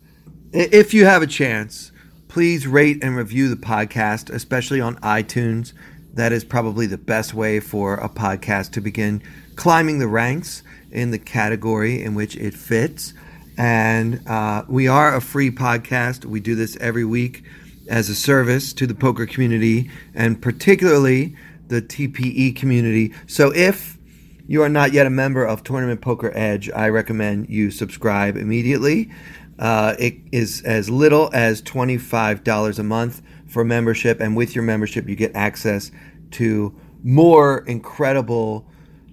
If 0.53 0.93
you 0.93 1.07
have 1.07 1.23
a 1.23 1.27
chance, 1.27 1.93
please 2.29 2.66
rate 2.66 3.03
and 3.03 3.16
review 3.16 3.49
the 3.49 3.57
podcast, 3.57 4.29
especially 4.29 4.81
on 4.81 4.97
iTunes. 4.97 5.73
That 6.15 6.33
is 6.33 6.45
probably 6.45 6.87
the 6.87 6.99
best 6.99 7.33
way 7.33 7.59
for 7.61 7.95
a 7.95 8.09
podcast 8.09 8.73
to 8.73 8.81
begin 8.81 9.23
climbing 9.57 9.99
the 9.99 10.09
ranks 10.09 10.63
in 10.91 11.11
the 11.11 11.19
category 11.19 12.03
in 12.03 12.15
which 12.15 12.37
it 12.37 12.55
fits. 12.55 13.15
And 13.57 14.27
uh, 14.29 14.65
we 14.69 14.89
are 14.89 15.15
a 15.15 15.21
free 15.21 15.51
podcast. 15.51 16.25
We 16.25 16.41
do 16.41 16.55
this 16.55 16.77
every 16.77 17.05
week 17.05 17.45
as 17.89 18.09
a 18.09 18.15
service 18.15 18.73
to 18.75 18.87
the 18.87 18.95
poker 18.95 19.27
community 19.27 19.91
and 20.15 20.41
particularly 20.41 21.37
the 21.69 21.81
TPE 21.81 22.57
community. 22.57 23.15
So 23.27 23.53
if 23.55 23.99
you 24.47 24.63
are 24.63 24.69
not 24.69 24.93
yet 24.93 25.07
a 25.07 25.11
member 25.11 25.45
of 25.45 25.63
Tournament 25.63 26.03
Poker 26.03 26.31
Edge, 26.35 26.71
I 26.71 26.89
recommend 26.89 27.49
you 27.49 27.71
subscribe 27.71 28.37
immediately. 28.37 29.11
Uh, 29.59 29.95
it 29.99 30.17
is 30.33 30.63
as 30.63 30.91
little 30.91 31.31
as 31.33 31.63
$25 31.63 32.79
a 32.79 32.83
month 32.83 33.23
for 33.53 33.64
membership, 33.64 34.20
and 34.20 34.36
with 34.36 34.55
your 34.55 34.64
membership, 34.64 35.09
you 35.09 35.14
get 35.14 35.34
access 35.36 35.90
to 36.32 36.74
more 37.05 37.59
incredible, 37.66 38.66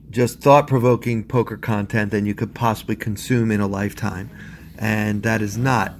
just 0.09 0.39
thought 0.39 0.67
provoking 0.67 1.23
poker 1.23 1.57
content 1.57 2.11
than 2.11 2.25
you 2.25 2.33
could 2.33 2.55
possibly 2.55 2.95
consume 2.95 3.51
in 3.51 3.59
a 3.59 3.67
lifetime. 3.67 4.29
And 4.77 5.23
that 5.23 5.41
is 5.41 5.57
not 5.57 5.93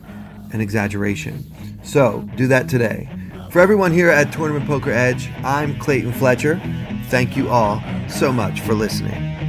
an 0.53 0.61
exaggeration. 0.61 1.51
So 1.83 2.27
do 2.35 2.47
that 2.47 2.69
today. 2.69 3.09
For 3.51 3.59
everyone 3.59 3.91
here 3.91 4.09
at 4.09 4.31
Tournament 4.31 4.67
Poker 4.67 4.91
Edge, 4.91 5.29
I'm 5.43 5.77
Clayton 5.79 6.13
Fletcher. 6.13 6.61
Thank 7.07 7.35
you 7.35 7.49
all 7.49 7.83
so 8.07 8.31
much 8.31 8.61
for 8.61 8.73
listening. 8.73 9.49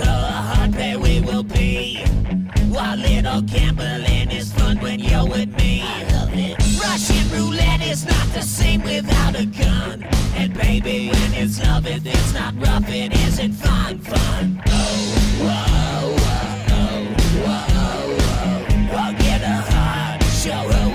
Roll 0.00 0.06
with 0.06 0.06
her, 0.06 0.26
a 0.28 0.42
hard 0.54 0.72
pair 0.72 0.98
we 0.98 1.20
will 1.20 1.42
be. 1.42 2.04
While 2.68 2.96
little 2.96 3.42
gambling 3.42 4.30
is 4.30 4.52
fun 4.52 4.78
when 4.80 5.00
you're 5.00 5.26
with 5.26 5.56
me. 5.56 5.82
Russian 6.80 7.30
roulette 7.30 7.82
is 7.82 8.06
not 8.06 8.26
the 8.32 8.42
same 8.42 8.82
without 8.82 9.38
a 9.38 9.46
gun. 9.46 10.02
And 10.34 10.54
baby, 10.54 11.08
when 11.08 11.34
it's 11.34 11.60
love, 11.62 11.86
it, 11.86 12.02
it's 12.04 12.34
not 12.34 12.54
rough, 12.56 12.88
it 12.88 13.12
isn't 13.12 13.52
fun, 13.52 13.98
fun. 13.98 14.62
Oh, 14.68 14.96
whoa, 15.46 16.16
whoa, 16.24 16.56
oh, 16.70 17.04
whoa, 17.44 18.16
whoa. 18.20 18.98
I'll 18.98 19.12
get 19.14 19.40
her 19.42 19.62
heart, 19.72 20.22
show 20.24 20.89